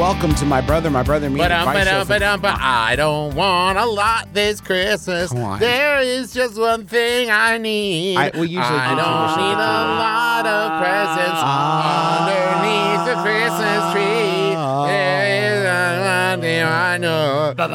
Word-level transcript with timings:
welcome 0.00 0.34
to 0.34 0.46
my 0.46 0.62
brother, 0.62 0.88
my 0.88 1.02
brother, 1.02 1.28
me. 1.28 1.36
But 1.38 1.52
um, 1.52 1.66
but 1.66 1.86
um, 1.86 2.08
but 2.08 2.22
um, 2.22 2.40
but 2.40 2.56
I 2.58 2.96
don't 2.96 3.34
want 3.34 3.76
a 3.78 3.84
lot 3.84 4.32
this 4.32 4.58
Christmas. 4.60 5.30
There 5.30 6.00
is 6.00 6.32
just 6.32 6.58
one 6.58 6.86
thing 6.86 7.30
I 7.30 7.58
need. 7.58 8.16
I- 8.16 8.30
we 8.34 8.46
usually 8.48 8.62
I 8.62 8.90
do 8.90 8.96
don't 8.96 9.04
Christmas 9.04 9.36
need 9.36 9.52
a 9.52 9.84
lot 10.00 10.46
of 10.46 10.80
presents 10.80 11.42
underneath 12.24 13.04
the 13.12 13.16
Christmas 13.22 13.92
tree. 13.92 14.56
There 14.88 15.52
is 15.52 15.60
one 15.68 16.40
thing 16.40 16.64
I 16.64 16.96
know. 16.96 17.52
There's 17.56 17.70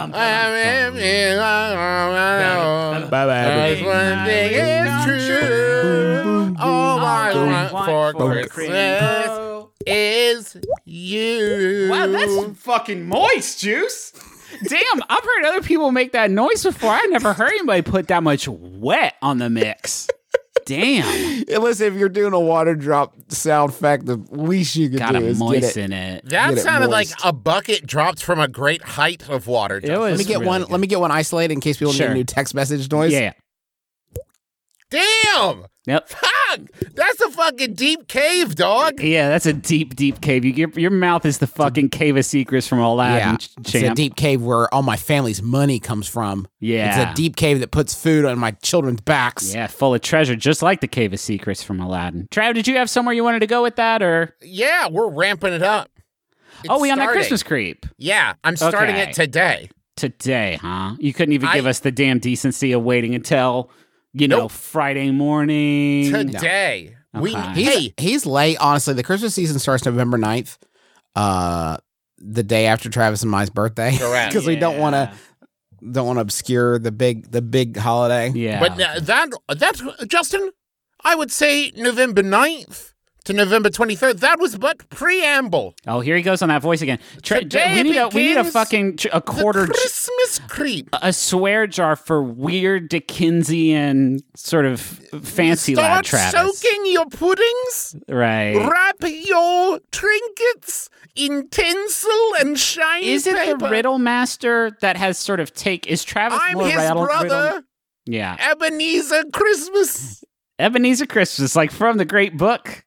one 3.84 4.26
thing 4.26 4.52
is 4.52 5.06
true. 5.06 6.56
All 6.60 7.00
I 7.00 7.32
want 7.72 7.86
for 7.86 8.14
Christmas 8.50 9.55
is 9.86 10.58
you. 10.86 11.88
Wow, 11.92 12.08
that's 12.08 12.60
fucking 12.60 13.06
moist, 13.06 13.60
Juice. 13.62 14.14
Damn, 14.68 15.04
I've 15.10 15.24
heard 15.24 15.46
other 15.46 15.62
people 15.62 15.92
make 15.92 16.14
that 16.14 16.32
noise 16.32 16.64
before. 16.64 16.92
I 16.92 17.06
never 17.10 17.34
heard 17.34 17.50
anybody 17.50 17.82
put 17.82 18.08
that 18.08 18.24
much 18.24 18.48
wet 18.48 19.16
on 19.22 19.38
the 19.40 19.50
mix. 19.50 20.08
Damn, 20.66 21.04
Hey, 21.04 21.58
Listen, 21.60 21.94
if 21.94 22.00
you're 22.00 22.10
doing 22.10 22.34
a 22.34 22.40
water 22.40 22.74
drop 22.74 23.14
sound 23.28 23.70
effect, 23.72 24.08
the 24.08 24.16
least 24.32 24.76
you 24.76 24.90
can 24.90 24.98
gotta 24.98 25.20
do 25.20 25.26
is 25.26 25.38
get 25.38 25.46
it. 25.46 25.48
moisten 25.62 25.94
it. 25.94 26.26
That 26.30 26.50
Get 26.50 26.58
it 26.58 26.62
sounded 26.62 26.90
like 26.90 27.10
a 27.24 27.32
bucket 27.32 27.86
dropped 27.86 28.24
from 28.24 28.40
a 28.40 28.48
great 28.48 28.82
height 28.82 29.30
of 29.30 29.46
water. 29.46 29.78
It 29.84 29.96
was 30.00 30.12
Let 30.12 30.18
me 30.18 30.24
get 30.24 30.34
really 30.40 30.46
one. 30.48 30.62
good. 30.62 30.72
Let 30.72 30.80
me 30.80 30.88
get 30.88 31.00
one 31.00 31.12
isolated 31.12 31.54
in 31.54 31.60
case 31.62 31.78
people 31.78 31.94
need 31.94 32.02
a 32.02 32.14
new 32.16 32.24
text 32.24 32.56
message 32.56 32.90
noise. 32.92 33.12
Yeah. 33.14 33.34
Damn! 34.92 35.66
Yep. 35.88 36.10
Fuck! 36.10 36.60
That's 36.96 37.22
a 37.22 37.30
fucking 37.32 37.74
deep 37.74 38.08
cave, 38.08 38.56
dog. 38.56 39.00
Yeah, 39.02 39.30
that's 39.30 39.46
a 39.46 39.54
deep, 39.54 39.96
deep 39.96 40.22
cave. 40.22 40.44
You, 40.46 40.52
your, 40.54 40.70
your 40.72 40.92
mouth 40.92 41.26
is 41.26 41.38
the 41.40 41.48
fucking 41.48 41.90
cave 41.90 42.18
of 42.18 42.26
secrets 42.26 42.68
from 42.68 42.80
Aladdin, 42.80 43.18
Yeah, 43.32 43.38
ch- 43.38 43.50
it's 43.60 43.76
a 43.76 43.94
deep 43.94 44.16
cave 44.16 44.42
where 44.42 44.74
all 44.74 44.82
my 44.82 44.96
family's 44.98 45.42
money 45.44 45.80
comes 45.80 46.08
from. 46.08 46.48
Yeah. 46.60 47.04
it's 47.04 47.12
a 47.12 47.16
deep 47.16 47.36
cave 47.36 47.60
that 47.60 47.72
puts 47.72 47.94
food 47.94 48.26
on 48.26 48.40
my 48.40 48.52
children's 48.52 49.02
backs. 49.02 49.54
yeah, 49.54 49.68
full 49.68 49.94
of 49.94 50.02
treasure, 50.02 50.36
just 50.36 50.62
like 50.64 50.82
the 50.82 50.88
cave 50.88 51.14
of 51.14 51.20
secrets 51.20 51.62
from 51.62 51.80
Aladdin. 51.80 52.28
Trav, 52.32 52.54
did 52.56 52.68
you 52.68 52.78
have 52.78 52.90
somewhere 52.90 53.14
you 53.14 53.24
wanted 53.24 53.40
to 53.42 53.48
go 53.48 53.62
with 53.62 53.76
that, 53.76 54.02
or 54.02 54.36
Yeah, 54.42 54.88
we're 54.90 55.10
ramping 55.10 55.54
it 55.54 55.62
up. 55.64 55.90
It's 56.60 56.70
oh, 56.70 56.80
we 56.80 56.90
on 56.90 56.98
that. 57.00 57.10
Christmas 57.10 57.44
creep 57.44 57.86
Yeah, 57.98 58.34
I'm 58.44 58.56
starting 58.56 58.96
Okay. 58.96 59.10
it 59.12 59.14
today. 59.14 59.70
today? 59.98 60.58
Huh? 60.62 60.96
You 61.00 61.14
couldn't 61.14 61.34
even 61.34 61.50
I- 61.50 61.56
give 61.56 61.68
us 61.68 61.80
the 61.82 61.92
damn 61.92 62.18
decency 62.20 62.72
of 62.72 62.82
waiting 62.82 63.14
until 63.14 63.70
you 64.16 64.28
know 64.28 64.48
Friday 64.48 65.12
morning. 65.12 66.12
Today. 66.12 66.96
We 67.14 67.36
Okay. 67.36 67.54
He's, 67.54 67.74
hey, 67.74 67.94
he's 67.98 68.26
late. 68.26 68.58
Honestly, 68.60 68.94
the 68.94 69.04
Christmas 69.04 69.34
season 69.34 69.58
starts 69.60 69.86
November 69.86 70.18
9th, 70.18 70.58
uh, 71.16 71.78
the 72.18 72.44
day 72.44 72.66
after 72.66 72.90
Travis 72.90 73.22
and 73.22 73.32
my 73.32 73.46
birthday. 73.46 73.98
Correct. 73.98 74.30
Because 74.34 74.48
we 74.48 74.56
don't 74.58 74.80
want 74.80 74.96
to 74.96 75.14
don't 75.92 76.08
want 76.08 76.18
to 76.18 76.22
obscure 76.22 76.80
the 76.80 76.92
big 76.92 77.32
the 77.32 77.42
big 77.42 77.78
holiday. 77.78 78.32
Yeah, 78.32 78.60
but 78.60 78.72
uh, 78.74 79.00
that 79.02 79.30
that 79.48 80.08
Justin, 80.08 80.52
I 81.04 81.16
would 81.16 81.32
say 81.32 81.72
November 81.76 82.24
9th 82.24 82.95
to 83.26 83.34
November 83.34 83.70
23rd. 83.70 84.20
That 84.22 84.40
was 84.40 84.58
but 84.58 84.90
preamble. 84.90 85.76
oh, 85.88 86.00
here 86.00 86.16
he 86.16 86.22
goes 86.22 86.42
on 86.42 86.50
that 86.50 86.62
voice 86.62 86.82
again. 86.82 87.00
Tra- 87.22 87.40
Today 87.42 87.84
we 87.84 87.84
need 87.90 87.98
a 87.98 88.08
we 88.10 88.28
need 88.28 88.38
a 88.38 88.44
fucking 88.44 88.98
tr- 88.98 89.08
a 89.14 89.22
quarter 89.22 89.66
Christmas 89.68 90.40
creep. 90.48 90.90
a 91.02 91.12
swear 91.14 91.68
jar 91.68 91.96
for 91.96 92.24
weird 92.24 92.90
Dickensian 92.90 94.20
sort 94.36 94.66
of 94.66 94.80
fancy 94.80 95.76
lad 95.76 96.06
Start 96.06 96.32
Travis. 96.34 96.60
soaking 96.62 96.86
your 96.92 97.06
puddings. 97.08 97.96
Right. 98.08 98.56
Wrap 98.56 98.98
your 99.04 99.80
trinkets 99.92 100.90
in 101.16 101.48
tinsel 101.50 102.12
and 102.40 102.58
shiny 102.60 103.08
Is 103.08 103.26
it 103.28 103.36
paper. 103.38 103.58
the 103.58 103.70
Riddle 103.70 104.00
Master 104.00 104.72
that 104.82 104.98
has 104.98 105.18
sort 105.18 105.40
of 105.40 105.54
take? 105.54 105.88
Is 105.88 106.04
Travis 106.04 106.40
I'm 106.42 106.54
more 106.58 106.66
his 106.68 106.76
rattled 106.76 107.08
brother, 107.08 107.44
Riddle? 107.46 107.62
Yeah, 108.06 108.36
Ebenezer 108.52 109.24
Christmas. 109.34 110.24
Ebenezer 110.60 111.06
Christmas, 111.08 111.56
like 111.56 111.72
from 111.72 111.98
the 111.98 112.06
Great 112.06 112.38
Book. 112.38 112.85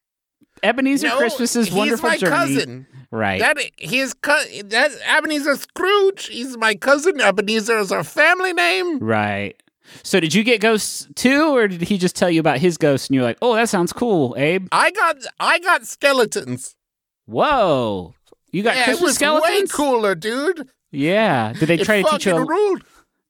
Ebenezer 0.63 1.09
no, 1.09 1.19
Christmas's 1.19 1.67
he's 1.69 1.75
wonderful 1.75 2.09
my 2.09 2.17
journey. 2.17 2.31
cousin. 2.37 2.87
Right. 3.11 3.41
That 3.41 3.57
his 3.79 4.15
co- 4.15 4.45
that 4.65 4.91
Ebenezer 5.07 5.57
Scrooge. 5.57 6.27
He's 6.27 6.57
my 6.57 6.75
cousin. 6.75 7.21
Ebenezer 7.21 7.79
is 7.79 7.91
our 7.93 8.05
family 8.05 8.53
name. 8.53 8.99
right. 8.99 9.55
So 10.03 10.21
did 10.21 10.35
you 10.35 10.45
get 10.45 10.61
ghosts 10.61 11.09
too, 11.15 11.57
or 11.57 11.67
did 11.67 11.81
he 11.81 11.97
just 11.97 12.15
tell 12.15 12.29
you 12.31 12.41
about 12.41 12.59
his 12.59 12.77
ghost 12.77 13.09
and 13.09 13.15
you're 13.15 13.25
like, 13.25 13.39
oh, 13.41 13.55
that 13.55 13.71
sounds 13.71 13.91
cool, 13.93 14.35
Abe? 14.37 14.69
I 14.71 14.91
got 14.91 15.17
I 15.41 15.59
got 15.61 15.87
skeletons. 15.87 16.77
Whoa. 17.25 18.15
You 18.53 18.63
got 18.63 18.77
yeah, 18.77 18.83
it 18.83 18.85
Christmas 18.85 19.03
was 19.09 19.15
skeletons? 19.17 19.71
way 19.73 19.77
cooler, 19.77 20.15
dude. 20.15 20.69
Yeah. 20.91 21.53
Did 21.55 21.67
they 21.69 21.75
It 21.79 21.85
try 21.85 22.03
to 22.03 22.09
teach 22.11 22.27
you? 22.27 22.37
A, 22.37 22.45
ruled. 22.45 22.83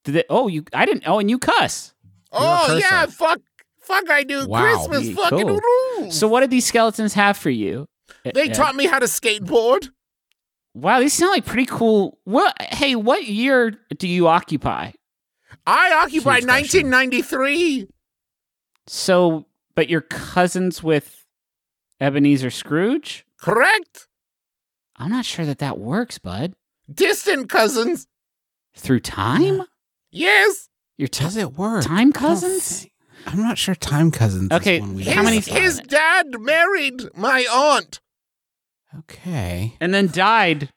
did 0.04 0.12
they, 0.12 0.24
oh, 0.30 0.46
you. 0.48 0.64
I 0.72 0.84
didn't. 0.86 1.04
Oh, 1.06 1.18
and 1.18 1.28
you 1.30 1.38
cuss. 1.38 1.94
Oh 2.32 2.64
cursor. 2.66 2.78
yeah, 2.80 3.06
fuck, 3.06 3.40
fuck. 3.88 4.08
I 4.10 4.22
do 4.22 4.46
Wow. 4.46 4.62
Christmas 4.86 5.08
Yeah, 5.08 5.14
fucking 5.16 5.46
cool. 5.48 5.60
rules. 5.98 6.18
So 6.18 6.28
what 6.28 6.40
did 6.40 6.50
these 6.50 6.66
skeletons 6.66 7.14
have 7.14 7.36
for 7.36 7.50
you? 7.50 7.88
they 8.24 8.50
Uh, 8.50 8.54
taught 8.54 8.76
me 8.76 8.86
how 8.86 8.98
to 8.98 9.06
skateboard. 9.06 9.88
Wow, 10.74 11.00
these 11.00 11.12
sound 11.14 11.32
like 11.32 11.44
pretty 11.46 11.66
cool. 11.66 12.18
What? 12.24 12.54
Hey, 12.60 12.94
what 12.94 13.26
year 13.26 13.78
do 13.96 14.06
you 14.06 14.28
occupy? 14.28 14.92
I 15.66 15.92
occupied 15.92 16.42
Huge 16.44 16.48
question. 16.48 16.90
1993. 16.90 17.88
So, 18.86 19.46
but 19.74 19.88
you're 19.88 20.00
cousins 20.02 20.82
with 20.82 21.26
Ebenezer 22.00 22.50
Scrooge? 22.50 23.24
Correct. 23.40 24.08
I'm 24.96 25.10
not 25.10 25.24
sure 25.24 25.44
that 25.46 25.58
that 25.58 25.78
works, 25.78 26.18
bud. 26.18 26.54
Distant 26.92 27.48
cousins. 27.48 28.06
Through 28.74 29.00
time? 29.00 29.62
Yes. 30.10 30.68
You're 30.96 31.08
t- 31.08 31.24
Does 31.24 31.36
it 31.36 31.52
work? 31.54 31.84
time 31.84 31.96
I 31.98 32.02
don't 32.04 32.12
cousins? 32.12 32.80
think- 32.80 32.92
I'm 33.26 33.42
not 33.42 33.58
sure 33.58 33.74
time 33.74 34.10
cousins. 34.10 34.50
Okay, 34.52 34.76
Is 34.76 34.80
one 34.80 34.94
we 34.94 35.04
How 35.04 35.22
many- 35.22 35.36
His, 35.36 35.46
his 35.48 35.80
dad 35.80 36.40
married 36.40 37.02
my 37.16 37.46
aunt. 37.52 38.00
Okay. 39.00 39.74
And 39.80 39.92
then 39.92 40.08
died 40.10 40.70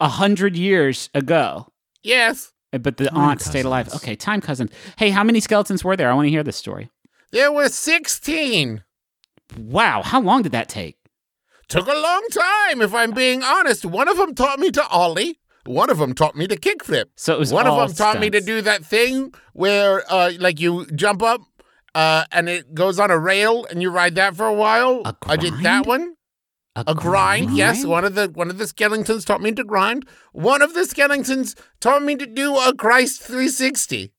a 0.00 0.08
hundred 0.08 0.56
years 0.56 1.10
ago. 1.14 1.68
Yes. 2.02 2.52
Uh, 2.72 2.78
But 2.78 2.96
the 2.96 3.06
Time 3.08 3.18
aunt 3.18 3.42
stayed 3.42 3.64
alive. 3.64 3.92
Okay, 3.94 4.16
time 4.16 4.40
cousins. 4.40 4.70
Hey, 4.96 5.10
how 5.10 5.22
many 5.24 5.40
skeletons 5.40 5.84
were 5.84 5.96
there? 5.96 6.10
I 6.10 6.14
want 6.14 6.26
to 6.26 6.30
hear 6.30 6.42
this 6.42 6.56
story. 6.56 6.90
There 7.32 7.52
were 7.52 7.68
16. 7.68 8.82
Wow, 9.58 10.02
how 10.02 10.20
long 10.20 10.42
did 10.42 10.52
that 10.52 10.68
take? 10.68 10.96
Took 11.68 11.86
a 11.86 11.94
long 11.94 12.26
time, 12.30 12.80
if 12.82 12.94
I'm 12.94 13.10
being 13.12 13.42
honest. 13.42 13.84
One 13.84 14.08
of 14.08 14.16
them 14.16 14.34
taught 14.34 14.58
me 14.58 14.70
to 14.72 14.86
ollie. 14.88 15.38
One 15.66 15.88
of 15.90 15.98
them 15.98 16.14
taught 16.14 16.36
me 16.36 16.46
to 16.46 16.56
kickflip. 16.56 17.06
So 17.16 17.34
it 17.34 17.38
was 17.38 17.52
One 17.52 17.66
of 17.66 17.72
all 17.72 17.86
them 17.86 17.96
taught 17.96 18.20
me 18.20 18.28
to 18.30 18.40
do 18.40 18.60
that 18.62 18.84
thing 18.84 19.32
where, 19.54 20.04
uh, 20.12 20.32
like, 20.38 20.60
you 20.60 20.86
jump 20.94 21.22
up 21.22 21.40
uh, 21.94 22.24
and 22.32 22.48
it 22.48 22.74
goes 22.74 22.98
on 22.98 23.10
a 23.10 23.18
rail, 23.18 23.66
and 23.70 23.80
you 23.82 23.90
ride 23.90 24.14
that 24.16 24.36
for 24.36 24.46
a 24.46 24.52
while. 24.54 25.02
A 25.04 25.14
I 25.26 25.36
did 25.36 25.54
that 25.62 25.86
one. 25.86 26.14
A 26.76 26.92
grind, 26.94 27.56
yes. 27.56 27.84
One 27.84 28.04
of 28.04 28.16
the 28.16 28.28
one 28.34 28.50
of 28.50 28.58
the 28.58 28.66
skeletons 28.66 29.24
taught 29.24 29.40
me 29.40 29.52
to 29.52 29.62
grind. 29.62 30.08
One 30.32 30.60
of 30.60 30.74
the 30.74 30.84
skeletons 30.84 31.54
taught 31.80 32.02
me 32.02 32.16
to 32.16 32.26
do 32.26 32.56
a 32.56 32.74
Christ 32.74 33.22
360. 33.22 34.12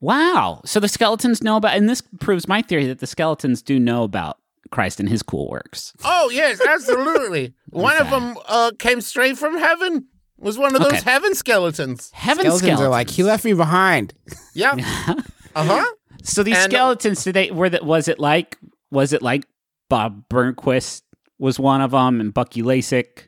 Wow. 0.00 0.62
So 0.64 0.80
the 0.80 0.88
skeletons 0.88 1.42
know 1.42 1.56
about, 1.56 1.76
and 1.76 1.90
this 1.90 2.02
proves 2.20 2.48
my 2.48 2.62
theory 2.62 2.86
that 2.86 3.00
the 3.00 3.06
skeletons 3.06 3.60
do 3.60 3.78
know 3.78 4.02
about 4.02 4.38
Christ 4.70 4.98
and 4.98 5.10
his 5.10 5.22
cool 5.22 5.50
works. 5.50 5.92
Oh 6.02 6.30
yes, 6.32 6.58
absolutely. 6.66 7.52
One 7.68 7.98
of 7.98 8.08
them 8.08 8.38
uh, 8.48 8.70
came 8.78 9.02
straight 9.02 9.36
from 9.36 9.58
heaven. 9.58 10.06
Was 10.38 10.56
one 10.56 10.74
of 10.74 10.80
those 10.80 10.92
Okay. 10.94 11.02
heaven 11.04 11.34
skeletons. 11.34 12.10
Heaven 12.14 12.44
Skeletons, 12.44 12.60
skeletons, 12.62 12.80
are 12.80 12.88
like, 12.88 13.10
he 13.10 13.22
left 13.22 13.44
me 13.44 13.52
behind. 13.52 14.14
Yeah. 14.54 14.72
uh 15.54 15.64
huh. 15.64 15.84
So 16.22 16.42
these 16.42 16.56
and- 16.56 16.72
skeletons, 16.72 17.24
did 17.24 17.34
they? 17.34 17.50
Were 17.50 17.68
that? 17.70 17.84
Was 17.84 18.08
it 18.08 18.18
like? 18.18 18.58
Was 18.90 19.12
it 19.12 19.22
like 19.22 19.44
Bob 19.88 20.28
Burnquist 20.28 21.02
was 21.38 21.58
one 21.58 21.80
of 21.80 21.92
them, 21.92 22.20
and 22.20 22.34
Bucky 22.34 22.62
Lasek? 22.62 23.26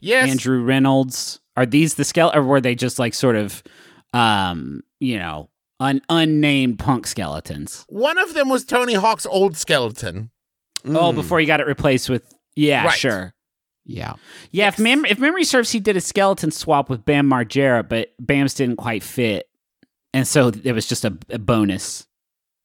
Yes. 0.00 0.28
Andrew 0.30 0.62
Reynolds. 0.62 1.40
Are 1.56 1.66
these 1.66 1.94
the 1.94 2.04
skeleton, 2.04 2.40
or 2.40 2.44
were 2.44 2.60
they 2.60 2.74
just 2.74 2.98
like 2.98 3.14
sort 3.14 3.36
of, 3.36 3.62
um, 4.12 4.82
you 5.00 5.18
know, 5.18 5.48
un- 5.80 6.02
unnamed 6.08 6.78
punk 6.80 7.06
skeletons? 7.06 7.84
One 7.88 8.18
of 8.18 8.34
them 8.34 8.48
was 8.48 8.64
Tony 8.64 8.94
Hawk's 8.94 9.24
old 9.26 9.56
skeleton. 9.56 10.30
Oh, 10.84 11.12
Mm, 11.12 11.14
before 11.14 11.38
he 11.40 11.46
got 11.46 11.60
it 11.60 11.66
replaced 11.66 12.10
with, 12.10 12.24
yeah, 12.56 12.84
Right. 12.84 12.98
sure. 12.98 13.34
yeah. 13.86 14.14
Yeah, 14.50 14.68
if, 14.68 14.78
mem- 14.78 15.04
if 15.06 15.18
memory 15.18 15.44
serves, 15.44 15.70
he 15.70 15.80
did 15.80 15.96
a 15.96 16.00
skeleton 16.00 16.50
swap 16.50 16.90
with 16.90 17.04
Bam 17.06 17.26
Margera, 17.30 17.88
but 17.88 18.10
Bam's 18.20 18.52
didn't 18.54 18.76
quite 18.76 19.02
fit, 19.02 19.48
and 20.14 20.26
so 20.26 20.50
it 20.64 20.72
was 20.72 20.86
just 20.86 21.04
a, 21.04 21.16
a 21.28 21.38
bonus, 21.38 22.06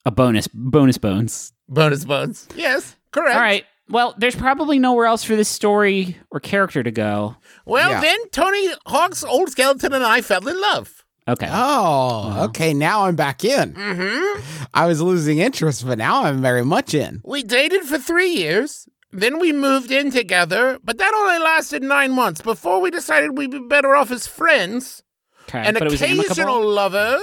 a 0.06 0.10
bonus, 0.10 0.48
bonus 0.48 0.96
bones. 0.96 1.52
Bonus 1.68 2.04
bones. 2.06 2.48
Yes, 2.56 2.96
correct. 3.12 3.36
All 3.36 3.42
right. 3.42 3.64
Well, 3.90 4.14
there's 4.16 4.36
probably 4.36 4.78
nowhere 4.78 5.06
else 5.06 5.24
for 5.24 5.34
this 5.36 5.48
story 5.48 6.16
or 6.30 6.38
character 6.40 6.82
to 6.82 6.90
go. 6.92 7.36
Well, 7.66 7.90
Yeah. 7.90 8.00
then 8.00 8.18
Tony 8.30 8.68
Hawk's 8.86 9.24
old 9.24 9.50
skeleton 9.50 9.92
and 9.92 10.04
I 10.04 10.20
fell 10.22 10.46
in 10.46 10.60
love. 10.60 11.04
Okay. 11.28 11.48
Oh, 11.50 12.44
okay. 12.46 12.72
Now 12.72 13.04
I'm 13.06 13.16
back 13.16 13.44
in. 13.44 13.74
Mm-hmm. 13.74 14.66
I 14.74 14.86
was 14.86 15.00
losing 15.02 15.38
interest, 15.38 15.84
but 15.86 15.98
now 15.98 16.24
I'm 16.24 16.40
very 16.40 16.64
much 16.64 16.94
in. 16.94 17.20
We 17.24 17.42
dated 17.42 17.82
for 17.82 17.98
three 17.98 18.30
years. 18.30 18.88
Then 19.12 19.40
we 19.40 19.52
moved 19.52 19.90
in 19.90 20.10
together, 20.12 20.78
but 20.84 20.98
that 20.98 21.12
only 21.14 21.38
lasted 21.40 21.82
nine 21.82 22.12
months 22.12 22.40
before 22.40 22.80
we 22.80 22.90
decided 22.92 23.36
we'd 23.36 23.50
be 23.50 23.58
better 23.58 23.94
off 23.96 24.12
as 24.12 24.26
friends 24.28 25.02
okay. 25.48 25.58
and 25.66 25.74
but 25.76 25.88
it 25.88 25.90
was 25.90 26.00
occasional 26.00 26.28
amicable. 26.56 26.68
lovers. 26.72 27.22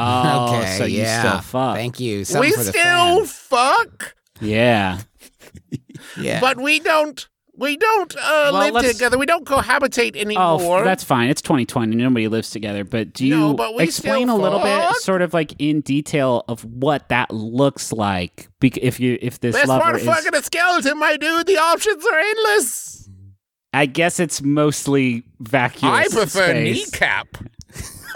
Oh, 0.00 0.56
okay, 0.58 0.76
so 0.78 0.84
you 0.84 0.98
yeah. 1.02 1.20
still 1.20 1.40
fuck. 1.42 1.76
Thank 1.76 2.00
you. 2.00 2.24
Something 2.24 2.50
we 2.50 2.56
for 2.56 2.64
the 2.64 2.70
still 2.72 3.16
fans. 3.18 3.32
fuck, 3.32 4.14
Yeah. 4.40 4.98
Yeah. 6.20 6.40
but 6.40 6.58
we 6.60 6.80
don't. 6.80 7.26
We 7.60 7.76
don't 7.76 8.14
uh, 8.16 8.20
Well, 8.20 8.52
live 8.52 8.74
let's- 8.74 8.92
together. 8.92 9.18
We 9.18 9.26
don't 9.26 9.44
cohabitate 9.44 10.14
Oh, 10.14 10.20
anymore. 10.20 10.78
f- 10.78 10.84
that's 10.84 11.02
fine. 11.02 11.28
It's 11.28 11.42
2020. 11.42 11.96
Nobody 11.96 12.28
lives 12.28 12.50
together. 12.50 12.84
But 12.84 13.12
do 13.14 13.26
you 13.26 13.36
No, 13.36 13.54
but 13.54 13.74
we 13.74 13.82
explain 13.82 14.28
a 14.28 14.32
still 14.32 14.40
little 14.42 14.60
bit, 14.60 14.94
sort 14.98 15.22
of 15.22 15.34
like 15.34 15.54
in 15.58 15.80
detail, 15.80 16.44
of 16.46 16.64
what 16.64 17.08
that 17.08 17.32
looks 17.32 17.92
like? 17.92 18.48
Bec- 18.60 18.76
if 18.78 19.00
you, 19.00 19.18
if 19.20 19.40
this 19.40 19.56
Best 19.56 19.66
lover 19.66 19.82
part 19.82 19.94
of 19.96 20.02
is, 20.02 20.06
fucking 20.06 20.36
a 20.36 20.42
skeleton, 20.44 21.00
my 21.00 21.16
dude. 21.16 21.48
The 21.48 21.56
options 21.58 22.06
are 22.06 22.18
endless. 22.20 23.10
I 23.72 23.86
guess 23.86 24.20
it's 24.20 24.40
mostly 24.40 25.24
vacuous. 25.40 25.92
I 25.92 26.04
prefer 26.16 26.50
space. 26.50 26.92
kneecap. 26.92 27.38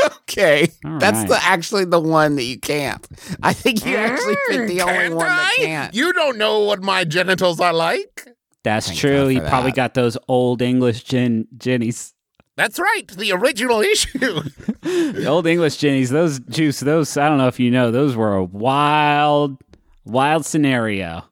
okay. 0.23 0.69
All 0.85 0.99
That's 0.99 1.19
right. 1.19 1.29
the 1.29 1.39
actually 1.43 1.85
the 1.85 2.01
one 2.01 2.37
that 2.37 2.45
you 2.45 2.59
can't. 2.59 3.07
I 3.43 3.53
think 3.53 3.85
you 3.85 3.97
actually 3.97 4.37
picked 4.49 4.69
the 4.69 4.79
Mm, 4.79 4.83
only 4.83 4.95
can't 4.95 5.15
one 5.15 5.27
that 5.27 5.53
I? 5.59 5.63
can't. 5.63 5.95
You 5.95 6.13
don't 6.13 6.39
know 6.39 6.61
what 6.61 6.83
my 6.83 7.05
genitals 7.05 7.61
are 7.61 7.73
like. 7.73 8.29
That's 8.65 8.87
Thank 8.89 8.99
true. 9.01 9.25
God 9.25 9.29
He 9.29 9.41
probably 9.41 9.73
got 9.73 9.95
those 9.95 10.17
old 10.29 10.63
English 10.63 11.05
gin 11.05 11.47
ginnies. 11.57 12.13
That's 12.57 12.79
right. 12.79 13.09
The 13.09 13.33
original 13.33 13.81
issue. 13.81 14.43
The 14.83 15.27
old 15.27 15.47
English 15.47 15.79
ginnies. 15.79 16.11
Those 16.11 16.39
juice. 16.41 16.81
Those 16.81 17.17
I 17.17 17.29
don't 17.29 17.39
know 17.39 17.49
if 17.49 17.59
you 17.61 17.71
know. 17.71 17.91
Those 17.91 18.15
were 18.17 18.35
a 18.35 18.45
wild, 18.45 19.59
wild 20.05 20.45
scenario. 20.45 21.25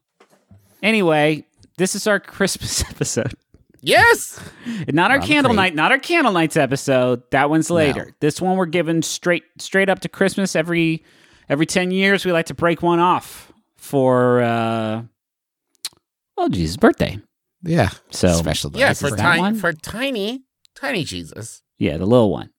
Anyway, 0.82 1.44
this 1.76 1.94
is 1.94 2.06
our 2.06 2.20
Christmas 2.20 2.82
episode. 2.90 3.34
Yes. 3.82 4.38
Not 4.88 5.10
our 5.10 5.18
Rather 5.18 5.26
candle 5.26 5.50
great. 5.52 5.56
night, 5.56 5.74
not 5.74 5.92
our 5.92 5.98
candle 5.98 6.32
nights 6.32 6.56
episode. 6.56 7.22
That 7.30 7.50
one's 7.50 7.70
later. 7.70 8.06
No. 8.06 8.12
This 8.20 8.40
one 8.40 8.56
we're 8.56 8.66
giving 8.66 9.02
straight 9.02 9.44
straight 9.58 9.88
up 9.88 10.00
to 10.00 10.08
Christmas. 10.08 10.54
Every 10.56 11.04
every 11.48 11.66
ten 11.66 11.90
years 11.90 12.24
we 12.24 12.32
like 12.32 12.46
to 12.46 12.54
break 12.54 12.82
one 12.82 12.98
off 13.00 13.52
for 13.76 14.40
uh 14.40 15.02
well 16.36 16.48
Jesus' 16.48 16.76
birthday. 16.76 17.20
Yeah. 17.62 17.90
So 18.10 18.28
Special 18.34 18.70
Yeah, 18.74 18.92
for 18.94 19.06
is 19.06 19.10
that 19.12 19.16
that 19.18 19.36
tiny, 19.36 19.58
for 19.58 19.72
tiny, 19.72 20.42
tiny 20.74 21.04
Jesus. 21.04 21.62
yeah, 21.78 21.96
the 21.96 22.06
little 22.06 22.30
one. 22.30 22.50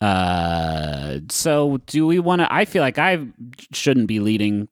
Uh 0.00 1.18
so 1.30 1.78
do 1.86 2.06
we 2.06 2.18
want 2.18 2.40
to 2.40 2.52
I 2.52 2.64
feel 2.64 2.82
like 2.82 2.98
I 2.98 3.26
shouldn't 3.72 4.06
be 4.08 4.20
leading 4.20 4.68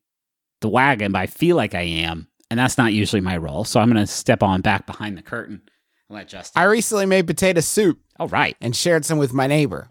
the 0.60 0.68
wagon, 0.68 1.12
but 1.12 1.20
I 1.20 1.26
feel 1.26 1.56
like 1.56 1.74
I 1.74 1.82
am. 1.82 2.26
And 2.50 2.58
that's 2.58 2.76
not 2.76 2.92
usually 2.92 3.20
my 3.20 3.36
role. 3.36 3.64
So 3.64 3.80
I'm 3.80 3.88
gonna 3.88 4.06
step 4.06 4.42
on 4.42 4.60
back 4.60 4.86
behind 4.86 5.16
the 5.16 5.22
curtain 5.22 5.62
and 6.08 6.16
let 6.16 6.28
Justin. 6.28 6.60
I 6.60 6.64
recently 6.64 7.06
made 7.06 7.26
potato 7.26 7.60
soup 7.60 8.00
All 8.18 8.28
right. 8.28 8.56
and 8.60 8.74
shared 8.74 9.04
some 9.04 9.18
with 9.18 9.32
my 9.32 9.46
neighbor. 9.46 9.88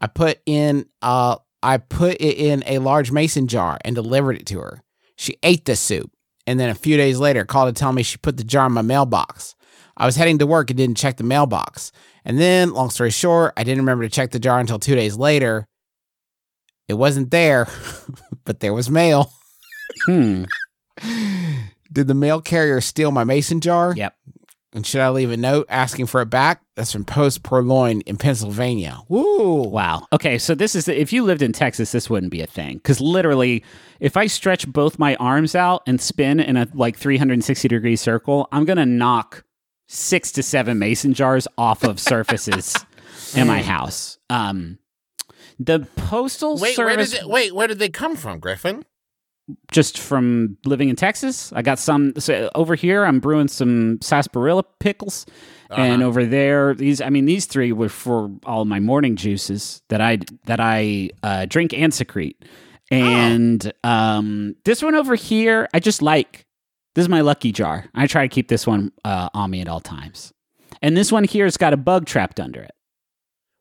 I 0.00 0.06
put 0.06 0.40
in 0.46 0.86
uh 1.02 1.36
I 1.62 1.78
put 1.78 2.20
it 2.20 2.36
in 2.36 2.62
a 2.66 2.78
large 2.78 3.10
mason 3.10 3.48
jar 3.48 3.78
and 3.84 3.94
delivered 3.94 4.36
it 4.36 4.46
to 4.46 4.60
her. 4.60 4.82
She 5.16 5.36
ate 5.42 5.64
the 5.64 5.74
soup 5.74 6.10
and 6.46 6.60
then 6.60 6.68
a 6.68 6.74
few 6.74 6.96
days 6.96 7.18
later 7.18 7.44
called 7.44 7.74
to 7.74 7.78
tell 7.78 7.92
me 7.92 8.02
she 8.02 8.18
put 8.18 8.36
the 8.36 8.44
jar 8.44 8.66
in 8.66 8.72
my 8.72 8.82
mailbox. 8.82 9.54
I 9.96 10.04
was 10.06 10.16
heading 10.16 10.38
to 10.38 10.46
work 10.46 10.70
and 10.70 10.76
didn't 10.76 10.98
check 10.98 11.16
the 11.16 11.24
mailbox. 11.24 11.90
And 12.24 12.38
then, 12.38 12.72
long 12.74 12.90
story 12.90 13.10
short, 13.10 13.54
I 13.56 13.64
didn't 13.64 13.80
remember 13.80 14.04
to 14.04 14.10
check 14.10 14.30
the 14.30 14.38
jar 14.38 14.58
until 14.60 14.78
two 14.78 14.94
days 14.94 15.16
later. 15.16 15.66
It 16.88 16.94
wasn't 16.94 17.30
there, 17.30 17.66
but 18.44 18.60
there 18.60 18.74
was 18.74 18.90
mail. 18.90 19.32
Hmm. 20.04 20.44
Did 21.92 22.06
the 22.06 22.14
mail 22.14 22.40
carrier 22.40 22.80
steal 22.80 23.10
my 23.10 23.24
mason 23.24 23.60
jar? 23.60 23.94
Yep. 23.96 24.14
And 24.72 24.86
should 24.86 25.00
I 25.00 25.08
leave 25.08 25.30
a 25.30 25.38
note 25.38 25.66
asking 25.70 26.06
for 26.06 26.20
it 26.20 26.26
back? 26.26 26.60
That's 26.74 26.92
from 26.92 27.06
Post 27.06 27.42
Purloin 27.42 28.02
in 28.02 28.18
Pennsylvania. 28.18 28.98
Woo! 29.08 29.62
Wow. 29.62 30.06
Okay, 30.12 30.36
so 30.36 30.54
this 30.54 30.74
is 30.74 30.86
if 30.86 31.14
you 31.14 31.24
lived 31.24 31.40
in 31.40 31.54
Texas, 31.54 31.92
this 31.92 32.10
wouldn't 32.10 32.30
be 32.30 32.42
a 32.42 32.46
thing 32.46 32.76
because 32.76 33.00
literally, 33.00 33.64
if 34.00 34.18
I 34.18 34.26
stretch 34.26 34.68
both 34.70 34.98
my 34.98 35.16
arms 35.16 35.54
out 35.54 35.82
and 35.86 35.98
spin 35.98 36.40
in 36.40 36.58
a 36.58 36.68
like 36.74 36.98
360 36.98 37.68
degree 37.68 37.96
circle, 37.96 38.48
I'm 38.52 38.66
gonna 38.66 38.84
knock 38.84 39.44
six 39.88 40.30
to 40.32 40.42
seven 40.42 40.78
mason 40.78 41.14
jars 41.14 41.48
off 41.56 41.82
of 41.82 41.98
surfaces 41.98 42.76
in 43.34 43.46
my 43.46 43.62
house. 43.62 44.18
Um, 44.28 44.78
the 45.58 45.88
postal 45.96 46.58
Wait, 46.58 46.76
where 46.76 46.96
did 46.96 47.08
service 47.08 47.26
wait, 47.26 47.54
where 47.54 47.66
did 47.66 47.78
they 47.78 47.88
come 47.88 48.14
from, 48.14 48.40
Griffin? 48.40 48.84
Just 49.70 49.98
from 49.98 50.56
living 50.64 50.88
in 50.88 50.96
Texas. 50.96 51.52
I 51.52 51.62
got 51.62 51.78
some 51.78 52.12
so 52.18 52.50
over 52.54 52.74
here. 52.74 53.04
I'm 53.04 53.20
brewing 53.20 53.48
some 53.48 53.98
sarsaparilla 54.02 54.64
pickles, 54.80 55.26
and 55.70 56.02
Uh-huh. 56.02 56.08
over 56.08 56.24
there, 56.26 56.74
these. 56.74 57.00
I 57.00 57.10
mean, 57.10 57.24
these 57.26 57.46
three 57.46 57.72
were 57.72 57.88
for 57.88 58.30
all 58.44 58.64
my 58.64 58.80
morning 58.80 59.16
juices 59.16 59.82
that 59.88 60.00
I 60.00 60.18
that 60.46 60.60
I 60.60 61.10
uh, 61.22 61.46
drink 61.46 61.72
and 61.74 61.92
secrete. 61.94 62.44
And 62.90 63.72
um, 63.82 64.54
this 64.64 64.82
one 64.82 64.94
over 64.94 65.14
here, 65.16 65.68
I 65.74 65.80
just 65.80 66.02
like. 66.02 66.44
This 66.94 67.02
is 67.04 67.08
my 67.10 67.20
lucky 67.20 67.52
jar. 67.52 67.84
I 67.94 68.06
try 68.06 68.22
to 68.22 68.28
keep 68.34 68.48
this 68.48 68.66
one 68.66 68.90
uh, 69.04 69.28
on 69.34 69.50
me 69.50 69.60
at 69.60 69.68
all 69.68 69.80
times. 69.80 70.32
And 70.80 70.96
this 70.96 71.12
one 71.12 71.24
here 71.24 71.44
has 71.44 71.58
got 71.58 71.74
a 71.74 71.76
bug 71.76 72.06
trapped 72.06 72.40
under 72.40 72.62
it. 72.62 72.70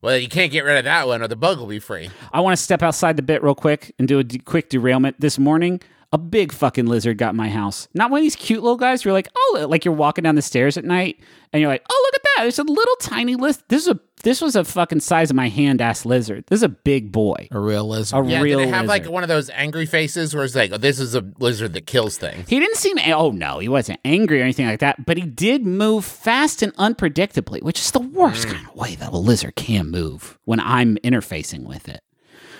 Well, 0.05 0.19
you 0.19 0.27
can't 0.27 0.51
get 0.51 0.63
rid 0.63 0.77
of 0.77 0.83
that 0.83 1.07
one, 1.07 1.23
or 1.23 1.27
the 1.27 1.35
bug 1.35 1.57
will 1.57 1.65
be 1.65 1.79
free. 1.79 2.11
I 2.31 2.39
want 2.39 2.55
to 2.55 2.61
step 2.61 2.83
outside 2.83 3.17
the 3.17 3.23
bit 3.23 3.41
real 3.41 3.55
quick 3.55 3.91
and 3.97 4.07
do 4.07 4.19
a 4.19 4.23
quick 4.23 4.69
derailment. 4.69 5.19
This 5.19 5.39
morning, 5.39 5.81
a 6.11 6.17
big 6.17 6.51
fucking 6.51 6.85
lizard 6.85 7.17
got 7.17 7.31
in 7.31 7.35
my 7.35 7.49
house. 7.49 7.87
Not 7.93 8.09
one 8.11 8.19
of 8.19 8.23
these 8.23 8.35
cute 8.35 8.61
little 8.63 8.77
guys. 8.77 9.03
You're 9.03 9.13
like, 9.13 9.27
oh, 9.35 9.65
like 9.69 9.83
you're 9.85 9.93
walking 9.93 10.23
down 10.23 10.35
the 10.35 10.41
stairs 10.41 10.77
at 10.77 10.85
night 10.85 11.19
and 11.51 11.61
you're 11.61 11.69
like, 11.69 11.83
oh, 11.89 12.01
look 12.05 12.15
at 12.15 12.21
that. 12.23 12.41
There's 12.43 12.59
a 12.59 12.63
little 12.63 12.95
tiny 13.01 13.35
list. 13.35 13.67
This 13.69 13.83
is 13.83 13.87
a 13.89 13.99
this 14.23 14.41
was 14.41 14.55
a 14.55 14.63
fucking 14.63 15.01
size 15.01 15.29
of 15.29 15.35
my 15.35 15.49
hand 15.49 15.81
ass 15.81 16.03
lizard. 16.05 16.45
This 16.47 16.57
is 16.57 16.63
a 16.63 16.69
big 16.69 17.11
boy. 17.11 17.47
A 17.51 17.59
real 17.59 17.87
lizard. 17.87 18.25
A 18.25 18.27
Yeah, 18.29 18.41
real 18.41 18.59
did 18.59 18.69
it 18.69 18.73
have 18.73 18.85
like 18.87 19.07
one 19.07 19.23
of 19.23 19.29
those 19.29 19.49
angry 19.51 19.85
faces 19.85 20.33
where 20.33 20.43
it's 20.43 20.55
like, 20.55 20.71
oh, 20.71 20.77
this 20.77 20.99
is 20.99 21.13
a 21.15 21.23
lizard 21.39 21.73
that 21.73 21.85
kills 21.85 22.17
things? 22.17 22.49
He 22.49 22.59
didn't 22.59 22.77
seem. 22.77 22.97
Oh 23.13 23.31
no, 23.31 23.59
he 23.59 23.67
wasn't 23.67 23.99
angry 24.05 24.39
or 24.39 24.43
anything 24.43 24.65
like 24.65 24.79
that. 24.79 25.05
But 25.05 25.17
he 25.17 25.23
did 25.23 25.65
move 25.65 26.05
fast 26.05 26.61
and 26.61 26.73
unpredictably, 26.75 27.61
which 27.61 27.79
is 27.79 27.91
the 27.91 27.99
worst 27.99 28.47
kind 28.47 28.65
of 28.67 28.75
way 28.75 28.95
that 28.95 29.11
a 29.11 29.17
lizard 29.17 29.55
can 29.55 29.91
move 29.91 30.39
when 30.45 30.59
I'm 30.59 30.97
interfacing 30.97 31.63
with 31.63 31.87
it. 31.89 32.01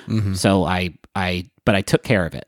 Mhm. 0.07 0.35
So 0.37 0.65
I, 0.65 0.93
I, 1.15 1.45
but 1.65 1.73
I 1.75 1.81
took 1.81 2.03
care 2.03 2.25
of 2.25 2.35
it. 2.35 2.45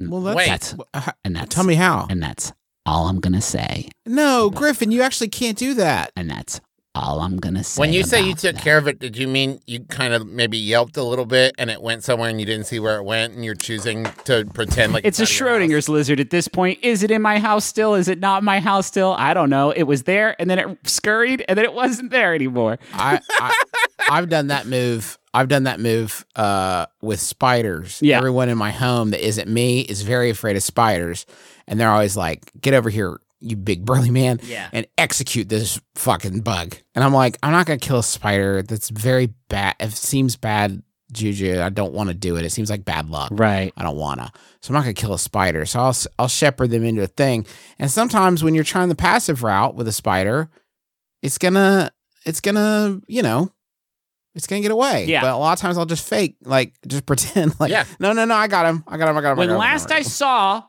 Well, 0.00 0.20
that's, 0.22 0.36
Wait. 0.36 0.48
That's 0.48 0.74
Uh, 0.92 1.12
and 1.24 1.36
that's 1.36 1.54
tell 1.54 1.64
me 1.64 1.74
how. 1.74 2.06
and 2.10 2.22
that's 2.22 2.52
all 2.86 3.06
I'm 3.08 3.20
gonna 3.20 3.40
say, 3.40 3.88
No, 4.06 4.50
Griffin, 4.50 4.90
you 4.90 5.02
actually 5.02 5.28
can't 5.28 5.56
do 5.56 5.74
that. 5.74 6.12
and 6.16 6.28
that's 6.30 6.60
all 6.96 7.20
I'm 7.20 7.38
gonna 7.38 7.64
say. 7.64 7.80
When 7.80 7.92
you 7.92 8.04
say 8.04 8.22
you 8.22 8.34
took 8.34 8.54
that. 8.54 8.62
care 8.62 8.78
of 8.78 8.86
it, 8.86 9.00
did 9.00 9.16
you 9.16 9.26
mean 9.26 9.58
you 9.66 9.80
kind 9.80 10.14
of 10.14 10.28
maybe 10.28 10.56
yelped 10.58 10.96
a 10.96 11.02
little 11.02 11.26
bit 11.26 11.52
and 11.58 11.68
it 11.68 11.82
went 11.82 12.04
somewhere 12.04 12.28
and 12.30 12.38
you 12.38 12.46
didn't 12.46 12.66
see 12.66 12.78
where 12.78 12.98
it 12.98 13.02
went 13.02 13.32
and 13.34 13.44
you're 13.44 13.56
choosing 13.56 14.04
to 14.26 14.44
pretend 14.54 14.92
like 14.92 15.04
It's 15.04 15.18
a 15.18 15.22
out 15.22 15.28
of 15.28 15.40
your 15.40 15.48
house? 15.48 15.58
Schrodinger's 15.58 15.88
lizard 15.88 16.20
at 16.20 16.30
this 16.30 16.46
point. 16.46 16.78
Is 16.82 17.02
it 17.02 17.10
in 17.10 17.20
my 17.20 17.40
house 17.40 17.64
still? 17.64 17.94
Is 17.94 18.06
it 18.06 18.20
not 18.20 18.44
my 18.44 18.60
house 18.60 18.86
still? 18.86 19.14
I 19.18 19.34
don't 19.34 19.50
know. 19.50 19.70
It 19.72 19.84
was 19.84 20.04
there, 20.04 20.36
and 20.40 20.48
then 20.48 20.58
it 20.60 20.78
scurried, 20.84 21.44
and 21.48 21.58
then 21.58 21.64
it 21.64 21.72
wasn't 21.74 22.10
there 22.12 22.32
anymore. 22.34 22.78
I, 22.92 23.20
I 23.40 23.54
I've 24.10 24.28
done 24.28 24.46
that 24.48 24.66
move. 24.66 25.18
I've 25.34 25.48
done 25.48 25.64
that 25.64 25.80
move 25.80 26.24
uh, 26.36 26.86
with 27.02 27.20
spiders. 27.20 27.98
Yeah. 28.00 28.16
Everyone 28.18 28.48
in 28.48 28.56
my 28.56 28.70
home 28.70 29.10
that 29.10 29.26
isn't 29.26 29.48
me 29.50 29.80
is 29.80 30.02
very 30.02 30.30
afraid 30.30 30.56
of 30.56 30.62
spiders, 30.62 31.26
and 31.66 31.78
they're 31.78 31.90
always 31.90 32.16
like, 32.16 32.50
"Get 32.60 32.72
over 32.72 32.88
here, 32.88 33.18
you 33.40 33.56
big 33.56 33.84
burly 33.84 34.10
man, 34.10 34.40
Yeah. 34.44 34.68
and 34.72 34.86
execute 34.96 35.48
this 35.48 35.80
fucking 35.96 36.40
bug." 36.40 36.76
And 36.94 37.04
I'm 37.04 37.12
like, 37.12 37.36
I'm 37.42 37.52
not 37.52 37.66
gonna 37.66 37.78
kill 37.78 37.98
a 37.98 38.02
spider. 38.04 38.62
That's 38.62 38.88
very 38.90 39.34
bad. 39.48 39.74
It 39.80 39.92
seems 39.92 40.36
bad, 40.36 40.82
Juju. 41.12 41.60
I 41.60 41.68
don't 41.68 41.92
want 41.92 42.08
to 42.08 42.14
do 42.14 42.36
it. 42.36 42.44
It 42.44 42.50
seems 42.50 42.70
like 42.70 42.84
bad 42.84 43.10
luck. 43.10 43.30
Right. 43.32 43.72
I 43.76 43.82
don't 43.82 43.96
wanna. 43.96 44.30
So 44.60 44.68
I'm 44.70 44.74
not 44.74 44.82
gonna 44.82 44.94
kill 44.94 45.14
a 45.14 45.18
spider. 45.18 45.66
So 45.66 45.80
I'll 45.80 45.96
I'll 46.18 46.28
shepherd 46.28 46.70
them 46.70 46.84
into 46.84 47.02
a 47.02 47.06
thing. 47.08 47.44
And 47.78 47.90
sometimes 47.90 48.44
when 48.44 48.54
you're 48.54 48.64
trying 48.64 48.88
the 48.88 48.94
passive 48.94 49.42
route 49.42 49.74
with 49.74 49.88
a 49.88 49.92
spider, 49.92 50.48
it's 51.22 51.38
gonna 51.38 51.90
it's 52.24 52.40
gonna, 52.40 53.00
you 53.06 53.20
know, 53.22 53.50
it's 54.34 54.46
gonna 54.46 54.62
get 54.62 54.70
away. 54.70 55.06
Yeah. 55.06 55.20
But 55.22 55.32
a 55.32 55.36
lot 55.36 55.52
of 55.52 55.58
times 55.60 55.78
I'll 55.78 55.86
just 55.86 56.08
fake, 56.08 56.36
like, 56.44 56.74
just 56.86 57.06
pretend, 57.06 57.58
like, 57.60 57.70
Yeah. 57.70 57.84
no, 58.00 58.12
no, 58.12 58.24
no, 58.24 58.34
I 58.34 58.46
got 58.48 58.66
him, 58.66 58.84
I 58.86 58.96
got 58.96 59.08
him, 59.08 59.16
I 59.16 59.20
got 59.20 59.32
him. 59.32 59.38
when 59.38 59.48
I 59.48 59.52
got 59.52 59.54
him, 59.54 59.60
last 59.60 59.88
got 59.88 59.98
I 59.98 60.02
saw 60.02 60.62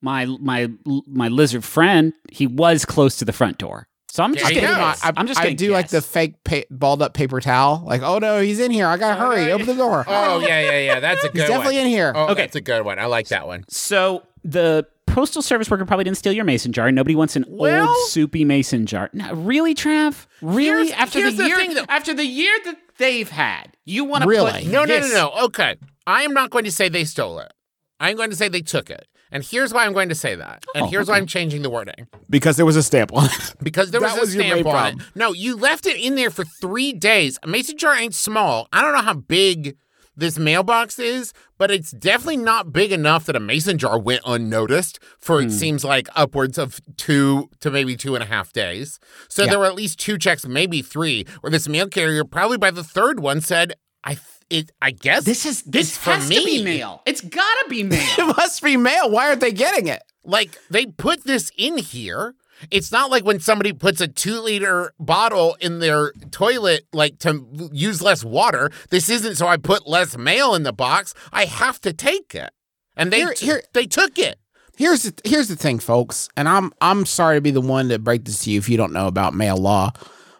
my 0.00 0.26
my 0.26 0.68
my 1.06 1.28
lizard 1.28 1.64
friend, 1.64 2.12
he 2.30 2.46
was 2.46 2.84
close 2.84 3.16
to 3.16 3.24
the 3.24 3.32
front 3.32 3.58
door. 3.58 3.88
So 4.10 4.22
I'm 4.24 4.34
just 4.34 4.52
There 4.52 4.62
gonna 4.62 4.76
guess. 4.76 5.04
I, 5.04 5.12
I'm 5.16 5.26
just 5.26 5.38
I 5.38 5.44
gonna 5.44 5.54
do 5.56 5.70
like 5.70 5.88
the 5.88 6.00
fake 6.00 6.42
pa- 6.42 6.62
balled 6.70 7.02
up 7.02 7.14
paper 7.14 7.40
towel. 7.40 7.82
Like, 7.84 8.02
oh 8.02 8.18
no, 8.18 8.40
he's 8.40 8.58
in 8.58 8.70
here. 8.70 8.86
I 8.86 8.96
gotta 8.96 9.22
oh, 9.22 9.30
hurry. 9.30 9.52
Open 9.52 9.66
the 9.66 9.74
door. 9.74 10.04
Oh 10.08 10.40
yeah, 10.40 10.60
yeah, 10.60 10.78
yeah. 10.78 11.00
That's 11.00 11.24
a 11.24 11.28
good 11.28 11.34
one. 11.34 11.40
he's 11.40 11.48
definitely 11.48 11.76
one. 11.76 11.84
in 11.86 11.90
here. 11.90 12.12
Oh, 12.16 12.24
Okay. 12.28 12.42
that's 12.42 12.56
a 12.56 12.60
good 12.60 12.84
one. 12.84 12.98
I 12.98 13.04
like 13.06 13.28
that 13.28 13.46
one. 13.46 13.64
So 13.68 14.22
the 14.44 14.86
postal 15.06 15.42
service 15.42 15.70
worker 15.70 15.84
probably 15.84 16.04
didn't 16.04 16.16
steal 16.16 16.32
your 16.32 16.44
mason 16.46 16.72
jar. 16.72 16.90
Nobody 16.90 17.16
wants 17.16 17.36
an 17.36 17.44
Well- 17.48 17.88
old 17.88 18.08
soupy 18.08 18.44
mason 18.44 18.86
jar. 18.86 19.10
No, 19.12 19.32
really, 19.34 19.74
Trav? 19.74 20.26
Really? 20.40 20.86
Here's- 20.88 20.90
after 21.00 21.18
here's 21.18 21.36
the 21.36 21.42
the 21.42 21.48
year 21.48 21.56
thing, 21.58 21.76
after 21.88 22.14
the 22.14 22.24
year 22.26 22.56
that 22.64 22.76
they've 22.98 23.28
had, 23.30 23.76
you 23.84 24.04
want 24.04 24.22
to 24.22 24.28
Really? 24.28 24.52
put 24.52 24.66
No, 24.66 24.84
no, 24.84 24.98
no, 25.00 25.08
no. 25.08 25.44
Okay. 25.46 25.76
I 26.06 26.22
am 26.22 26.32
not 26.32 26.50
going 26.50 26.64
to 26.64 26.72
say 26.72 26.88
they 26.88 27.04
stole 27.04 27.38
it. 27.38 27.52
I'm 28.00 28.16
going 28.16 28.30
to 28.30 28.36
say 28.36 28.48
they 28.48 28.60
took 28.62 28.90
it. 28.90 29.06
And 29.30 29.44
here's 29.44 29.74
why 29.74 29.84
I'm 29.84 29.92
going 29.92 30.08
to 30.08 30.14
say 30.14 30.34
that. 30.36 30.64
And 30.74 30.84
Oh, 30.84 30.88
here's 30.88 31.08
why. 31.08 31.16
I'm 31.18 31.26
changing 31.26 31.60
the 31.62 31.68
wording. 31.68 32.06
Because 32.30 32.56
there 32.56 32.64
was 32.64 32.76
a 32.76 32.82
stamp 32.82 33.12
on 33.12 33.26
it. 33.26 33.54
Because 33.62 33.90
there 33.90 34.00
was 34.00 34.16
a 34.16 34.20
was 34.20 34.32
stamp 34.32 34.66
on 34.66 34.94
it. 34.94 35.06
No, 35.14 35.32
you 35.32 35.56
left 35.56 35.86
it 35.86 35.96
in 35.96 36.14
there 36.14 36.30
for 36.30 36.44
three 36.44 36.92
days. 36.94 37.38
A 37.42 37.46
mason 37.46 37.76
jar 37.76 37.94
ain't 37.94 38.14
small. 38.14 38.68
I 38.72 38.80
don't 38.80 38.94
know 38.94 39.02
how 39.02 39.14
big 39.14 39.76
this 40.18 40.38
mailbox 40.38 40.98
is, 40.98 41.32
but 41.58 41.70
it's 41.70 41.90
definitely 41.92 42.36
not 42.38 42.72
big 42.72 42.92
enough 42.92 43.24
that 43.26 43.36
a 43.36 43.40
mason 43.40 43.78
jar 43.78 43.98
went 43.98 44.20
unnoticed 44.26 44.98
for 45.18 45.40
Hmm. 45.40 45.46
it 45.48 45.52
seems 45.52 45.84
like 45.84 46.08
upwards 46.14 46.58
of 46.58 46.80
two 46.96 47.48
to 47.60 47.70
maybe 47.70 47.96
two 47.96 48.14
and 48.14 48.22
a 48.22 48.26
half 48.26 48.52
days. 48.52 48.98
So 49.28 49.44
Yeah. 49.44 49.50
there 49.50 49.58
were 49.60 49.66
at 49.66 49.74
least 49.74 49.98
two 49.98 50.18
checks, 50.18 50.46
maybe 50.46 50.82
three, 50.82 51.24
where 51.40 51.50
this 51.50 51.68
mail 51.68 51.88
carrier 51.88 52.24
probably 52.24 52.58
by 52.58 52.70
the 52.70 52.84
third 52.84 53.20
one 53.20 53.40
said, 53.40 53.74
"I 54.04 54.14
th- 54.14 54.22
it 54.50 54.70
I 54.82 54.90
guess 54.92 55.24
This 55.24 55.44
is 55.46 55.62
this 55.62 55.96
has 55.98 56.28
me." 56.28 56.36
to 56.38 56.44
be 56.44 56.64
mail. 56.64 57.02
It's 57.06 57.20
gotta 57.20 57.66
be 57.68 57.82
mail. 57.94 58.00
it 58.18 58.36
must 58.36 58.62
be 58.62 58.76
mail. 58.76 59.10
Why 59.10 59.28
aren't 59.28 59.40
they 59.40 59.52
getting 59.52 59.86
it? 59.88 60.02
Like 60.24 60.58
they 60.70 60.86
put 60.86 61.24
this 61.24 61.50
in 61.56 61.78
here. 61.78 62.34
It's 62.70 62.90
not 62.92 63.10
like 63.10 63.24
when 63.24 63.40
somebody 63.40 63.72
puts 63.72 64.00
a 64.00 64.08
two 64.08 64.40
liter 64.40 64.92
bottle 64.98 65.56
in 65.60 65.78
their 65.78 66.12
toilet, 66.30 66.86
like 66.92 67.18
to 67.20 67.46
use 67.72 68.02
less 68.02 68.24
water. 68.24 68.70
This 68.90 69.08
isn't 69.08 69.36
so 69.36 69.46
I 69.46 69.56
put 69.56 69.88
less 69.88 70.16
mail 70.16 70.54
in 70.54 70.62
the 70.62 70.72
box. 70.72 71.14
I 71.32 71.44
have 71.44 71.80
to 71.82 71.92
take 71.92 72.34
it, 72.34 72.50
and 72.96 73.12
they, 73.12 73.18
here, 73.18 73.34
here, 73.38 73.62
they 73.72 73.86
took 73.86 74.18
it. 74.18 74.38
Here's 74.76 75.02
the, 75.02 75.12
here's 75.24 75.48
the 75.48 75.56
thing, 75.56 75.78
folks, 75.80 76.28
and 76.36 76.48
I'm 76.48 76.72
I'm 76.80 77.04
sorry 77.06 77.36
to 77.36 77.40
be 77.40 77.50
the 77.50 77.60
one 77.60 77.88
to 77.88 77.98
break 77.98 78.24
this 78.24 78.44
to 78.44 78.50
you 78.50 78.58
if 78.58 78.68
you 78.68 78.76
don't 78.76 78.92
know 78.92 79.06
about 79.08 79.34
mail 79.34 79.56
law, 79.56 79.92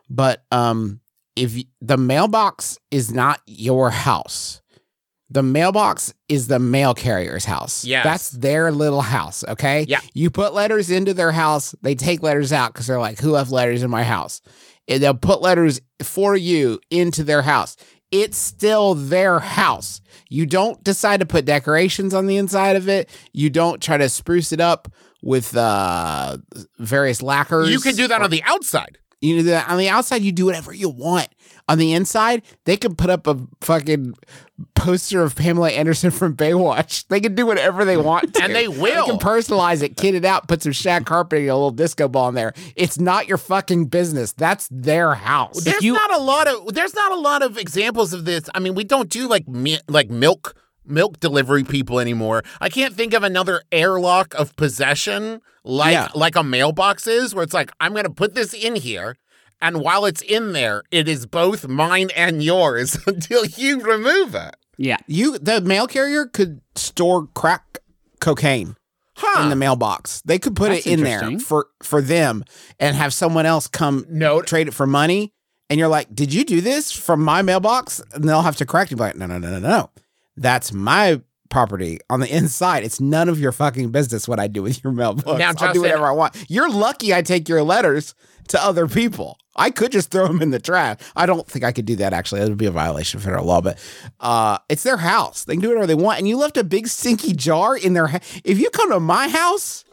but 0.09 0.45
um, 0.53 1.01
if 1.35 1.55
y- 1.55 1.65
the 1.81 1.97
mailbox 1.97 2.79
is 2.91 3.13
not 3.13 3.41
your 3.47 3.91
house, 3.91 4.61
the 5.31 5.43
mailbox 5.43 6.15
is 6.29 6.47
the 6.49 6.59
mail 6.59 6.95
carrier's 6.95 7.45
house. 7.45 7.85
Yeah. 7.85 8.03
that's 8.03 8.31
their 8.31 8.73
little 8.73 9.03
house. 9.03 9.45
Okay. 9.47 9.85
Yeah. 9.89 10.01
You 10.15 10.31
put 10.31 10.55
letters 10.55 10.91
into 10.91 11.13
their 11.15 11.33
house, 11.33 11.75
they 11.83 11.95
take 11.95 12.23
letters 12.23 12.53
out 12.53 12.73
because 12.73 12.87
they're 12.87 12.99
like, 13.01 13.19
"Who 13.21 13.31
left 13.33 13.51
letters 13.51 13.83
in 13.83 13.91
my 13.91 14.05
house?" 14.05 14.41
And 14.89 15.03
they'll 15.03 15.15
put 15.15 15.43
letters 15.43 15.81
for 16.03 16.35
you 16.35 16.81
into 16.91 17.25
their 17.25 17.43
house. 17.43 17.77
It's 18.11 18.39
still 18.39 18.95
their 18.95 19.39
house. 19.39 20.01
You 20.31 20.47
don't 20.47 20.83
decide 20.83 21.21
to 21.21 21.27
put 21.27 21.45
decorations 21.45 22.15
on 22.15 22.27
the 22.27 22.39
inside 22.39 22.77
of 22.77 22.89
it. 22.89 23.11
You 23.35 23.51
don't 23.51 23.83
try 23.83 23.99
to 23.99 24.09
spruce 24.09 24.51
it 24.51 24.61
up 24.61 24.89
with 25.23 25.55
uh, 25.55 26.39
various 26.79 27.23
lacquers. 27.23 27.71
You 27.71 27.81
can 27.81 27.97
do 27.97 28.09
that 28.09 28.23
on 28.23 28.31
the 28.31 28.43
outside. 28.45 28.97
You 29.21 29.39
do 29.39 29.43
that 29.51 29.69
on 29.69 29.77
the 29.79 29.89
outside. 29.91 30.23
You 30.23 30.33
do 30.33 30.47
whatever 30.47 30.73
you 30.73 30.89
want. 30.89 31.29
On 31.69 31.79
the 31.79 31.93
inside, 31.93 32.43
they 32.65 32.77
can 32.77 32.97
put 32.97 33.11
up 33.11 33.27
a 33.27 33.39
fucking 33.61 34.15
poster 34.75 35.23
of 35.23 35.37
Pamela 35.37 35.71
Anderson 35.71 36.11
from 36.11 36.35
Baywatch. 36.37 37.07
They 37.09 37.21
can 37.21 37.35
do 37.35 37.47
whatever 37.47 37.85
they 37.85 37.97
want, 37.97 38.35
to. 38.35 38.43
And 38.43 38.55
they 38.55 38.69
will. 38.69 39.07
They 39.07 39.11
can 39.13 39.19
personalize 39.21 39.83
it, 39.83 39.97
kit 39.97 40.15
it 40.15 40.25
out, 40.25 40.49
put 40.49 40.63
some 40.63 40.73
shag 40.73 41.07
carpeting, 41.07 41.49
a 41.51 41.55
little 41.55 41.71
disco 41.71 42.09
ball 42.09 42.29
in 42.31 42.35
there. 42.35 42.53
It's 42.75 42.99
not 42.99 43.29
your 43.29 43.39
fucking 43.39 43.87
business. 43.87 44.33
That's 44.33 44.69
their 44.71 45.15
house. 45.15 45.63
There's 45.63 45.83
you- 45.83 45.93
not 45.93 46.15
a 46.15 46.19
lot 46.23 46.49
of 46.49 46.75
there's 46.75 46.95
not 46.95 47.13
a 47.13 47.17
lot 47.21 47.43
of 47.43 47.59
examples 47.59 48.13
of 48.13 48.25
this. 48.25 48.49
I 48.55 48.61
mean, 48.61 48.75
we 48.75 48.85
don't 48.85 49.09
do 49.11 49.29
like 49.29 49.47
mi- 49.47 49.81
like 49.89 50.11
milk 50.11 50.55
milk 50.87 51.21
delivery 51.21 51.65
people 51.65 52.01
anymore. 52.01 52.43
I 52.63 52.71
can't 52.71 52.95
think 52.95 53.13
of 53.13 53.23
another 53.23 53.63
airlock 53.71 54.35
of 54.35 54.57
possession 54.57 55.43
like 55.65 55.93
Yeah. 55.93 56.09
like 56.15 56.35
a 56.35 56.43
mailbox 56.43 57.07
is, 57.07 57.35
where 57.35 57.45
it's 57.45 57.53
like 57.53 57.71
I'm 57.79 57.93
going 57.93 58.05
to 58.05 58.11
put 58.11 58.35
this 58.35 58.55
in 58.55 58.75
here, 58.75 59.17
and 59.61 59.81
while 59.81 60.05
it's 60.05 60.23
in 60.23 60.53
there, 60.53 60.83
it 60.91 61.09
is 61.09 61.27
both 61.27 61.67
mine 61.69 62.09
and 62.17 62.43
yours 62.43 62.99
until 63.07 63.45
you 63.45 63.81
remove 63.81 64.35
it. 64.35 64.57
yeah. 64.77 64.99
You, 65.07 65.39
the 65.39 65.61
mail 65.61 65.87
carrier 65.87 66.27
could 66.27 66.61
store 66.75 67.27
crack 67.35 67.79
cocaine. 68.21 68.77
Huh? 69.21 69.43
in 69.43 69.49
the 69.51 69.57
mailbox. 69.57 70.23
They 70.25 70.39
could 70.39 70.55
put 70.55 70.69
That's 70.71 70.87
it 70.87 70.93
in 70.93 71.03
there 71.03 71.41
for 71.41 71.67
for 71.83 72.01
them 72.01 72.45
and 72.79 72.95
have 72.95 73.13
someone 73.13 73.47
else 73.47 73.67
come 73.67 74.07
no, 74.09 74.43
trade 74.43 74.69
it 74.69 74.75
for 74.75 74.87
money. 74.87 75.33
And 75.69 75.77
you're 75.77 75.89
like, 75.89 76.15
"Did 76.15 76.33
you 76.33 76.45
do 76.45 76.61
this 76.61 76.93
from 76.93 77.25
my 77.25 77.43
mailbox?" 77.43 78.01
And 78.15 78.29
they'll 78.29 78.43
have 78.43 78.55
to 78.59 78.65
correct 78.65 78.93
you. 78.93 78.97
Like, 78.97 79.17
no, 79.17 79.27
no, 79.27 79.39
no, 79.39 79.51
no, 79.51 79.59
no. 79.59 79.91
That's 80.37 80.73
my 80.73 81.21
property 81.51 81.99
on 82.09 82.21
the 82.21 82.33
inside. 82.33 82.85
It's 82.85 83.01
none 83.01 83.29
of 83.29 83.41
your 83.41 83.51
fucking 83.51 83.91
business 83.91 84.29
what 84.29 84.39
I 84.39 84.47
do 84.47 84.63
with 84.63 84.85
your 84.85 84.93
mailbox. 84.93 85.37
Now, 85.37 85.49
I'll 85.49 85.53
Justin- 85.55 85.73
do 85.73 85.81
whatever 85.81 86.07
I 86.07 86.13
want. 86.13 86.37
You're 86.49 86.71
lucky 86.71 87.13
I 87.13 87.23
take 87.23 87.49
your 87.49 87.65
letters 87.65 88.15
to 88.49 88.65
other 88.65 88.87
people. 88.87 89.37
I 89.59 89.71
could 89.71 89.93
just 89.93 90.11
throw 90.11 90.27
them 90.29 90.41
in 90.41 90.51
the 90.51 90.59
trash. 90.59 90.99
I 91.17 91.27
don't 91.27 91.47
think 91.47 91.65
I 91.65 91.73
could 91.73 91.85
do 91.85 91.97
that. 91.97 92.13
Actually, 92.13 92.41
that 92.41 92.49
would 92.49 92.57
be 92.59 92.67
a 92.67 92.71
violation 92.71 93.19
of 93.19 93.25
federal 93.25 93.45
law. 93.45 93.61
But 93.61 93.79
uh, 94.21 94.59
it's 94.69 94.85
their 94.85 94.97
house. 94.97 95.45
They 95.45 95.55
can 95.55 95.61
do 95.63 95.69
whatever 95.69 95.87
they 95.87 95.95
want. 95.95 96.19
And 96.21 96.29
you 96.29 96.37
left 96.39 96.57
a 96.57 96.65
big 96.65 96.87
stinky 96.89 97.33
jar 97.35 97.77
in 97.77 97.93
their. 97.93 98.07
Ha- 98.07 98.21
if 98.45 98.59
you 98.59 98.71
come 98.71 98.91
to 98.93 99.01
my 99.01 99.29
house 99.29 99.85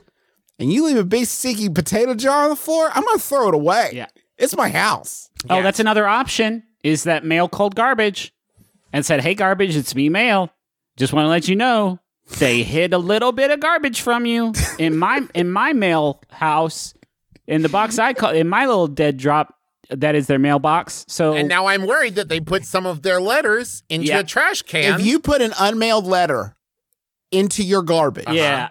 and 0.60 0.72
you 0.72 0.86
leave 0.86 0.98
a 0.98 1.04
big 1.04 1.26
stinky 1.26 1.68
potato 1.68 2.14
jar 2.14 2.44
on 2.44 2.50
the 2.52 2.56
floor, 2.56 2.90
I'm 2.94 3.04
gonna 3.04 3.20
throw 3.20 3.50
it 3.50 3.54
away. 3.56 3.92
Yeah. 3.94 4.08
it's 4.38 4.56
my 4.56 4.70
house. 4.70 5.30
Oh, 5.50 5.62
that's 5.62 5.80
another 5.80 6.08
option. 6.08 6.64
Is 6.84 7.04
that 7.04 7.26
mail 7.26 7.50
called 7.50 7.76
garbage? 7.76 8.32
And 8.94 9.06
said, 9.06 9.22
"Hey, 9.22 9.34
garbage, 9.36 9.76
it's 9.76 9.94
me, 9.94 10.08
mail. 10.08 10.52
Just 10.96 11.12
want 11.12 11.26
to 11.26 11.30
let 11.30 11.50
you 11.50 11.56
know 11.58 12.00
they 12.40 12.64
hid 12.64 12.94
a 12.94 12.98
little 12.98 13.32
bit 13.34 13.52
of 13.52 13.60
garbage 13.60 14.00
from 14.02 14.26
you 14.26 14.54
in 14.80 14.96
my 14.98 15.28
in 15.34 15.52
my 15.52 15.74
mail 15.74 16.22
house 16.32 16.94
in 17.48 17.62
the 17.62 17.70
box 17.70 17.98
I 18.00 18.14
call 18.14 18.32
in 18.32 18.48
my 18.48 18.66
little 18.66 18.88
dead 18.88 19.18
drop. 19.18 19.54
That 19.92 20.16
is 20.16 20.26
their 20.26 20.40
mailbox. 20.40 21.06
So 21.08 21.34
and 21.36 21.48
now 21.48 21.68
I'm 21.68 21.86
worried 21.86 22.16
that 22.16 22.28
they 22.28 22.40
put 22.40 22.66
some 22.66 22.88
of 22.88 23.04
their 23.04 23.22
letters 23.22 23.84
into 23.88 24.08
Yeah. 24.08 24.20
a 24.20 24.24
trash 24.24 24.64
can. 24.64 25.00
if 25.00 25.06
you 25.06 25.20
put 25.20 25.42
an 25.44 25.54
unmailed 25.60 26.08
letter 26.08 26.56
into 27.32 27.62
your 27.64 27.84
garbage, 27.84 28.26
uh-huh. 28.26 28.36
yeah, 28.36 28.70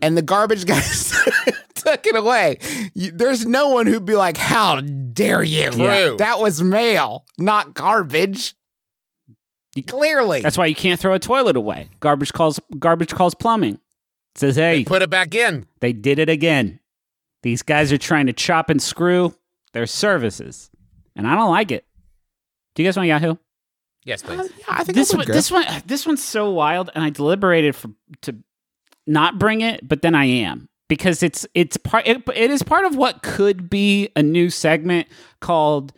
and 0.00 0.16
the 0.16 0.22
garbage 0.22 0.64
guys 0.64 1.12
took 1.74 2.06
it 2.06 2.16
away, 2.16 2.58
you, 2.94 3.10
there's 3.10 3.44
no 3.44 3.68
one 3.68 3.86
who'd 3.86 4.06
be 4.06 4.14
like, 4.16 4.38
"How 4.38 4.80
dare 4.80 5.42
you?" 5.42 5.70
True. 5.72 6.16
That 6.18 6.40
was 6.40 6.62
mail, 6.62 7.26
not 7.38 7.74
garbage. 7.74 8.54
Clearly, 9.86 10.40
that's 10.40 10.56
why 10.56 10.66
you 10.66 10.74
can't 10.74 10.98
throw 10.98 11.12
a 11.12 11.18
toilet 11.18 11.54
away. 11.56 11.90
Garbage 12.00 12.32
calls 12.32 12.58
garbage 12.78 13.12
calls 13.14 13.34
plumbing. 13.34 13.78
says, 14.34 14.56
"Hey, 14.56 14.84
put 14.84 15.02
it 15.02 15.10
back 15.10 15.34
in. 15.34 15.66
they 15.80 15.92
did 15.92 16.18
it 16.18 16.30
again. 16.30 16.80
These 17.46 17.62
guys 17.62 17.92
are 17.92 17.98
trying 17.98 18.26
to 18.26 18.32
chop 18.32 18.70
and 18.70 18.82
screw 18.82 19.32
their 19.72 19.86
services, 19.86 20.68
and 21.14 21.28
I 21.28 21.36
don't 21.36 21.48
like 21.48 21.70
it." 21.70 21.86
Do 22.74 22.82
you 22.82 22.88
guys 22.88 22.96
want 22.96 23.08
Yahoo? 23.08 23.36
Yes, 24.04 24.20
please. 24.20 24.40
Uh, 24.40 24.48
yeah, 24.58 24.64
I 24.66 24.82
think 24.82 24.96
this 24.96 25.14
one, 25.14 25.26
this 25.28 25.48
one, 25.48 25.64
this 25.86 26.04
one's 26.04 26.24
so 26.24 26.50
wild, 26.50 26.90
and 26.92 27.04
I 27.04 27.10
deliberated 27.10 27.76
for 27.76 27.90
to 28.22 28.34
not 29.06 29.38
bring 29.38 29.60
it, 29.60 29.86
but 29.86 30.02
then 30.02 30.16
I 30.16 30.24
am 30.24 30.68
because 30.88 31.22
it's 31.22 31.46
it's 31.54 31.76
part 31.76 32.04
it, 32.08 32.24
it 32.34 32.50
is 32.50 32.64
part 32.64 32.84
of 32.84 32.96
what 32.96 33.22
could 33.22 33.70
be 33.70 34.08
a 34.16 34.24
new 34.24 34.50
segment 34.50 35.06
called 35.40 35.92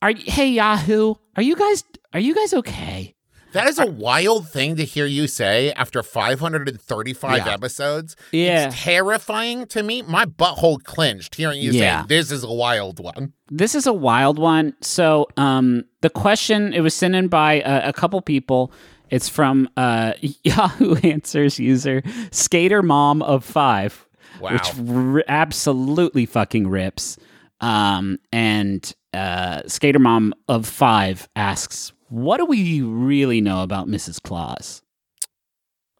"Are 0.00 0.14
Hey 0.16 0.48
Yahoo? 0.48 1.16
Are 1.36 1.42
you 1.42 1.54
guys 1.54 1.84
are 2.14 2.20
you 2.20 2.34
guys 2.34 2.54
okay?" 2.54 3.14
That 3.58 3.68
is 3.68 3.78
a 3.78 3.86
wild 3.86 4.48
thing 4.48 4.76
to 4.76 4.84
hear 4.84 5.06
you 5.06 5.26
say 5.26 5.72
after 5.72 6.02
535 6.02 7.38
Yeah. 7.46 7.52
episodes. 7.52 8.16
Yeah. 8.32 8.66
It's 8.68 8.82
terrifying 8.82 9.66
to 9.66 9.82
me. 9.82 10.02
My 10.02 10.24
butthole 10.24 10.82
clenched 10.82 11.34
hearing 11.34 11.60
you 11.60 11.72
Yeah. 11.72 12.02
say 12.02 12.06
this 12.08 12.30
is 12.30 12.44
a 12.44 12.52
wild 12.52 13.00
one. 13.00 13.32
This 13.50 13.74
is 13.74 13.86
a 13.86 13.92
wild 13.92 14.38
one. 14.38 14.74
So, 14.80 15.26
um, 15.36 15.84
the 16.02 16.10
question 16.10 16.72
it 16.72 16.80
was 16.80 16.94
sent 16.94 17.14
in 17.14 17.28
by 17.28 17.60
a, 17.60 17.88
a 17.88 17.92
couple 17.92 18.20
people. 18.22 18.72
It's 19.10 19.28
from 19.28 19.68
uh, 19.76 20.12
Yahoo 20.44 20.96
Answers 20.96 21.58
user 21.58 22.02
Skater 22.30 22.82
Mom 22.82 23.22
of 23.22 23.44
Five, 23.44 24.06
Wow. 24.40 24.52
which 24.52 24.68
r- 24.88 25.24
absolutely 25.28 26.26
fucking 26.26 26.68
rips. 26.68 27.16
Um, 27.60 28.18
and 28.32 28.92
uh, 29.14 29.62
Skater 29.66 29.98
Mom 29.98 30.32
of 30.48 30.66
Five 30.66 31.28
asks, 31.34 31.92
"What 32.08 32.38
do 32.38 32.44
we 32.44 32.80
really 32.82 33.40
know 33.40 33.62
about 33.62 33.88
Mrs. 33.88 34.22
Claus?" 34.22 34.82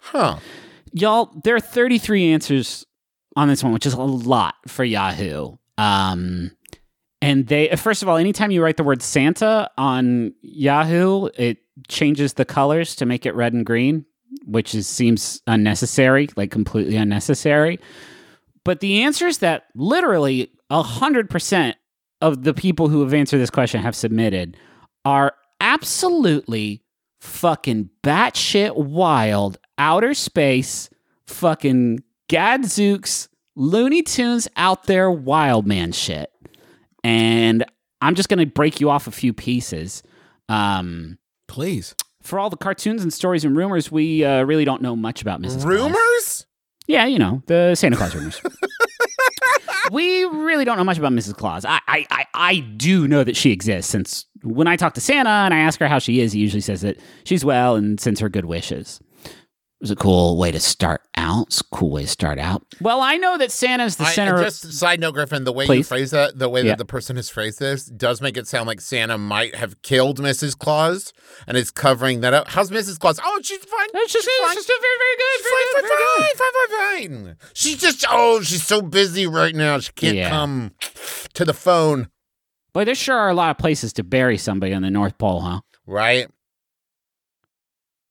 Huh. 0.00 0.38
Y'all, 0.92 1.30
there 1.44 1.54
are 1.54 1.60
33 1.60 2.32
answers 2.32 2.86
on 3.36 3.48
this 3.48 3.62
one, 3.62 3.72
which 3.72 3.86
is 3.86 3.92
a 3.92 4.00
lot 4.00 4.54
for 4.66 4.84
Yahoo. 4.84 5.56
Um, 5.76 6.52
And 7.20 7.48
they, 7.48 7.68
first 7.76 8.02
of 8.02 8.08
all, 8.08 8.16
anytime 8.16 8.52
you 8.52 8.62
write 8.62 8.76
the 8.76 8.84
word 8.84 9.02
Santa 9.02 9.68
on 9.76 10.32
Yahoo, 10.40 11.28
it 11.36 11.58
changes 11.88 12.34
the 12.34 12.44
colors 12.44 12.94
to 12.96 13.06
make 13.06 13.26
it 13.26 13.34
red 13.34 13.52
and 13.52 13.66
green, 13.66 14.04
which 14.46 14.72
is, 14.74 14.86
seems 14.86 15.42
unnecessary, 15.48 16.28
like 16.36 16.52
completely 16.52 16.94
unnecessary. 16.96 17.80
But 18.64 18.78
the 18.80 19.02
answer 19.02 19.26
is 19.26 19.38
that 19.38 19.64
literally 19.74 20.52
100% 20.70 21.74
of 22.20 22.44
the 22.44 22.54
people 22.54 22.88
who 22.88 23.00
have 23.02 23.12
answered 23.14 23.38
this 23.38 23.50
question 23.50 23.82
have 23.82 23.96
submitted 23.96 24.56
are 25.04 25.34
absolutely 25.78 26.82
fucking 27.20 27.90
batshit 28.02 28.76
wild 28.76 29.58
outer 29.76 30.12
space 30.12 30.90
fucking 31.26 32.02
gadzooks 32.28 33.28
Looney 33.54 34.02
Tunes 34.02 34.48
out 34.56 34.84
there 34.84 35.10
wild 35.10 35.66
man 35.66 35.92
shit. 35.92 36.32
And 37.04 37.64
I'm 38.00 38.14
just 38.14 38.28
going 38.28 38.38
to 38.40 38.46
break 38.46 38.80
you 38.80 38.90
off 38.90 39.06
a 39.06 39.10
few 39.10 39.32
pieces. 39.32 40.02
Um, 40.48 41.18
Please. 41.46 41.94
for 42.22 42.38
all 42.38 42.50
the 42.50 42.56
cartoons 42.56 43.02
and 43.02 43.12
stories 43.12 43.44
and 43.44 43.56
rumors, 43.56 43.90
we 43.90 44.24
uh, 44.24 44.42
really 44.42 44.64
don't 44.64 44.82
know 44.82 44.96
much 44.96 45.22
about 45.22 45.40
Mrs. 45.40 45.62
Claus. 45.62 45.64
Rumors? 45.64 46.46
Yeah, 46.86 47.06
you 47.06 47.18
know, 47.18 47.42
the 47.46 47.74
Santa 47.74 47.96
Claus 47.96 48.14
rumors. 48.14 48.40
we 49.90 50.24
really 50.24 50.64
don't 50.64 50.76
know 50.76 50.84
much 50.84 50.98
about 50.98 51.12
Mrs. 51.12 51.36
Claus. 51.36 51.64
I, 51.64 51.80
I, 51.88 52.06
I, 52.10 52.24
I 52.34 52.58
do 52.60 53.08
know 53.08 53.24
that 53.24 53.36
she 53.36 53.52
exists 53.52 53.90
since 53.90 54.26
when 54.42 54.66
I 54.66 54.76
talk 54.76 54.94
to 54.94 55.00
Santa 55.00 55.30
and 55.30 55.54
I 55.54 55.58
ask 55.58 55.80
her 55.80 55.88
how 55.88 55.98
she 55.98 56.20
is, 56.20 56.32
he 56.32 56.40
usually 56.40 56.60
says 56.60 56.82
that 56.82 56.98
she's 57.24 57.44
well 57.44 57.76
and 57.76 58.00
sends 58.00 58.20
her 58.20 58.28
good 58.28 58.44
wishes. 58.44 59.00
It 59.80 59.84
was 59.84 59.90
a 59.92 59.96
cool 59.96 60.36
way 60.36 60.50
to 60.50 60.58
start 60.58 61.02
out. 61.14 61.46
It's 61.46 61.60
a 61.60 61.64
cool 61.72 61.90
way 61.92 62.02
to 62.02 62.08
start 62.08 62.40
out. 62.40 62.64
Well, 62.80 63.00
I 63.00 63.16
know 63.16 63.38
that 63.38 63.52
Santa's 63.52 63.94
the 63.94 64.06
I- 64.06 64.12
center. 64.12 64.42
just 64.42 64.64
a 64.64 64.72
side 64.72 64.98
note, 64.98 65.14
Griffin, 65.14 65.44
the 65.44 65.52
way 65.52 65.66
you 65.66 65.84
phrase 65.84 66.10
that, 66.10 66.36
the 66.36 66.48
way 66.48 66.62
Yeah. 66.62 66.70
that 66.70 66.78
the 66.78 66.84
person 66.84 67.14
has 67.14 67.30
phrased 67.30 67.60
this, 67.60 67.84
does 67.84 68.20
make 68.20 68.36
it 68.36 68.48
sound 68.48 68.66
like 68.66 68.80
Santa 68.80 69.16
might 69.16 69.54
have 69.54 69.80
killed 69.82 70.18
Mrs. 70.18 70.58
Claus 70.58 71.12
and 71.46 71.56
is 71.56 71.70
covering 71.70 72.22
that 72.22 72.34
up. 72.34 72.48
How's 72.48 72.70
Mrs. 72.72 72.98
Claus? 72.98 73.20
Oh, 73.22 73.40
she's 73.44 73.64
fine. 73.64 73.88
It's 73.94 74.12
just, 74.12 74.28
fine. 74.42 74.56
it's 74.56 74.66
just 74.66 74.80
very, 74.80 74.98
very 74.98 75.16
good. 75.16 75.36
She's 75.36 75.44
Very 75.44 75.64
fine, 75.64 75.82
good, 75.82 75.90
fine, 75.90 75.98
very 76.18 76.28
fine, 76.34 77.08
fine, 77.08 77.20
fine, 77.24 77.36
fine. 77.36 77.50
She's 77.54 77.80
just, 77.80 78.04
oh, 78.10 78.40
she's 78.40 78.66
so 78.66 78.82
busy 78.82 79.28
right 79.28 79.54
now. 79.54 79.78
She 79.78 79.92
can't 79.92 80.16
Yeah. 80.16 80.28
come 80.30 80.72
to 81.34 81.44
the 81.44 81.54
phone, 81.54 82.08
Boy, 82.72 82.84
there 82.84 82.94
sure 82.96 83.16
are 83.16 83.30
a 83.30 83.34
lot 83.34 83.50
of 83.52 83.58
places 83.58 83.92
to 83.94 84.02
bury 84.04 84.38
somebody 84.38 84.74
on 84.74 84.82
the 84.82 84.90
North 84.90 85.16
Pole, 85.18 85.40
huh? 85.40 85.60
right? 85.86 86.28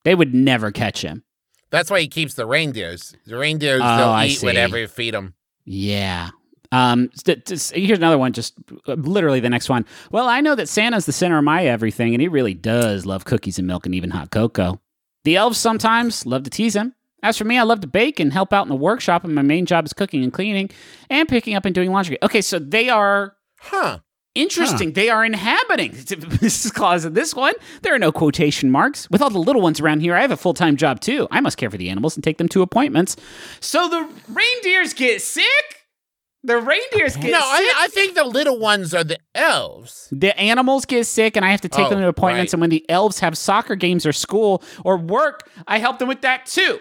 They 0.06 0.16
would 0.16 0.34
never 0.34 0.72
catch 0.72 1.02
him. 1.02 1.24
That's 1.70 1.90
why 1.92 2.00
he 2.02 2.08
keeps 2.08 2.34
the 2.36 2.46
reindeers. 2.46 3.16
The 3.26 3.38
reindeers, 3.38 3.82
Oh, 3.84 3.98
they'll 3.98 4.08
I 4.10 4.26
eat 4.28 4.36
see. 4.36 4.46
whatever 4.46 4.78
you 4.78 4.88
feed 4.88 5.14
them. 5.14 5.34
Yeah. 5.66 6.30
Um, 6.72 7.10
st- 7.16 7.46
just- 7.46 7.74
here's 7.74 7.98
another 7.98 8.18
one, 8.18 8.34
just 8.34 8.54
uh, 8.88 8.94
literally 8.94 9.40
the 9.40 9.50
next 9.50 9.70
one. 9.70 9.86
Well, 10.12 10.28
I 10.28 10.42
know 10.42 10.56
that 10.56 10.70
Santa's 10.70 11.06
the 11.06 11.12
center 11.14 11.38
of 11.38 11.44
my 11.44 11.66
everything, 11.66 12.14
and 12.14 12.22
he 12.22 12.28
really 12.28 12.54
does 12.54 13.06
love 13.06 13.26
cookies 13.26 13.58
and 13.58 13.68
milk 13.68 13.86
and 13.86 13.96
even 13.96 14.10
hot 14.12 14.32
cocoa. 14.32 14.80
The 15.24 15.36
elves 15.36 15.58
sometimes 15.58 16.26
love 16.26 16.44
to 16.44 16.50
tease 16.50 16.76
him. 16.76 16.94
As 17.24 17.38
for 17.38 17.46
me, 17.46 17.58
I 17.58 17.64
love 17.64 17.82
to 17.82 17.88
bake 17.88 18.20
and 18.20 18.32
help 18.32 18.54
out 18.54 18.64
in 18.64 18.70
the 18.70 18.76
workshop, 18.76 19.24
and 19.24 19.34
my 19.34 19.42
main 19.42 19.66
job 19.66 19.86
is 19.86 19.94
cooking 19.94 20.24
and 20.24 20.32
cleaning 20.32 20.70
and 21.10 21.28
picking 21.28 21.56
up 21.56 21.66
and 21.66 21.74
doing 21.74 21.92
laundry. 21.92 22.18
Okay, 22.22 22.42
so 22.42 22.60
they 22.60 22.90
are 22.90 23.36
Huh. 23.60 24.00
Interesting. 24.41 24.94
They 24.94 25.10
are 25.10 25.24
inhabiting 25.25 25.91
Mrs. 25.91 26.74
Claus 26.74 27.06
in 27.06 27.13
this 27.13 27.34
one. 27.36 27.53
There 27.82 27.94
are 27.94 28.00
no 28.00 28.12
quotation 28.12 28.72
marks. 28.72 29.10
With 29.10 29.22
all 29.22 29.29
the 29.29 29.39
little 29.39 29.62
ones 29.62 29.79
around 29.79 30.01
here, 30.01 30.15
I 30.15 30.22
have 30.22 30.32
a 30.32 30.38
full 30.38 30.53
time 30.53 30.77
job 30.77 31.00
too. 31.00 31.27
I 31.32 31.39
must 31.41 31.58
care 31.58 31.70
for 31.70 31.77
the 31.77 31.89
animals 31.89 32.15
and 32.15 32.24
take 32.24 32.38
them 32.38 32.48
to 32.50 32.62
appointments. 32.62 33.15
So 33.60 33.88
the 33.89 34.08
reindeers 34.29 34.94
get 34.94 35.22
sick. 35.22 35.44
The 36.44 36.58
reindeers 36.60 37.15
get 37.17 37.32
No, 37.32 37.39
sick. 37.39 37.46
I, 37.50 37.74
I 37.82 37.88
think 37.89 38.15
the 38.15 38.24
little 38.24 38.58
ones 38.60 38.94
are 38.94 39.03
the 39.03 39.17
elves. 39.36 40.08
the 40.12 40.38
animals 40.39 40.86
get 40.86 41.06
sick, 41.06 41.36
and 41.36 41.44
I 41.44 41.50
have 41.51 41.62
to 41.62 41.67
take 41.70 41.89
them 41.89 41.98
Oh, 42.00 42.03
to 42.03 42.08
appointments. 42.08 42.51
right. 42.51 42.53
And 42.53 42.62
when 42.62 42.70
the 42.70 42.86
elves 42.89 43.20
have 43.20 43.38
soccer 43.38 43.75
games 43.75 44.06
or 44.06 44.13
school 44.13 44.63
or 44.86 44.97
work, 44.97 45.50
I 45.67 45.80
help 45.80 46.00
them 46.00 46.08
with 46.08 46.21
that 46.21 46.45
too. 46.45 46.80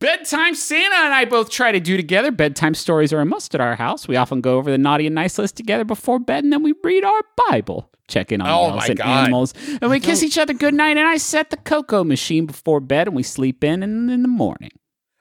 Bedtime 0.00 0.54
Santa 0.54 0.96
and 0.96 1.14
I 1.14 1.24
both 1.24 1.48
try 1.50 1.72
to 1.72 1.80
do 1.80 1.96
together. 1.96 2.30
Bedtime 2.30 2.74
stories 2.74 3.10
are 3.12 3.20
a 3.20 3.24
must 3.24 3.54
at 3.54 3.60
our 3.62 3.74
house. 3.74 4.06
We 4.06 4.16
often 4.16 4.42
go 4.42 4.58
over 4.58 4.70
the 4.70 4.76
naughty 4.76 5.06
and 5.06 5.14
nice 5.14 5.38
list 5.38 5.56
together 5.56 5.84
before 5.84 6.18
bed, 6.18 6.44
and 6.44 6.52
then 6.52 6.62
we 6.62 6.74
read 6.84 7.04
our 7.04 7.20
Bible, 7.48 7.90
check 8.06 8.30
in 8.30 8.42
on 8.42 8.48
Oh 8.48 8.78
the 8.78 8.86
and 8.90 8.98
God. 8.98 9.06
animals, 9.06 9.54
and 9.80 9.90
we 9.90 9.98
kiss 9.98 10.22
each 10.22 10.36
other 10.36 10.52
goodnight. 10.52 10.98
And 10.98 11.08
I 11.08 11.16
set 11.16 11.48
the 11.48 11.56
cocoa 11.56 12.04
machine 12.04 12.44
before 12.44 12.80
bed, 12.80 13.06
and 13.06 13.16
we 13.16 13.22
sleep 13.22 13.64
in. 13.64 13.82
And 13.82 14.10
in 14.10 14.20
the 14.20 14.28
morning, 14.28 14.72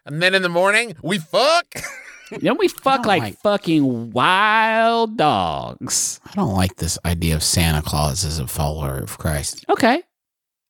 And 0.05 0.21
then 0.21 0.35
in 0.35 0.41
the 0.41 0.49
morning, 0.49 0.97
we 1.01 1.17
fuck. 1.17 1.65
then 2.41 2.57
we 2.57 2.67
fuck 2.67 3.05
like, 3.05 3.21
like- 3.21 3.37
fucking 3.39 4.11
wild 4.11 5.17
dogs. 5.17 6.19
I 6.25 6.31
don't 6.33 6.53
like 6.55 6.75
this 6.75 6.99
idea 7.05 7.35
of 7.35 7.43
Santa 7.43 7.81
Claus 7.81 8.25
as 8.25 8.37
a 8.37 8.47
follower 8.47 8.97
of 8.97 9.17
Christ. 9.17 9.63
Okay, 9.69 10.03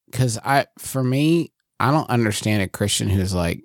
Because 0.06 0.38
I, 0.46 0.68
for 0.78 1.04
me, 1.04 1.52
I 1.80 1.90
don't 1.90 2.10
understand 2.12 2.62
a 2.62 2.68
Christian 2.68 3.10
who's 3.10 3.34
like, 3.34 3.64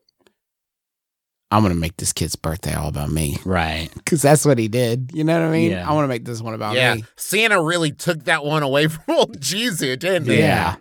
I'm 1.52 1.62
going 1.62 1.74
to 1.74 1.78
make 1.78 1.96
this 1.98 2.12
kid's 2.12 2.34
birthday 2.34 2.74
all 2.74 2.88
about 2.88 3.10
me. 3.10 3.36
right. 3.44 3.90
Because 3.94 4.22
that's 4.22 4.44
what 4.46 4.58
he 4.58 4.68
did. 4.68 5.10
You 5.12 5.22
know 5.22 5.38
what 5.38 5.48
I 5.48 5.52
mean? 5.52 5.70
Yeah. 5.72 5.88
I 5.88 5.92
want 5.92 6.04
to 6.04 6.08
make 6.08 6.24
this 6.24 6.40
one 6.40 6.54
about 6.54 6.74
yeah. 6.76 6.94
me. 6.94 7.04
Santa 7.16 7.62
really 7.62 7.92
took 7.92 8.24
that 8.24 8.44
one 8.44 8.62
away 8.62 8.86
from 8.88 9.04
old 9.14 9.40
Jesus, 9.40 9.98
didn't 9.98 10.24
he? 10.26 10.38
Yeah. 10.38 10.76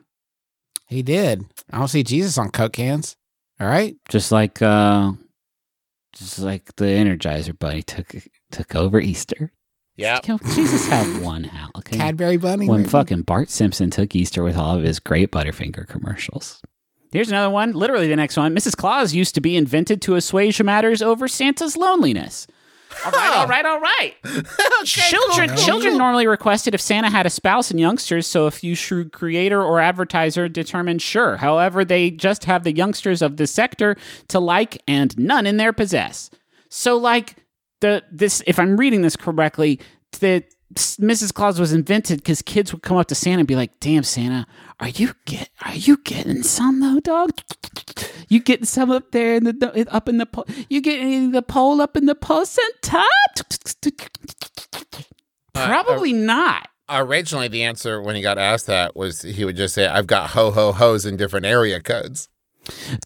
He 0.87 1.03
did. 1.03 1.43
I 1.71 1.77
don't 1.77 1.87
see 1.87 2.03
Jesus 2.03 2.37
on 2.37 2.51
Coke 2.51 2.73
cans. 2.73 3.15
All 3.59 3.67
right. 3.67 3.95
just 4.09 4.31
like 4.31 4.61
uh 4.61 5.11
just 6.13 6.39
like 6.39 6.75
the 6.77 6.85
energizer 6.85 7.57
bunny 7.57 7.81
took 7.83 8.15
took 8.51 8.75
over 8.75 8.99
easter 8.99 9.51
Yeah. 9.95 10.19
you 10.25 10.33
know, 10.33 10.39
jesus 10.55 10.87
had 10.87 11.21
one 11.21 11.43
house 11.45 11.71
okay 11.77 11.97
Cadbury 11.97 12.37
Bunny. 12.37 12.67
when 12.67 12.79
maybe? 12.81 12.89
fucking 12.89 13.21
bart 13.21 13.49
simpson 13.49 13.89
took 13.91 14.15
easter 14.15 14.41
with 14.43 14.57
all 14.57 14.75
of 14.77 14.83
his 14.83 14.99
great 14.99 15.31
butterfinger 15.31 15.87
commercials 15.87 16.59
here's 17.11 17.29
another 17.29 17.49
one 17.49 17.71
literally 17.73 18.07
the 18.07 18.15
next 18.15 18.37
one 18.37 18.55
mrs 18.55 18.75
claus 18.75 19.13
used 19.13 19.35
to 19.35 19.41
be 19.41 19.55
invented 19.55 20.01
to 20.01 20.15
assuage 20.15 20.61
matters 20.61 21.01
over 21.01 21.27
santa's 21.27 21.77
loneliness 21.77 22.47
all 23.05 23.11
right 23.11 23.35
all 23.37 23.47
right 23.47 23.65
all 23.65 23.79
right 23.79 24.15
children 24.83 25.47
cool, 25.47 25.57
cool. 25.57 25.65
children 25.65 25.97
normally 25.97 26.27
requested 26.27 26.73
if 26.73 26.81
Santa 26.81 27.09
had 27.09 27.25
a 27.25 27.29
spouse 27.29 27.71
and 27.71 27.79
youngsters, 27.79 28.27
so 28.27 28.45
a 28.45 28.51
few 28.51 28.75
shrewd 28.75 29.11
creator 29.13 29.61
or 29.61 29.79
advertiser 29.79 30.49
determined 30.49 31.01
sure. 31.01 31.37
However, 31.37 31.85
they 31.85 32.11
just 32.11 32.45
have 32.45 32.63
the 32.63 32.75
youngsters 32.75 33.21
of 33.21 33.37
the 33.37 33.47
sector 33.47 33.95
to 34.27 34.39
like 34.39 34.81
and 34.87 35.17
none 35.17 35.47
in 35.47 35.57
their 35.57 35.73
possess. 35.73 36.29
So 36.69 36.97
like 36.97 37.37
the 37.79 38.03
this 38.11 38.43
if 38.45 38.59
I'm 38.59 38.77
reading 38.77 39.01
this 39.01 39.15
correctly, 39.15 39.79
the 40.19 40.43
Mrs. 40.75 41.33
Claus 41.33 41.59
was 41.59 41.73
invented 41.73 42.19
because 42.19 42.41
kids 42.41 42.71
would 42.71 42.81
come 42.81 42.97
up 42.97 43.07
to 43.07 43.15
Santa 43.15 43.39
and 43.39 43.47
be 43.47 43.55
like, 43.55 43.79
"Damn, 43.79 44.03
Santa, 44.03 44.47
are 44.79 44.89
you 44.89 45.13
get 45.25 45.49
are 45.65 45.75
you 45.75 45.97
getting 45.97 46.43
some 46.43 46.79
though, 46.79 46.99
dog? 46.99 47.31
You 48.29 48.39
getting 48.39 48.65
some 48.65 48.91
up 48.91 49.11
there 49.11 49.35
in 49.35 49.43
the 49.43 49.87
up 49.91 50.07
in 50.07 50.17
the 50.17 50.25
pole? 50.25 50.45
you 50.69 50.81
getting 50.81 51.31
the 51.31 51.41
pole 51.41 51.81
up 51.81 51.97
in 51.97 52.05
the 52.05 52.15
placenta? 52.15 53.03
Probably 55.53 56.13
not. 56.13 56.67
Originally, 56.89 57.47
the 57.47 57.63
answer 57.63 58.01
when 58.01 58.15
he 58.15 58.21
got 58.21 58.37
asked 58.37 58.67
that 58.67 58.95
was 58.95 59.21
he 59.21 59.45
would 59.45 59.55
just 59.55 59.73
say, 59.73 59.87
I've 59.87 60.07
got 60.07 60.31
ho 60.31 60.51
ho 60.51 60.71
ho's 60.71 61.05
in 61.05 61.15
different 61.17 61.45
area 61.45 61.79
codes. 61.81 62.27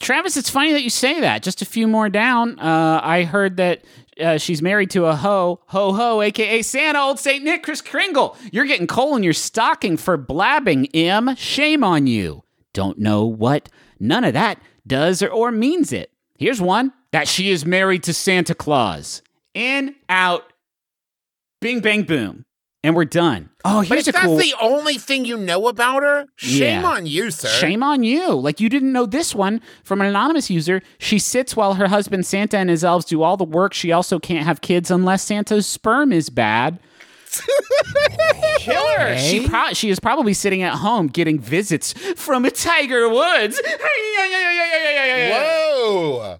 Travis, 0.00 0.36
it's 0.36 0.50
funny 0.50 0.72
that 0.72 0.82
you 0.82 0.90
say 0.90 1.20
that. 1.20 1.42
Just 1.42 1.62
a 1.62 1.64
few 1.64 1.86
more 1.88 2.08
down, 2.08 2.58
uh, 2.58 3.00
I 3.02 3.24
heard 3.24 3.56
that 3.56 3.84
uh, 4.20 4.38
she's 4.38 4.62
married 4.62 4.90
to 4.90 5.06
a 5.06 5.14
ho, 5.14 5.60
ho, 5.66 5.92
ho, 5.92 6.22
aka 6.22 6.62
Santa, 6.62 6.98
old 6.98 7.18
Saint 7.18 7.44
Nick, 7.44 7.62
Kris 7.62 7.80
Kringle. 7.80 8.36
You're 8.50 8.64
getting 8.64 8.86
coal 8.86 9.16
in 9.16 9.22
your 9.22 9.32
stocking 9.32 9.96
for 9.96 10.16
blabbing, 10.16 10.86
Im. 10.86 11.36
Shame 11.36 11.84
on 11.84 12.06
you. 12.06 12.42
Don't 12.72 12.98
know 12.98 13.24
what 13.24 13.68
none 14.00 14.24
of 14.24 14.34
that 14.34 14.58
does 14.86 15.22
or, 15.22 15.28
or 15.28 15.50
means 15.50 15.92
it. 15.92 16.10
Here's 16.38 16.60
one 16.60 16.92
that 17.12 17.28
she 17.28 17.50
is 17.50 17.66
married 17.66 18.02
to 18.04 18.14
Santa 18.14 18.54
Claus. 18.54 19.22
In, 19.54 19.94
out, 20.08 20.52
bing, 21.60 21.80
bang, 21.80 22.02
boom. 22.02 22.45
And 22.86 22.94
we're 22.94 23.04
done. 23.04 23.50
Oh, 23.64 23.80
But 23.80 23.88
here's 23.88 24.06
if 24.06 24.12
a 24.14 24.18
that's 24.18 24.26
cool. 24.26 24.36
the 24.36 24.54
only 24.60 24.94
thing 24.94 25.24
you 25.24 25.36
know 25.36 25.66
about 25.66 26.04
her, 26.04 26.26
shame 26.36 26.82
Yeah. 26.82 26.88
on 26.88 27.04
you, 27.04 27.32
sir. 27.32 27.48
Shame 27.48 27.82
on 27.82 28.04
you. 28.04 28.32
Like 28.32 28.60
you 28.60 28.68
didn't 28.68 28.92
know 28.92 29.06
this 29.06 29.34
one 29.34 29.60
from 29.82 30.00
an 30.00 30.06
anonymous 30.06 30.50
user. 30.50 30.80
She 30.98 31.18
sits 31.18 31.56
while 31.56 31.74
her 31.74 31.88
husband 31.88 32.26
Santa 32.26 32.58
and 32.58 32.70
his 32.70 32.84
elves 32.84 33.04
do 33.06 33.24
all 33.24 33.36
the 33.36 33.42
work. 33.44 33.74
She 33.74 33.90
also 33.90 34.20
can't 34.20 34.44
have 34.46 34.60
kids 34.60 34.88
unless 34.88 35.24
Santa's 35.24 35.66
sperm 35.66 36.12
is 36.12 36.30
bad. 36.30 36.78
Killer. 38.58 39.18
She 39.18 39.48
pro- 39.48 39.72
she 39.72 39.90
is 39.90 39.98
probably 39.98 40.32
sitting 40.32 40.62
at 40.62 40.74
home 40.74 41.08
getting 41.08 41.40
visits 41.40 41.92
from 42.14 42.44
a 42.44 42.50
Tiger 42.52 43.08
Woods. 43.08 43.60
Whoa. 45.30 46.38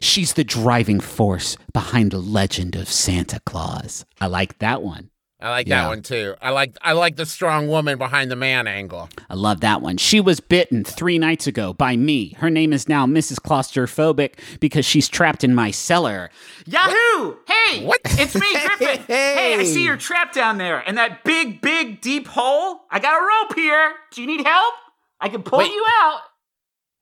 She's 0.00 0.34
the 0.34 0.44
driving 0.44 1.00
force 1.00 1.56
behind 1.72 2.10
the 2.10 2.18
legend 2.18 2.76
of 2.76 2.88
Santa 2.88 3.40
Claus. 3.46 4.04
I 4.20 4.26
like 4.26 4.58
that 4.58 4.82
one. 4.82 5.08
I 5.44 5.50
like 5.50 5.68
Yeah. 5.68 5.82
that 5.82 5.88
one 5.88 6.00
too. 6.02 6.34
I 6.40 6.50
like 6.50 6.74
I 6.80 6.92
like 6.92 7.16
the 7.16 7.26
strong 7.26 7.68
woman 7.68 7.98
behind 7.98 8.30
the 8.30 8.36
man 8.36 8.66
angle. 8.66 9.10
I 9.28 9.34
love 9.34 9.60
that 9.60 9.82
one. 9.82 9.98
She 9.98 10.18
was 10.18 10.40
bitten 10.40 10.84
three 10.84 11.18
nights 11.18 11.46
ago 11.46 11.74
by 11.74 11.96
me. 11.96 12.30
Her 12.38 12.48
name 12.48 12.72
is 12.72 12.88
now 12.88 13.04
Mrs. 13.04 13.40
Claustrophobic 13.40 14.38
because 14.58 14.86
she's 14.86 15.06
trapped 15.06 15.44
in 15.44 15.54
my 15.54 15.70
cellar. 15.70 16.30
Yahoo! 16.64 17.36
Hey! 17.46 17.84
What? 17.84 18.00
It's 18.04 18.34
me, 18.34 18.46
Griffin. 18.52 19.04
hey, 19.06 19.56
I 19.58 19.64
see 19.64 19.84
you're 19.84 19.98
trapped 19.98 20.34
down 20.34 20.56
there 20.56 20.80
in 20.80 20.94
that 20.94 21.24
big, 21.24 21.60
big, 21.60 22.00
deep 22.00 22.26
hole. 22.26 22.80
I 22.90 22.98
got 22.98 23.20
a 23.20 23.24
rope 23.24 23.54
here. 23.54 23.92
Do 24.12 24.22
you 24.22 24.26
need 24.26 24.46
help? 24.46 24.74
I 25.20 25.28
can 25.28 25.42
pull 25.42 25.58
Wait. 25.58 25.70
you 25.70 25.84
out. 26.02 26.20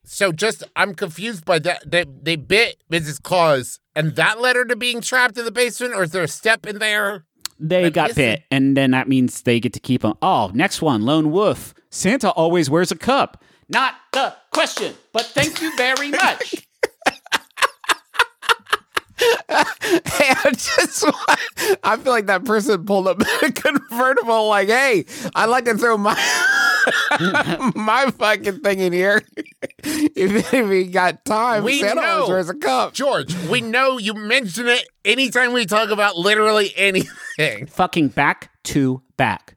So 0.05 0.33
just 0.33 0.65
I'm 0.75 0.95
confused 0.95 1.45
by 1.45 1.61
that. 1.61 1.89
They 1.89 2.05
they 2.05 2.35
bit 2.35 2.83
Mrs. 2.91 3.23
Claus, 3.23 3.79
and 3.95 4.17
that 4.17 4.41
led 4.41 4.57
her 4.57 4.65
to 4.65 4.75
being 4.75 5.01
trapped 5.01 5.39
in 5.39 5.45
the 5.45 5.53
basement, 5.53 5.95
or 5.95 6.03
is 6.03 6.11
there 6.11 6.25
a 6.25 6.29
step 6.29 6.67
in 6.67 6.81
there? 6.81 7.25
They 7.65 7.85
But 7.85 7.93
got 7.93 8.09
listen- 8.09 8.23
bit, 8.25 8.43
and 8.51 8.77
then 8.77 8.91
that 8.91 9.09
means 9.09 9.43
they 9.43 9.61
get 9.61 9.73
to 9.75 9.81
keep 9.81 10.03
them. 10.03 10.15
Oh, 10.21 10.51
next 10.53 10.83
one, 10.83 11.03
lone 11.03 11.31
wolf. 11.31 11.75
Santa 11.91 12.31
always 12.31 12.69
wears 12.69 12.91
a 12.91 12.97
cup. 12.97 13.43
Not 13.69 13.95
the 14.13 14.35
question, 14.53 14.95
but 15.13 15.27
thank 15.27 15.63
you 15.63 15.75
very 15.77 16.11
much. 16.11 16.55
Hey, 20.05 20.33
I 20.45 20.51
just 20.53 21.05
want, 21.05 21.79
I 21.85 21.97
feel 21.97 22.13
like 22.13 22.27
that 22.27 22.45
person 22.45 22.85
pulled 22.85 23.07
up 23.07 23.21
a 23.43 23.53
convertible. 23.53 24.49
Like, 24.49 24.69
hey, 24.69 25.05
I'd 25.35 25.47
like 25.47 25.65
to 25.67 25.75
throw 25.79 25.97
my 25.97 26.15
my 27.75 28.11
fucking 28.19 28.61
thing 28.61 28.79
in 28.81 28.93
here. 28.93 29.23
if, 29.83 30.53
if 30.53 30.71
you 30.71 30.91
got 30.91 31.25
time, 31.25 31.65
We 31.65 31.81
Santa 31.81 32.01
always 32.01 32.29
know. 32.29 32.35
wears 32.35 32.49
a 32.51 32.55
cup. 32.55 32.95
George, 32.95 33.35
we 33.49 33.61
know 33.61 33.99
you 33.99 34.15
mention 34.15 34.69
it 34.69 34.87
anytime 35.05 35.53
we 35.53 35.67
talk 35.67 35.91
about 35.91 36.17
literally 36.17 36.73
anything. 36.77 37.67
Fucking 37.67 38.09
back 38.09 38.51
to 38.65 39.03
back. 39.17 39.57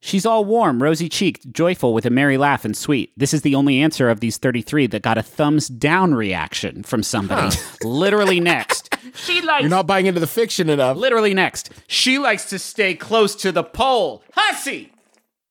She's 0.00 0.24
all 0.26 0.44
warm, 0.44 0.80
rosy 0.82 1.08
cheeked, 1.08 1.50
joyful, 1.52 1.92
with 1.92 2.06
a 2.06 2.10
merry 2.10 2.38
laugh 2.38 2.64
and 2.64 2.76
sweet. 2.76 3.10
This 3.16 3.34
is 3.34 3.42
the 3.42 3.56
only 3.56 3.80
answer 3.80 4.08
of 4.08 4.20
these 4.20 4.36
33 4.36 4.86
that 4.88 5.02
got 5.02 5.18
a 5.18 5.22
thumbs 5.22 5.66
down 5.66 6.14
reaction 6.14 6.84
from 6.84 7.02
somebody. 7.02 7.56
Literally 7.82 8.40
next. 8.40 8.84
She 9.14 9.40
likes 9.40 9.62
You're 9.62 9.70
not 9.70 9.86
buying 9.86 10.06
into 10.06 10.18
the 10.20 10.26
fiction 10.26 10.68
enough. 10.68 10.96
Literally 10.96 11.32
next. 11.32 11.70
She 11.86 12.18
likes 12.18 12.46
to 12.50 12.58
stay 12.58 12.94
close 12.94 13.34
to 13.36 13.52
the 13.52 13.62
pole. 13.62 14.22
Hussy! 14.34 14.92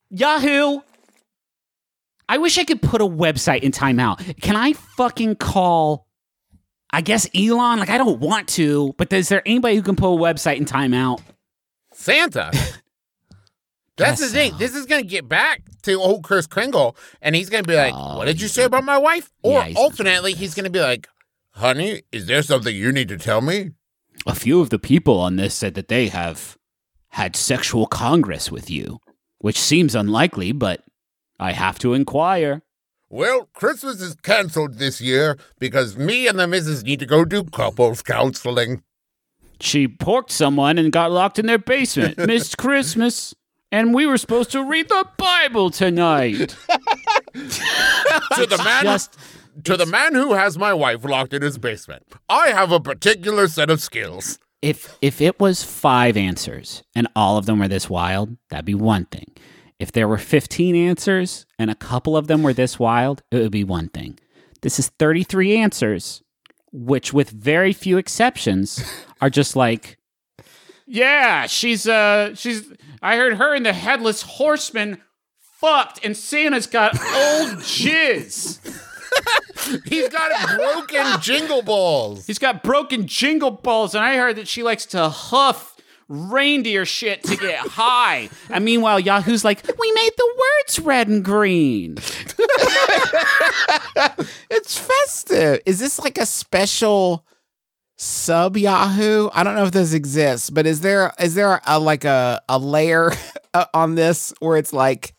Yahoo! 0.10 0.82
I 2.28 2.38
wish 2.38 2.58
I 2.58 2.64
could 2.64 2.82
put 2.82 3.02
a 3.02 3.06
website 3.08 3.62
in 3.62 3.72
timeout. 3.72 4.42
Can 4.42 4.56
I 4.56 4.74
fucking 4.74 5.36
call, 5.36 6.08
I 6.92 7.02
guess, 7.02 7.28
Elon? 7.36 7.80
Like, 7.80 7.90
I 7.90 7.98
don't 7.98 8.20
want 8.20 8.48
to, 8.50 8.94
but 8.98 9.12
is 9.14 9.30
there 9.30 9.42
anybody 9.46 9.76
who 9.76 9.82
can 9.84 9.96
put 9.96 10.08
a 10.14 10.18
website 10.18 10.58
in 10.58 10.66
timeout? 10.66 11.22
Santa. 11.94 12.52
That's 13.98 14.20
the 14.20 14.28
thing. 14.28 14.52
so. 14.52 14.58
This 14.58 14.76
is 14.76 14.86
gonna 14.86 15.04
get 15.04 15.30
back 15.30 15.62
to 15.84 15.94
old 15.94 16.24
Kris 16.24 16.48
Kringle, 16.48 16.98
and 17.22 17.34
he's 17.36 17.50
gonna 17.50 17.64
be 17.64 17.76
like, 17.76 17.94
Oh, 17.96 18.18
"What 18.18 18.26
did 18.26 18.42
you 18.42 18.50
say 18.50 18.66
about 18.66 18.84
my 18.84 18.98
wife?" 18.98 19.32
Or 19.42 19.54
Yeah, 19.60 19.66
he's- 19.68 19.78
alternately, 19.78 20.34
he's 20.34 20.54
gonna 20.54 20.70
be 20.70 20.82
like, 20.82 21.08
"Honey, 21.52 22.02
is 22.12 22.26
there 22.26 22.42
something 22.42 22.76
you 22.76 22.92
need 22.92 23.08
to 23.08 23.18
tell 23.18 23.40
me?" 23.40 23.72
A 24.28 24.36
few 24.36 24.60
of 24.60 24.70
the 24.70 24.80
people 24.80 25.20
on 25.22 25.38
this 25.38 25.54
said 25.56 25.76
that 25.76 25.88
they 25.88 26.08
have 26.10 26.58
had 27.10 27.38
sexual 27.38 27.86
congress 27.86 28.52
with 28.52 28.70
you, 28.70 29.00
which 29.38 29.58
seems 29.58 29.96
unlikely, 29.96 30.52
but 30.52 30.84
I 31.39 31.52
have 31.52 31.80
to 31.80 31.93
inquire. 31.93 32.62
Well, 33.10 33.50
Christmas 33.54 34.02
is 34.02 34.15
canceled 34.15 34.76
this 34.80 35.00
year 35.00 35.38
because 35.60 35.95
me 35.98 36.28
and 36.28 36.39
the 36.39 36.48
missus 36.48 36.84
need 36.84 37.00
to 37.00 37.06
go 37.06 37.24
do 37.26 37.43
couples 37.43 38.02
counseling. 38.02 38.84
She 39.62 39.88
porked 39.88 40.32
someone 40.32 40.78
and 40.78 40.91
got 40.91 41.12
locked 41.12 41.39
in 41.39 41.45
their 41.45 41.58
basement. 41.60 42.17
Missed 42.28 42.58
Christmas. 42.58 43.34
And 43.71 43.93
we 43.93 44.06
were 44.06 44.17
supposed 44.17 44.52
to 44.52 44.63
read 44.63 44.89
the 44.89 45.08
Bible 45.17 45.69
tonight. 45.69 46.56
To 47.34 48.45
the 48.45 48.62
man, 48.63 48.84
Just 48.84 49.17
to 49.63 49.78
the 49.78 49.86
man 49.86 50.13
who 50.13 50.34
has 50.34 50.58
my 50.58 50.74
wife 50.74 51.04
locked 51.04 51.34
in 51.34 51.41
his 51.41 51.58
basement, 51.58 52.04
I 52.30 52.48
have 52.50 52.71
a 52.71 52.80
particular 52.80 53.48
set 53.48 53.69
of 53.69 53.82
skills. 53.82 54.39
if 54.62 54.98
if 55.02 55.21
it 55.21 55.39
was 55.39 55.63
five 55.63 56.15
answers 56.17 56.84
and 56.95 57.08
all 57.15 57.38
of 57.38 57.45
them 57.45 57.60
were 57.60 57.67
this 57.67 57.89
wild, 57.89 58.38
that'd 58.50 58.65
be 58.65 58.76
one 58.76 59.06
thing. 59.06 59.32
If 59.80 59.92
there 59.92 60.08
were 60.08 60.18
15 60.18 60.76
answers 60.76 61.46
and 61.60 61.70
a 61.70 61.76
couple 61.76 62.16
of 62.16 62.28
them 62.28 62.44
were 62.44 62.54
this 62.54 62.80
wild, 62.80 63.24
it 63.32 63.40
would 63.40 63.52
be 63.52 63.64
one 63.64 63.90
thing. 63.90 64.18
This 64.62 64.80
is 64.80 64.90
33 65.00 65.58
answers, 65.58 66.24
which 66.72 67.14
with 67.14 67.30
very 67.30 67.74
few 67.74 67.98
exceptions 67.98 68.84
are 69.22 69.30
just 69.30 69.56
like 69.56 69.98
Yeah, 70.88 71.46
she's 71.48 71.88
uh 71.88 72.36
she's 72.36 72.72
I 73.02 73.18
heard 73.18 73.36
her 73.36 73.54
and 73.54 73.66
the 73.66 73.74
headless 73.74 74.22
horseman 74.22 75.02
fucked 75.60 76.04
and 76.06 76.16
Santa's 76.16 76.68
got 76.68 76.94
old 76.98 77.60
jizz. 77.60 78.60
He's 79.86 80.10
got 80.10 80.58
broken 80.58 81.06
jingle 81.22 81.62
balls. 81.62 82.28
He's 82.28 82.40
got 82.40 82.64
broken 82.64 83.08
jingle 83.08 83.52
balls, 83.52 83.96
and 83.96 84.04
I 84.04 84.18
heard 84.18 84.36
that 84.36 84.48
she 84.48 84.62
likes 84.64 84.86
to 84.88 85.10
huff 85.10 85.75
reindeer 86.08 86.86
shit 86.86 87.24
to 87.24 87.36
get 87.36 87.58
high. 87.60 88.30
And 88.50 88.63
meanwhile, 88.63 89.00
Yahoo's 89.00 89.44
like, 89.44 89.63
we 89.80 89.91
made 89.94 90.12
the 90.18 90.36
words 90.38 90.80
red 90.80 91.08
and 91.08 91.24
green. 91.24 91.98
It's 94.50 94.78
festive. 94.78 95.60
Is 95.65 95.80
this 95.80 96.00
like 96.00 96.18
a 96.18 96.26
special 96.26 97.26
sub 97.98 98.58
Yahoo? 98.58 99.30
I 99.34 99.44
don't 99.44 99.56
know 99.56 99.65
if 99.65 99.72
this 99.72 99.94
exists, 99.94 100.50
but 100.50 100.65
is 100.65 100.82
there 100.82 101.13
is 101.20 101.36
there 101.36 101.62
a 101.65 101.80
like 101.80 102.04
a 102.06 102.41
a 102.48 102.58
layer 102.58 103.12
on 103.74 103.96
this 103.96 104.34
where 104.39 104.58
it's 104.58 104.74
like 104.74 105.13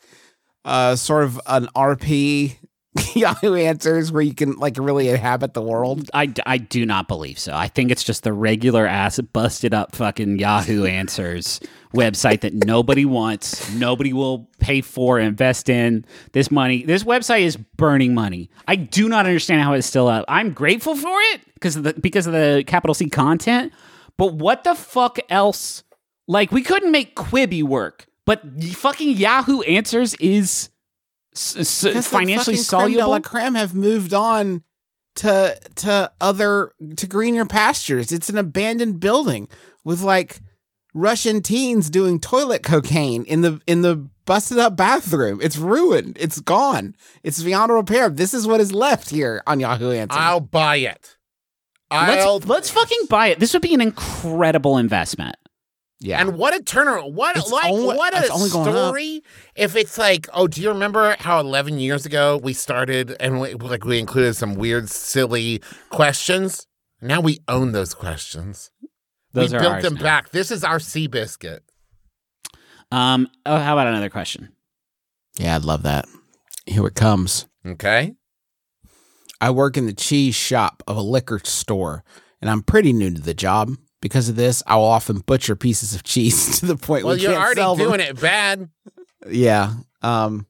uh 0.65 0.97
sort 0.97 1.25
of 1.25 1.41
an 1.47 1.69
RP 1.77 2.57
Yahoo 3.15 3.55
answers 3.55 4.13
where 4.13 4.23
you 4.23 4.35
can 4.35 4.57
like 4.57 4.77
really 4.79 5.09
inhabit 5.09 5.55
the 5.55 5.63
world? 5.63 6.11
I, 6.15 6.33
I 6.45 6.59
do 6.59 6.87
not 6.87 7.09
believe 7.09 7.39
so. 7.39 7.53
I 7.53 7.69
think 7.69 7.91
it's 7.91 8.05
just 8.05 8.23
the 8.23 8.33
regular 8.33 8.87
ass 8.87 9.19
busted 9.21 9.75
up 9.75 9.95
fucking 9.95 10.39
Yahoo 10.39 10.85
Answers 10.85 11.61
website 11.93 12.43
that 12.43 12.55
nobody 12.55 13.05
wants, 13.05 13.73
nobody 13.73 14.13
will 14.13 14.49
pay 14.61 14.81
for, 14.81 15.19
invest 15.19 15.69
in. 15.69 16.05
This 16.33 16.51
money, 16.51 16.85
this 16.85 17.05
website 17.05 17.43
is 17.43 17.57
burning 17.57 18.15
money. 18.15 18.51
I 18.69 18.77
do 18.77 19.09
not 19.09 19.27
understand 19.27 19.63
how 19.63 19.73
it's 19.73 19.87
still 19.87 20.09
up. 20.09 20.25
I'm 20.29 20.53
grateful 20.53 20.95
for 20.95 21.19
it 21.33 21.41
because 21.55 21.77
of 21.77 21.83
the 21.85 21.95
because 21.95 22.27
of 22.27 22.33
the 22.33 22.65
capital 22.67 22.95
C 22.95 23.09
content, 23.09 23.73
but 24.17 24.35
what 24.35 24.65
the 24.65 24.75
fuck 24.75 25.19
else? 25.29 25.83
Like 26.29 26.53
we 26.53 26.63
couldn't 26.63 26.93
make 26.93 27.17
Quibi 27.17 27.63
work, 27.63 28.07
but 28.25 28.43
fucking 28.63 29.17
Yahoo 29.17 29.63
Answers 29.63 30.15
is 30.15 30.71
s- 31.37 31.85
s- 31.85 32.07
financially 32.09 32.57
fucking 32.57 32.79
creme 32.79 32.93
de 32.93 32.99
soluble. 32.99 33.11
la 33.11 33.19
creme 33.21 33.55
have 33.55 33.75
moved 33.75 34.13
on 34.15 34.63
to 35.17 35.59
to 35.77 36.11
other 36.21 36.73
to 36.97 37.07
greener 37.07 37.45
pastures. 37.47 38.13
It's 38.13 38.29
an 38.29 38.39
abandoned 38.39 39.01
building 39.01 39.49
with 39.85 40.01
like 40.03 40.41
Russian 40.95 41.43
teens 41.43 41.91
doing 41.91 42.19
toilet 42.21 42.63
cocaine 42.63 43.25
in 43.25 43.43
the 43.43 43.61
in 43.67 43.83
the 43.83 44.09
busted 44.25 44.59
up 44.59 44.77
bathroom. 44.77 45.39
It's 45.43 45.57
ruined. 45.57 46.17
It's 46.21 46.41
gone. 46.41 46.95
It's 47.23 47.43
beyond 47.43 47.71
repair. 47.73 48.09
This 48.09 48.35
is 48.35 48.47
what 48.47 48.61
is 48.61 48.73
left 48.73 49.11
here 49.11 49.43
on 49.47 49.61
Yahoo 49.61 49.91
Answers. 49.93 50.17
I'll 50.19 50.41
buy 50.41 50.77
it. 50.77 51.17
I'll 51.91 52.35
Let's, 52.39 52.49
let's 52.49 52.71
fucking 52.71 53.07
buy 53.09 53.29
it. 53.29 53.39
This 53.39 53.53
would 53.53 53.63
be 53.63 53.73
an 53.73 53.81
incredible 53.81 54.77
investment. 54.79 55.37
Yeah. 56.01 56.21
And 56.21 56.37
what 56.37 56.55
a 56.55 56.63
turnaround! 56.63 57.13
What 57.15 57.37
It's 57.39 57.51
like 57.51 57.73
only- 57.73 57.97
what 57.97 58.15
a 58.15 58.19
it's 58.19 58.31
only 58.31 58.51
going 58.51 58.69
up. 58.69 58.75
story! 58.89 59.23
If 59.55 59.77
it's 59.77 59.97
like, 59.97 60.29
oh, 60.35 60.47
do 60.47 60.61
you 60.61 60.69
remember 60.69 61.17
how 61.21 61.41
eleven 61.41 61.79
years 61.79 62.05
ago 62.05 62.37
we 62.43 62.53
started 62.53 63.17
and 63.19 63.41
we, 63.41 63.55
like 63.55 63.85
we 63.85 63.99
included 63.99 64.35
some 64.37 64.57
weird, 64.57 64.91
silly 64.91 65.63
questions? 65.91 66.67
Now 67.01 67.21
we 67.21 67.41
own 67.49 67.73
those 67.73 67.95
questions. 67.95 68.71
Those 69.33 69.53
we 69.53 69.57
are 69.57 69.61
built 69.61 69.73
ours 69.75 69.83
them 69.85 69.95
now. 69.95 70.03
back. 70.03 70.31
This 70.31 70.51
is 70.51 70.65
our 70.65 70.79
Seabiscuit. 70.79 71.61
Um, 72.93 73.29
oh, 73.45 73.59
how 73.59 73.73
about 73.75 73.87
another 73.87 74.11
question? 74.11 74.51
yeah, 75.39 75.57
I'd 75.57 75.65
love 75.65 75.83
that. 75.83 76.07
Here 76.67 76.87
it 76.87 76.95
comes. 76.95 77.47
Okay. 77.65 78.15
I 79.41 79.51
work 79.51 79.77
in 79.77 79.87
the 79.87 79.93
cheese 79.93 80.35
shop 80.35 80.83
of 80.87 80.97
a 80.97 81.03
liquor 81.03 81.39
store, 81.45 82.05
and 82.41 82.49
I'm 82.51 82.63
pretty 82.63 82.93
new 82.93 83.13
to 83.13 83.21
the 83.21 83.35
job. 83.35 83.73
Because 84.01 84.29
of 84.29 84.37
this, 84.37 84.63
I 84.67 84.77
will 84.77 84.85
often 84.85 85.19
butcher 85.21 85.57
pieces 85.57 85.95
of 85.95 86.03
cheese 86.03 86.59
to 86.61 86.67
the 86.67 86.77
point 86.77 87.05
Well, 87.05 87.15
we 87.17 87.23
you're 87.23 87.33
can't 87.33 87.43
already 87.45 87.61
sell 87.61 87.77
them. 87.77 87.89
doing 87.89 88.01
it 88.01 88.21
bad. 88.21 88.69
Yeah. 89.29 89.73
Um, 90.03 90.47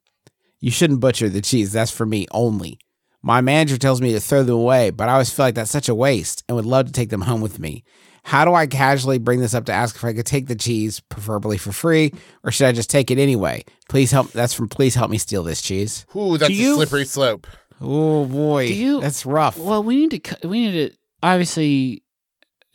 you 0.60 0.70
shouldn't 0.70 1.00
butcher 1.00 1.28
the 1.28 1.40
cheese. 1.40 1.72
That's 1.72 1.90
for 1.90 2.04
me 2.06 2.26
only. 2.32 2.78
My 3.22 3.40
manager 3.40 3.76
tells 3.78 4.00
me 4.00 4.12
to 4.12 4.20
throw 4.20 4.42
them 4.42 4.56
away, 4.56 4.90
but 4.90 5.08
I 5.08 5.12
always 5.12 5.30
feel 5.32 5.46
like 5.46 5.54
that's 5.54 5.70
such 5.70 5.88
a 5.88 5.94
waste 5.94 6.44
and 6.48 6.56
would 6.56 6.64
love 6.66 6.86
to 6.86 6.92
take 6.92 7.10
them 7.10 7.22
home 7.22 7.40
with 7.40 7.58
me. 7.58 7.82
How 8.24 8.44
do 8.44 8.52
I 8.54 8.66
casually 8.66 9.18
bring 9.18 9.40
this 9.40 9.54
up 9.54 9.64
to 9.66 9.72
ask 9.72 9.94
if 9.96 10.04
I 10.04 10.12
could 10.12 10.26
take 10.26 10.48
the 10.48 10.56
cheese, 10.56 10.98
preferably 11.00 11.58
for 11.58 11.70
free, 11.70 12.12
or 12.42 12.50
should 12.50 12.66
I 12.66 12.72
just 12.72 12.90
take 12.90 13.10
it 13.12 13.18
anyway? 13.18 13.64
Please 13.88 14.10
help. 14.10 14.32
That's 14.32 14.52
from 14.54 14.68
Please 14.68 14.96
Help 14.96 15.10
Me 15.12 15.18
Steal 15.18 15.44
This 15.44 15.62
Cheese. 15.62 16.04
Ooh, 16.16 16.36
that's 16.36 16.48
Do 16.48 16.54
you- 16.54 16.72
a 16.72 16.76
slippery 16.76 17.04
slope. 17.04 17.46
Oh 17.80 18.24
boy, 18.24 18.66
Do 18.66 18.74
you- 18.74 19.00
that's 19.00 19.24
rough. 19.26 19.56
Well, 19.56 19.82
we 19.84 20.06
need 20.06 20.24
to. 20.24 20.48
We 20.48 20.66
need 20.68 20.90
to 20.90 20.96
obviously. 21.22 22.02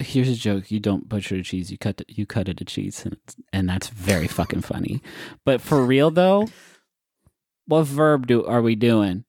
Here's 0.01 0.29
a 0.29 0.35
joke. 0.35 0.71
You 0.71 0.79
don't 0.79 1.07
butcher 1.07 1.35
a 1.35 1.43
cheese. 1.43 1.71
You 1.71 1.77
cut 1.77 2.01
you 2.07 2.25
cut 2.25 2.47
it 2.47 2.61
a 2.61 2.65
cheese, 2.65 3.03
and 3.05 3.13
it's, 3.13 3.35
and 3.53 3.69
that's 3.69 3.87
very 3.87 4.27
fucking 4.27 4.61
funny. 4.61 5.01
But 5.45 5.61
for 5.61 5.85
real 5.85 6.11
though, 6.11 6.47
what 7.65 7.83
verb 7.83 8.27
do 8.27 8.45
are 8.45 8.61
we 8.61 8.75
doing? 8.75 9.25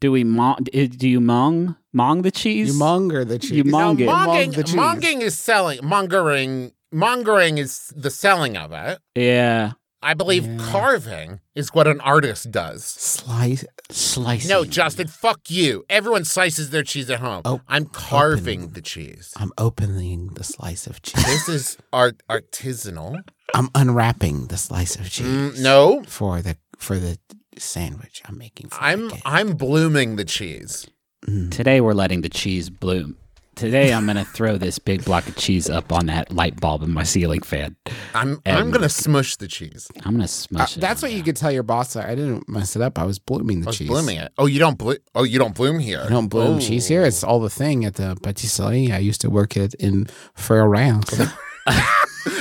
Do 0.00 0.12
we 0.12 0.24
mong? 0.24 0.68
Eh, 0.72 0.88
do 0.88 1.08
you 1.08 1.20
mong 1.20 1.76
mong 1.94 2.22
the 2.22 2.30
cheese? 2.30 2.68
You 2.68 2.78
monger 2.78 3.24
the 3.24 3.38
cheese. 3.38 3.52
You 3.52 3.64
mong 3.64 4.00
it. 4.00 4.06
Monging, 4.06 4.50
the 4.52 4.64
cheese. 4.64 4.74
monging 4.74 5.22
is 5.22 5.38
selling. 5.38 5.80
Mongering, 5.82 6.72
mongering 6.92 7.58
is 7.58 7.92
the 7.96 8.10
selling 8.10 8.56
of 8.56 8.72
it. 8.72 8.98
Yeah, 9.14 9.72
I 10.02 10.14
believe 10.14 10.46
Yeah. 10.46 10.58
carving 10.70 11.40
is 11.54 11.72
what 11.74 11.86
an 11.86 12.00
artist 12.00 12.50
does. 12.50 12.84
Slice. 12.84 13.64
slicing. 13.90 14.48
No, 14.48 14.64
Justin, 14.64 15.06
fuck 15.08 15.48
you. 15.48 15.84
Everyone 15.88 16.24
slices 16.24 16.70
their 16.70 16.82
cheese 16.82 17.08
at 17.10 17.20
home. 17.20 17.42
Oh, 17.44 17.60
I'm 17.68 17.86
carving 17.86 18.62
open. 18.64 18.72
the 18.74 18.82
cheese. 18.82 19.32
I'm 19.36 19.52
opening 19.58 20.28
the 20.34 20.44
slice 20.44 20.86
of 20.86 21.02
cheese. 21.02 21.24
This 21.24 21.48
is 21.48 21.78
art 21.92 22.22
artisanal. 22.28 23.20
I'm 23.54 23.70
unwrapping 23.74 24.48
the 24.48 24.56
slice 24.56 24.96
of 24.96 25.08
cheese. 25.10 25.26
Mm, 25.26 25.60
no, 25.60 26.02
For 26.06 26.42
the 26.42 26.56
for 26.78 26.98
the 26.98 27.18
sandwich 27.58 28.22
I'm 28.26 28.36
making. 28.38 28.68
For 28.68 28.80
I'm 28.82 29.08
the. 29.08 29.22
I'm 29.24 29.54
blooming 29.54 30.16
the 30.16 30.24
cheese. 30.24 30.86
Mm. 31.26 31.50
Today 31.50 31.80
we're 31.80 31.94
letting 31.94 32.20
the 32.20 32.28
cheese 32.28 32.68
bloom. 32.70 33.16
Today 33.56 33.94
I'm 33.94 34.04
gonna 34.06 34.24
throw 34.26 34.58
this 34.58 34.78
big 34.78 35.02
block 35.06 35.26
of 35.26 35.34
cheese 35.36 35.70
up 35.70 35.90
on 35.90 36.06
that 36.06 36.30
light 36.30 36.60
bulb 36.60 36.82
in 36.82 36.92
my 36.92 37.04
ceiling 37.04 37.40
fan. 37.40 37.74
I'm 38.14 38.42
I'm 38.44 38.70
gonna 38.70 38.90
smush 38.90 39.36
the 39.36 39.48
cheese. 39.48 39.88
I'm 40.04 40.12
gonna 40.12 40.24
Uh, 40.24 40.26
smush 40.26 40.76
it. 40.76 40.80
that's 40.80 41.00
what 41.00 41.10
you 41.12 41.22
could 41.22 41.36
tell 41.36 41.50
your 41.50 41.62
boss. 41.62 41.96
I 41.96 42.14
didn't 42.14 42.46
mess 42.50 42.76
it 42.76 42.82
up. 42.82 42.98
I 42.98 43.04
was 43.04 43.18
blooming 43.18 43.60
the 43.62 43.68
I 43.68 43.70
was 43.70 43.78
cheese. 43.78 43.88
blooming 43.88 44.18
it. 44.18 44.30
Oh, 44.36 44.44
you 44.44 44.58
don't 44.58 44.76
bloom. 44.76 44.98
Oh, 45.14 45.22
you 45.22 45.38
don't 45.38 45.54
bloom 45.54 45.78
here. 45.78 46.02
I 46.04 46.10
don't 46.10 46.28
bloom 46.28 46.56
Oh. 46.56 46.60
cheese 46.60 46.86
here. 46.86 47.02
It's 47.02 47.24
all 47.24 47.40
the 47.40 47.48
thing 47.48 47.86
at 47.86 47.94
the 47.94 48.18
patisserie. 48.22 48.92
I 48.92 48.98
used 48.98 49.22
to 49.22 49.30
work 49.30 49.56
at 49.56 49.72
in 49.74 50.06
France. 50.34 51.18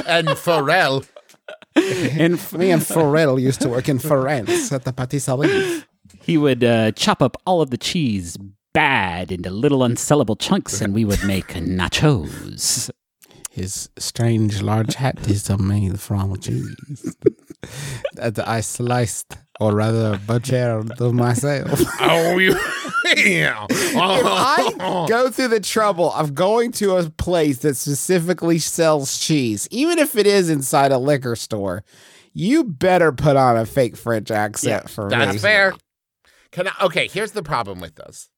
And 0.07 0.27
Pharrell. 0.29 1.07
and 1.75 2.33
Me 2.59 2.71
and 2.71 2.81
Pharrell 2.81 3.39
used 3.41 3.61
to 3.61 3.69
work 3.69 3.87
in 3.87 3.99
France 3.99 4.71
at 4.71 4.83
the 4.83 4.91
patisserie. 4.93 5.83
he 6.23 6.37
would 6.37 6.63
uh, 6.63 6.91
chop 6.91 7.21
up 7.21 7.37
all 7.45 7.61
of 7.61 7.69
the 7.69 7.77
cheese 7.77 8.37
bad 8.75 9.31
into 9.31 9.49
little 9.49 9.79
unsellable 9.79 10.37
chunks, 10.37 10.81
and 10.81 10.93
we 10.93 11.05
would 11.05 11.23
make 11.23 11.47
nachos. 11.79 12.91
His 13.49 13.89
strange 13.97 14.61
large 14.61 14.95
hat 14.95 15.27
is 15.29 15.49
made 15.57 15.97
from 15.97 16.35
cheese 16.35 17.15
that 18.15 18.45
I 18.45 18.59
sliced, 18.59 19.37
or 19.61 19.73
rather 19.73 20.19
butchered 20.27 20.99
myself. 21.13 21.81
Oh, 22.01 22.37
you. 22.37 22.53
yeah. 23.15 23.65
if. 23.95 24.21
I 24.25 25.05
go 25.07 25.29
through 25.29 25.47
the 25.47 25.61
trouble 25.61 26.11
of 26.11 26.35
going 26.35 26.73
to 26.73 26.97
a 26.97 27.09
place 27.09 27.59
that 27.59 27.77
specifically 27.77 28.59
sells 28.59 29.17
cheese, 29.17 29.69
even 29.71 29.99
if 29.99 30.17
it 30.17 30.27
is 30.27 30.49
inside 30.49 30.91
a 30.91 30.97
liquor 30.97 31.37
store, 31.37 31.85
you 32.33 32.65
better 32.65 33.13
put 33.13 33.37
on 33.37 33.55
a 33.55 33.65
fake 33.65 33.95
French 33.95 34.31
accent 34.31 34.89
for 34.89 35.05
me. 35.05 35.15
That's 35.15 35.41
fair. 35.41 35.73
Can 36.51 36.67
I, 36.67 36.73
okay, 36.83 37.07
here's 37.07 37.31
the 37.31 37.43
problem 37.43 37.79
with 37.79 37.95
this. 37.95 38.29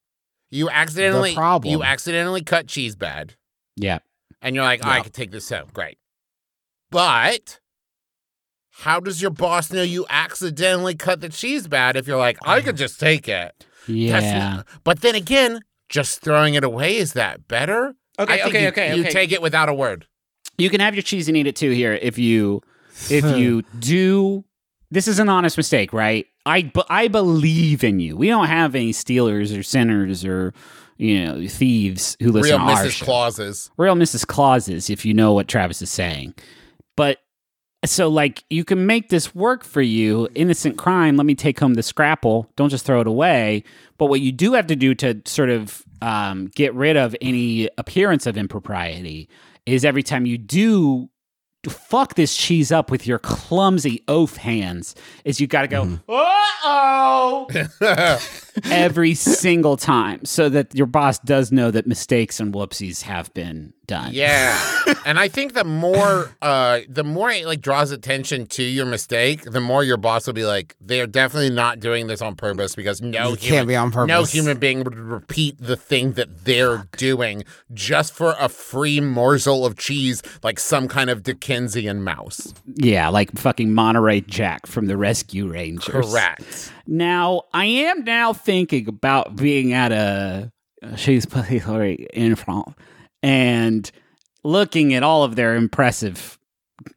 You 0.49 0.69
accidentally 0.69 1.33
problem. 1.35 1.71
you 1.71 1.83
accidentally 1.83 2.41
cut 2.43 2.67
cheese 2.67 2.95
bad, 2.95 3.35
Yeah. 3.75 3.99
and 4.41 4.55
you're 4.55 4.63
like, 4.63 4.79
oh, 4.83 4.89
I 4.89 4.97
Yeah. 4.97 5.03
can 5.03 5.11
take 5.11 5.31
this 5.31 5.49
home. 5.49 5.67
Great. 5.73 5.97
But 6.89 7.59
how 8.71 8.99
does 8.99 9.21
your 9.21 9.31
boss 9.31 9.71
know 9.71 9.81
you 9.81 10.05
accidentally 10.09 10.95
cut 10.95 11.19
the 11.21 11.29
cheese 11.29 11.67
bad 11.67 11.95
if 11.97 12.07
you're 12.07 12.17
like, 12.17 12.37
I 12.45 12.61
could 12.61 12.77
just 12.77 12.99
take 12.99 13.27
it? 13.27 13.65
Yeah. 13.87 14.63
but 14.83 15.01
then 15.01 15.15
again, 15.15 15.61
just 15.89 16.21
throwing 16.21 16.53
it 16.53 16.63
away, 16.63 16.97
is 16.97 17.13
that 17.13 17.47
better? 17.47 17.95
Okay, 18.19 18.41
I 18.41 18.47
okay, 18.47 18.61
you, 18.63 18.67
okay, 18.69 18.95
You 18.95 19.01
okay. 19.03 19.11
take 19.11 19.31
it 19.31 19.41
without 19.41 19.69
a 19.69 19.73
word. 19.73 20.05
You 20.57 20.69
can 20.69 20.79
have 20.81 20.95
your 20.95 21.03
cheese 21.03 21.27
and 21.27 21.37
eat 21.37 21.47
it 21.47 21.55
too 21.55 21.71
here 21.71 21.93
if 21.93 22.17
you 22.17 22.61
if 23.09 23.23
you 23.37 23.61
do 23.79 24.43
this 24.89 25.07
is 25.07 25.19
an 25.19 25.29
honest 25.29 25.55
mistake, 25.57 25.93
right? 25.93 26.25
I 26.47 26.63
but 26.63 26.87
I 26.89 27.07
believe 27.09 27.83
in 27.83 27.99
you. 27.99 28.15
We 28.15 28.27
don't 28.27 28.47
have 28.47 28.73
any 28.73 28.93
stealers 28.93 29.51
or 29.51 29.63
sinners 29.63 30.23
or 30.23 30.53
you 30.97 31.25
know 31.25 31.47
thieves 31.47 32.15
who 32.21 32.31
listen 32.31 32.51
Real 32.51 32.57
to 32.59 32.73
our 32.73 32.85
Mrs. 32.85 32.91
show. 32.91 33.05
Clauses. 33.05 33.71
Real 33.77 33.95
Mrs. 33.95 34.25
Clauses, 34.25 34.89
if 34.89 35.05
you 35.05 35.13
know 35.13 35.33
what 35.33 35.47
Travis 35.47 35.81
is 35.81 35.89
saying. 35.89 36.33
But 36.95 37.19
so 37.85 38.07
like 38.07 38.43
you 38.49 38.63
can 38.63 38.85
make 38.85 39.09
this 39.09 39.35
work 39.35 39.63
for 39.63 39.81
you, 39.81 40.29
innocent 40.35 40.77
crime. 40.77 41.17
Let 41.17 41.25
me 41.25 41.35
take 41.35 41.59
home 41.59 41.73
the 41.73 41.83
scrapple. 41.83 42.49
Don't 42.55 42.69
just 42.69 42.85
throw 42.85 43.01
it 43.01 43.07
away. 43.07 43.63
But 43.97 44.05
what 44.05 44.21
you 44.21 44.31
do 44.31 44.53
have 44.53 44.67
to 44.67 44.75
do 44.75 44.95
to 44.95 45.21
sort 45.25 45.49
of 45.49 45.83
um, 46.01 46.47
get 46.55 46.73
rid 46.73 46.95
of 46.95 47.15
any 47.21 47.69
appearance 47.77 48.25
of 48.25 48.37
impropriety 48.37 49.29
is 49.65 49.83
every 49.83 50.03
time 50.03 50.25
you 50.25 50.37
do 50.37 51.09
fuck 51.69 52.15
this 52.15 52.35
cheese 52.35 52.71
up 52.71 52.89
with 52.91 53.07
your 53.07 53.19
clumsy 53.19 54.03
oaf 54.07 54.37
hands, 54.37 54.95
is 55.25 55.39
you 55.39 55.47
got 55.47 55.61
to 55.63 55.67
go, 55.67 55.83
uh 56.09 56.37
oh, 56.63 57.47
every 58.65 59.13
single 59.13 59.77
time 59.77 60.23
so 60.25 60.49
that 60.49 60.73
your 60.75 60.87
boss 60.87 61.19
does 61.19 61.51
know 61.51 61.71
that 61.71 61.87
mistakes 61.87 62.39
and 62.39 62.53
whoopsies 62.53 63.03
have 63.03 63.33
been 63.33 63.73
done. 63.85 64.09
Yeah. 64.13 64.59
and 65.05 65.17
I 65.17 65.27
think 65.29 65.53
the 65.53 65.63
more 65.63 66.35
uh 66.41 66.81
the 66.89 67.03
more 67.05 67.29
it 67.29 67.45
like 67.45 67.61
draws 67.61 67.91
attention 67.91 68.45
to 68.47 68.63
your 68.63 68.85
mistake, 68.85 69.43
the 69.43 69.61
more 69.61 69.83
your 69.83 69.95
boss 69.97 70.27
will 70.27 70.33
be 70.33 70.43
like, 70.45 70.75
they're 70.81 71.07
definitely 71.07 71.51
not 71.51 71.79
doing 71.79 72.07
this 72.07 72.21
on 72.21 72.35
purpose 72.35 72.75
because 72.75 73.01
no 73.01 73.33
It 73.33 73.39
human, 73.39 73.57
can't 73.59 73.67
be 73.69 73.75
on 73.77 73.91
purpose. 73.91 74.07
no 74.09 74.23
human 74.25 74.57
being 74.57 74.83
would 74.83 74.95
repeat 74.97 75.57
the 75.59 75.77
thing 75.77 76.13
that 76.13 76.43
they're 76.45 76.87
doing 76.97 77.43
just 77.73 78.13
for 78.13 78.35
a 78.39 78.49
free 78.49 78.99
morsel 78.99 79.65
of 79.65 79.77
cheese 79.77 80.21
like 80.43 80.59
some 80.59 80.87
kind 80.89 81.09
of 81.09 81.23
Dickensian 81.23 82.03
mouse. 82.03 82.53
Yeah, 82.75 83.07
like 83.09 83.31
fucking 83.37 83.73
Monterey 83.73 84.21
Jack 84.21 84.67
from 84.67 84.87
the 84.87 84.97
Rescue 84.97 85.47
Rangers. 85.47 86.11
Correct. 86.11 86.73
Now, 86.87 87.43
I 87.53 87.65
am 87.65 88.03
now 88.03 88.33
thinking 88.33 88.87
about 88.87 89.35
being 89.35 89.73
at 89.73 89.91
a 89.91 90.51
Chez 90.95 91.25
Patisserie 91.25 92.07
in 92.13 92.35
France 92.35 92.73
and 93.21 93.89
looking 94.43 94.93
at 94.93 95.03
all 95.03 95.23
of 95.23 95.35
their 95.35 95.55
impressive 95.55 96.37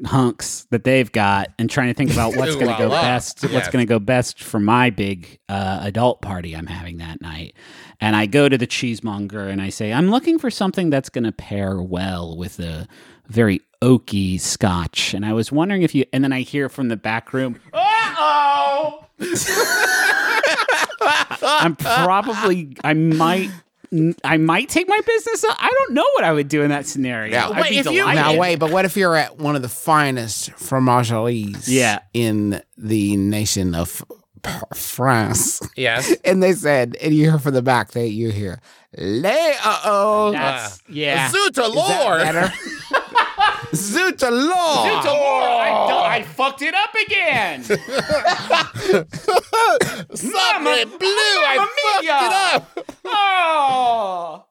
hunks 0.04 0.66
that 0.70 0.84
they've 0.84 1.10
got 1.10 1.48
and 1.58 1.70
trying 1.70 1.88
to 1.88 1.94
think 1.94 2.12
about 2.12 2.36
what's 2.36 2.54
going 2.54 2.68
to 2.68 2.76
go 2.78 2.88
la. 2.88 3.00
best 3.00 3.42
what's 3.50 3.68
going 3.68 3.82
to 3.82 3.88
go 3.88 3.98
best 3.98 4.42
for 4.42 4.60
my 4.60 4.90
big 4.90 5.38
uh, 5.48 5.80
adult 5.82 6.20
party 6.20 6.54
i'm 6.54 6.66
having 6.66 6.98
that 6.98 7.20
night. 7.20 7.56
And 7.98 8.14
i 8.14 8.26
go 8.26 8.48
to 8.48 8.58
the 8.58 8.66
cheesemonger 8.66 9.50
and 9.50 9.60
i 9.60 9.70
say 9.70 9.92
i'm 9.92 10.10
looking 10.10 10.38
for 10.38 10.50
something 10.50 10.90
that's 10.90 11.08
going 11.08 11.24
to 11.24 11.32
pair 11.32 11.80
well 11.80 12.36
with 12.36 12.60
a 12.60 12.86
very 13.26 13.62
oaky 13.82 14.38
scotch. 14.38 15.14
And 15.14 15.24
i 15.24 15.32
was 15.32 15.50
wondering 15.50 15.82
if 15.82 15.94
you 15.94 16.04
and 16.12 16.22
then 16.22 16.32
i 16.32 16.42
hear 16.42 16.68
from 16.68 16.88
the 16.88 16.96
back 16.96 17.32
room 17.32 17.58
uh-oh 18.20 19.06
i'm 21.60 21.76
probably 21.76 22.76
i 22.84 22.92
might 22.94 23.50
I 24.22 24.36
might 24.36 24.68
take 24.68 24.86
my 24.86 25.00
business. 25.04 25.42
up. 25.42 25.56
I 25.60 25.68
don't 25.68 25.94
know 25.94 26.06
what 26.14 26.22
I 26.22 26.30
would 26.32 26.46
do 26.46 26.62
in 26.62 26.68
that 26.70 26.86
scenario. 26.86 27.32
Yeah. 27.32 27.48
I'd 27.48 27.60
Wait, 27.60 27.70
be 27.70 27.78
if 27.78 27.86
you- 27.86 27.98
delighted. 28.02 28.20
Now 28.22 28.36
wait, 28.36 28.60
but 28.60 28.70
what 28.70 28.84
if 28.84 28.96
you're 28.96 29.16
at 29.16 29.38
one 29.38 29.56
of 29.56 29.62
the 29.62 29.68
finest 29.68 30.52
fromageries 30.52 31.66
Yeah. 31.66 31.98
in 32.14 32.62
the 32.78 33.16
nation 33.16 33.74
of 33.74 34.00
France? 34.76 35.60
Yes. 35.74 36.14
And 36.24 36.40
they 36.40 36.52
said, 36.52 36.96
and 37.02 37.12
you 37.12 37.24
hear 37.30 37.40
from 37.40 37.54
the 37.54 37.62
back, 37.62 37.90
that 37.90 38.10
you 38.10 38.30
hear, 38.30 38.60
lay 38.96 39.54
uh 39.64 39.80
oh. 39.84 40.30
That's 40.30 40.80
yeah. 40.88 41.28
Zoota 41.32 41.74
Lord. 41.74 42.52
Zoot 43.72 44.20
law. 44.22 44.84
I, 44.84 46.16
I 46.18 46.22
fucked 46.22 46.62
it 46.62 46.74
up 46.74 46.94
again. 46.94 47.62
Sacre 50.14 50.86
bleu, 50.98 51.38
I 51.46 51.68
fucked 51.82 52.04
it 52.04 52.32
up. 52.54 52.86
oh. 53.04 54.44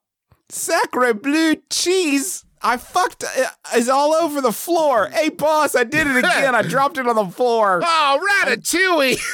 Sacre 0.49 1.13
bleu 1.13 1.55
cheese. 1.69 2.45
I 2.61 2.75
fucked 2.77 3.23
uh, 3.23 3.51
is 3.77 3.87
all 3.87 4.13
over 4.13 4.41
the 4.41 4.51
floor. 4.51 5.07
Hey 5.07 5.29
boss, 5.29 5.75
I 5.75 5.83
did 5.85 6.07
it 6.07 6.17
again. 6.17 6.55
I 6.55 6.61
dropped 6.67 6.97
it 6.97 7.07
on 7.07 7.15
the 7.15 7.27
floor. 7.27 7.81
Oh, 7.83 8.19
ratatouille. 8.45 9.19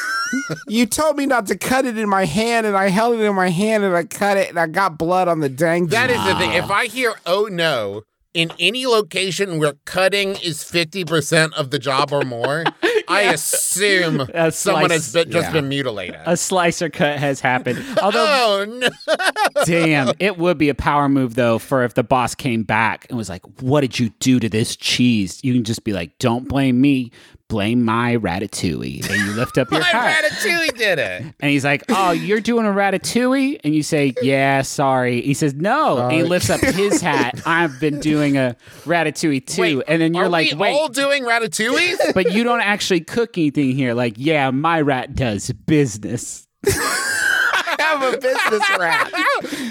You 0.67 0.85
told 0.85 1.15
me 1.17 1.25
not 1.27 1.45
to 1.47 1.55
cut 1.57 1.85
it 1.85 1.97
in 1.97 2.09
my 2.09 2.25
hand, 2.25 2.65
and 2.65 2.75
I 2.75 2.89
held 2.89 3.17
it 3.17 3.23
in 3.23 3.35
my 3.35 3.49
hand, 3.49 3.83
and 3.85 3.95
I 3.95 4.03
cut 4.03 4.35
it, 4.37 4.49
and 4.49 4.59
I 4.59 4.67
got 4.67 4.97
blood 4.97 5.27
on 5.29 5.39
the 5.39 5.47
dang. 5.47 5.87
That 5.87 6.09
is 6.09 6.21
the 6.25 6.35
thing. 6.35 6.51
If 6.51 6.69
I 6.71 6.87
hear 6.87 7.13
"oh 7.25 7.47
no" 7.49 8.01
in 8.35 8.51
any 8.59 8.85
location 8.85 9.57
where 9.57 9.73
cutting 9.85 10.35
is 10.43 10.63
fifty 10.63 11.05
percent 11.05 11.53
of 11.53 11.71
the 11.71 11.79
job 11.79 12.11
or 12.11 12.21
more, 12.23 12.65
I 13.07 13.21
assume 13.21 14.27
someone 14.51 14.91
has 14.91 15.13
been, 15.13 15.31
just 15.31 15.47
yeah. 15.47 15.53
been 15.53 15.69
mutilated. 15.69 16.19
A 16.25 16.35
slicer 16.35 16.89
cut 16.89 17.17
has 17.17 17.39
happened. 17.39 17.83
Although, 18.01 18.25
oh 18.27 18.65
no! 18.65 18.89
damn, 19.65 20.13
it 20.19 20.37
would 20.37 20.57
be 20.57 20.69
a 20.69 20.75
power 20.75 21.07
move 21.07 21.35
though 21.35 21.57
for 21.57 21.83
if 21.83 21.93
the 21.93 22.03
boss 22.03 22.35
came 22.35 22.63
back 22.63 23.07
and 23.09 23.17
was 23.17 23.29
like, 23.29 23.41
"What 23.61 23.81
did 23.81 23.97
you 23.97 24.09
do 24.19 24.39
to 24.39 24.49
this 24.49 24.75
cheese?" 24.75 25.41
You 25.41 25.53
can 25.53 25.63
just 25.63 25.85
be 25.85 25.93
like, 25.93 26.19
"Don't 26.19 26.47
blame 26.47 26.81
me. 26.81 27.11
Blame 27.47 27.83
my 27.83 28.17
ratatouille. 28.17 29.09
And 29.09 29.21
you 29.27 29.33
lift 29.33 29.57
up 29.57 29.71
your 29.71 29.81
hat 29.81 29.93
My 29.93 30.09
hat. 30.09 30.25
ratatouille 30.31 30.77
did 30.77 30.99
it. 30.99 31.21
And 31.39 31.51
he's 31.51 31.63
like, 31.65 31.83
"Oh, 31.89 32.11
you're 32.11 32.39
doing 32.41 32.65
a 32.65 32.69
ratatouille?" 32.69 33.59
And 33.63 33.75
you 33.75 33.83
say, 33.83 34.13
"Yeah, 34.21 34.61
sorry." 34.63 35.21
He 35.21 35.33
says, 35.33 35.53
"No." 35.53 35.97
And 35.99 36.11
he 36.11 36.23
lifts 36.23 36.49
up 36.49 36.59
his 36.61 37.01
hat. 37.01 37.41
I've 37.45 37.79
been 37.79 37.99
doing 37.99 38.37
a 38.37 38.55
ratatouille 38.85 39.45
too. 39.45 39.61
Wait, 39.61 39.83
and 39.87 40.01
then 40.01 40.13
you're 40.13 40.25
are 40.25 40.29
like, 40.29 40.51
we 40.51 40.57
"Wait, 40.57 40.73
all 40.73 40.87
doing 40.89 41.23
ratatouilles? 41.23 42.13
but 42.13 42.31
you 42.31 42.43
don't 42.43 42.61
actually 42.61 43.01
cook 43.01 43.37
anything 43.37 43.71
here." 43.75 43.93
Like, 43.93 44.15
"Yeah, 44.17 44.49
my 44.51 44.81
rat 44.81 45.13
does 45.15 45.51
business." 45.51 46.47
I 46.67 47.75
have 47.79 48.13
a 48.13 48.17
business 48.17 48.69
rat. 48.79 49.11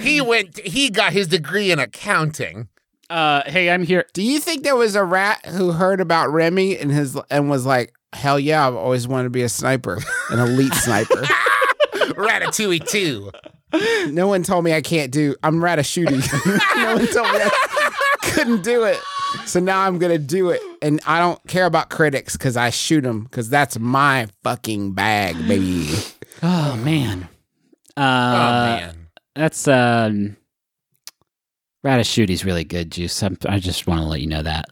he 0.03 0.21
went. 0.21 0.59
He 0.61 0.91
got 0.91 1.13
his 1.13 1.27
degree 1.29 1.71
in 1.73 1.79
accounting. 1.79 2.69
Uh, 3.11 3.43
hey, 3.47 3.71
I'm 3.71 3.83
here. 3.83 4.07
Do 4.13 4.23
you 4.23 4.41
think 4.41 4.63
there 4.63 4.77
was 4.77 4.95
a 4.95 5.05
rat 5.05 5.45
who 5.47 5.73
heard 5.73 6.01
about 6.01 6.33
Remy 6.33 6.79
and 6.79 6.91
his 6.91 7.19
and 7.31 7.51
was 7.51 7.67
like, 7.67 7.93
"Hell 8.13 8.39
yeah, 8.39 8.67
I've 8.67 8.75
always 8.75 9.07
wanted 9.07 9.25
to 9.25 9.31
be 9.31 9.43
a 9.43 9.49
sniper, 9.49 9.99
an 10.31 10.39
elite 10.39 10.75
sniper." 10.75 11.23
Ratatouille 11.95 12.87
two. 12.89 13.31
no 14.13 14.29
one 14.29 14.43
told 14.43 14.65
me 14.65 14.73
I 14.73 14.81
can't 14.81 15.11
do. 15.11 15.35
I'm 15.43 15.57
ratatouille. 15.57 16.77
no 16.77 16.95
one 16.97 17.07
told 17.07 17.33
me 17.33 17.41
I 17.41 18.17
couldn't 18.23 18.63
do 18.63 18.85
it. 18.85 18.99
So 19.47 19.61
now 19.61 19.81
I'm 19.81 19.99
gonna 19.99 20.19
do 20.19 20.51
it, 20.51 20.63
and 20.81 21.01
I 21.07 21.19
don't 21.19 21.45
care 21.49 21.67
about 21.67 21.91
critics 21.91 22.35
because 22.35 22.57
I 22.57 22.71
shoot 22.71 23.03
them 23.03 23.25
because 23.25 23.49
that's 23.49 23.79
my 23.79 24.29
fucking 24.43 24.93
bag, 24.93 25.37
baby. 25.49 25.89
Oh 26.43 26.77
man. 26.77 27.29
Uh, 27.97 28.01
oh 28.01 28.77
man. 28.81 29.09
That's 29.35 29.67
um, 29.67 30.37
Ratatouille's 31.85 32.45
really 32.45 32.65
good, 32.65 32.91
Juice. 32.91 33.23
I'm, 33.23 33.37
I 33.47 33.59
just 33.59 33.87
want 33.87 34.01
to 34.01 34.07
let 34.07 34.21
you 34.21 34.27
know 34.27 34.43
that. 34.43 34.67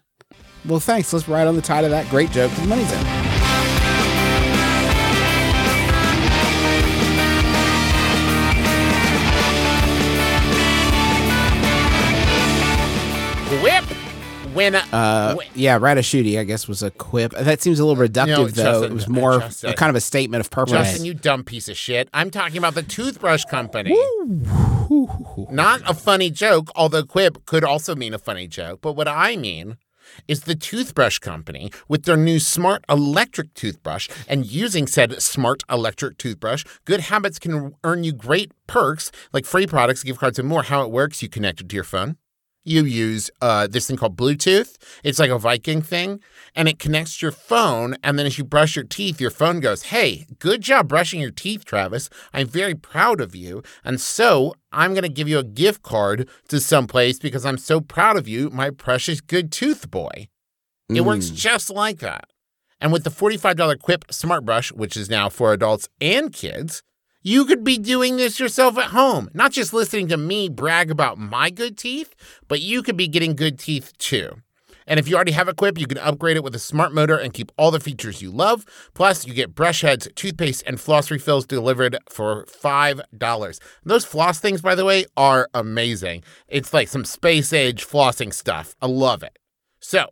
Well, 0.64 0.80
thanks. 0.80 1.12
Let's 1.12 1.28
ride 1.28 1.46
on 1.46 1.56
the 1.56 1.62
tide 1.62 1.84
of 1.84 1.90
that 1.90 2.08
great 2.08 2.30
joke 2.30 2.50
the 2.52 2.66
money 2.66 2.84
zone. 2.84 3.21
When 14.54 14.74
Uh, 14.74 15.34
Wait. 15.38 15.48
yeah, 15.54 15.78
ratatouille, 15.78 16.38
I 16.38 16.44
guess, 16.44 16.68
was 16.68 16.82
a 16.82 16.90
quip. 16.90 17.32
That 17.32 17.62
seems 17.62 17.80
a 17.80 17.84
little 17.84 18.02
reductive, 18.02 18.26
No, 18.26 18.46
though. 18.48 18.62
Justin, 18.62 18.90
it 18.90 18.94
was 18.94 19.08
more 19.08 19.40
Justin. 19.40 19.70
a 19.70 19.74
kind 19.74 19.90
of 19.90 19.96
a 19.96 20.00
statement 20.00 20.40
of 20.42 20.50
purpose. 20.50 20.72
Justin, 20.72 21.04
you 21.06 21.14
dumb 21.14 21.42
piece 21.44 21.68
of 21.68 21.76
shit. 21.76 22.08
I'm 22.12 22.30
talking 22.30 22.58
about 22.58 22.74
the 22.74 22.82
toothbrush 22.82 23.44
company. 23.44 23.96
Not 25.50 25.80
a 25.88 25.94
funny 25.94 26.30
joke, 26.30 26.70
although 26.76 27.02
quip 27.04 27.46
could 27.46 27.64
also 27.64 27.94
mean 27.94 28.12
a 28.14 28.18
funny 28.18 28.46
joke. 28.46 28.80
But 28.82 28.92
what 28.94 29.08
I 29.08 29.36
mean 29.36 29.76
is 30.28 30.42
the 30.42 30.54
toothbrush 30.54 31.18
company 31.18 31.70
with 31.88 32.04
their 32.04 32.16
new 32.18 32.38
smart 32.38 32.84
electric 32.88 33.54
toothbrush 33.54 34.08
and 34.28 34.44
using 34.44 34.86
said 34.86 35.22
smart 35.22 35.62
electric 35.70 36.18
toothbrush, 36.18 36.64
good 36.84 37.00
habits 37.00 37.38
can 37.38 37.74
earn 37.84 38.04
you 38.04 38.12
great 38.12 38.52
perks 38.66 39.10
like 39.32 39.46
free 39.46 39.66
products, 39.66 40.02
gift 40.02 40.20
cards, 40.20 40.38
and 40.38 40.46
more. 40.48 40.64
How 40.64 40.82
it 40.82 40.90
works, 40.90 41.22
you 41.22 41.28
connect 41.30 41.60
it 41.62 41.68
to 41.70 41.74
your 41.74 41.84
phone. 41.84 42.16
You 42.64 42.84
use 42.84 43.30
uh, 43.40 43.66
this 43.66 43.88
thing 43.88 43.96
called 43.96 44.16
Bluetooth. 44.16 44.76
It's 45.02 45.18
like 45.18 45.30
a 45.30 45.38
Viking 45.38 45.82
thing, 45.82 46.20
and 46.54 46.68
it 46.68 46.78
connects 46.78 47.20
your 47.20 47.32
phone. 47.32 47.96
And 48.04 48.18
then 48.18 48.26
as 48.26 48.38
you 48.38 48.44
brush 48.44 48.76
your 48.76 48.84
teeth, 48.84 49.20
your 49.20 49.30
phone 49.30 49.58
goes, 49.58 49.84
Hey, 49.84 50.26
good 50.38 50.60
job 50.60 50.88
brushing 50.88 51.20
your 51.20 51.32
teeth, 51.32 51.64
Travis. 51.64 52.08
I'm 52.32 52.46
very 52.46 52.74
proud 52.74 53.20
of 53.20 53.34
you. 53.34 53.62
And 53.84 54.00
so 54.00 54.54
I'm 54.70 54.92
going 54.92 55.02
to 55.02 55.08
give 55.08 55.28
you 55.28 55.38
a 55.40 55.44
gift 55.44 55.82
card 55.82 56.28
to 56.48 56.60
someplace 56.60 57.18
because 57.18 57.44
I'm 57.44 57.58
so 57.58 57.80
proud 57.80 58.16
of 58.16 58.28
you, 58.28 58.48
my 58.50 58.70
precious 58.70 59.20
good 59.20 59.50
tooth 59.50 59.90
boy. 59.90 60.28
It 60.88 61.00
works 61.02 61.30
just 61.30 61.70
like 61.70 61.98
that. 61.98 62.26
And 62.80 62.92
with 62.92 63.04
the 63.04 63.10
$45 63.10 63.78
Quip 63.80 64.04
Smart 64.10 64.44
Brush, 64.44 64.72
which 64.72 64.96
is 64.96 65.08
now 65.08 65.28
for 65.28 65.52
adults 65.52 65.88
and 66.00 66.32
kids, 66.32 66.82
you 67.22 67.44
could 67.44 67.62
be 67.62 67.78
doing 67.78 68.16
this 68.16 68.40
yourself 68.40 68.76
at 68.78 68.90
home. 68.90 69.30
Not 69.32 69.52
just 69.52 69.72
listening 69.72 70.08
to 70.08 70.16
me 70.16 70.48
brag 70.48 70.90
about 70.90 71.18
my 71.18 71.50
good 71.50 71.78
teeth, 71.78 72.14
but 72.48 72.60
you 72.60 72.82
could 72.82 72.96
be 72.96 73.08
getting 73.08 73.36
good 73.36 73.58
teeth 73.58 73.96
too. 73.98 74.42
And 74.86 74.98
if 74.98 75.06
you 75.06 75.14
already 75.14 75.32
have 75.32 75.46
a 75.46 75.54
Quip, 75.54 75.78
you 75.78 75.86
can 75.86 75.98
upgrade 75.98 76.36
it 76.36 76.42
with 76.42 76.56
a 76.56 76.58
smart 76.58 76.92
motor 76.92 77.16
and 77.16 77.32
keep 77.32 77.52
all 77.56 77.70
the 77.70 77.78
features 77.78 78.20
you 78.20 78.32
love. 78.32 78.64
Plus, 78.94 79.24
you 79.24 79.32
get 79.32 79.54
brush 79.54 79.82
heads, 79.82 80.08
toothpaste, 80.16 80.64
and 80.66 80.80
floss 80.80 81.10
refills 81.10 81.46
delivered 81.46 81.96
for 82.10 82.44
$5. 82.46 83.60
Those 83.84 84.04
floss 84.04 84.40
things, 84.40 84.60
by 84.60 84.74
the 84.74 84.84
way, 84.84 85.06
are 85.16 85.48
amazing. 85.54 86.24
It's 86.48 86.74
like 86.74 86.88
some 86.88 87.04
space 87.04 87.52
age 87.52 87.86
flossing 87.86 88.34
stuff. 88.34 88.74
I 88.82 88.86
love 88.86 89.22
it. 89.22 89.38
So, 89.78 90.06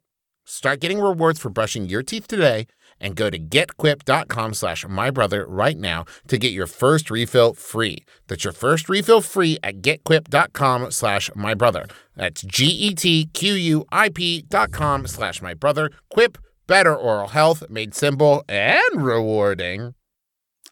start 0.44 0.80
getting 0.80 1.00
rewards 1.00 1.40
for 1.40 1.50
brushing 1.50 1.86
your 1.86 2.04
teeth 2.04 2.28
today 2.28 2.66
and 3.00 3.16
go 3.16 3.30
to 3.30 3.38
getquip.com 3.38 4.54
slash 4.54 4.84
mybrother 4.84 5.44
right 5.48 5.78
now 5.78 6.04
to 6.28 6.38
get 6.38 6.52
your 6.52 6.66
first 6.66 7.10
refill 7.10 7.54
free. 7.54 8.04
That's 8.28 8.44
your 8.44 8.52
first 8.52 8.88
refill 8.88 9.20
free 9.20 9.58
at 9.62 9.82
getquip.com 9.82 10.90
slash 10.90 11.30
mybrother. 11.30 11.90
That's 12.14 12.42
G-E-T-Q-U-I-P 12.42 14.42
dot 14.42 14.72
com 14.72 15.06
slash 15.06 15.40
mybrother. 15.40 15.90
Quip, 16.10 16.38
better 16.66 16.94
oral 16.94 17.28
health, 17.28 17.68
made 17.70 17.94
simple 17.94 18.44
and 18.48 19.04
rewarding. 19.04 19.94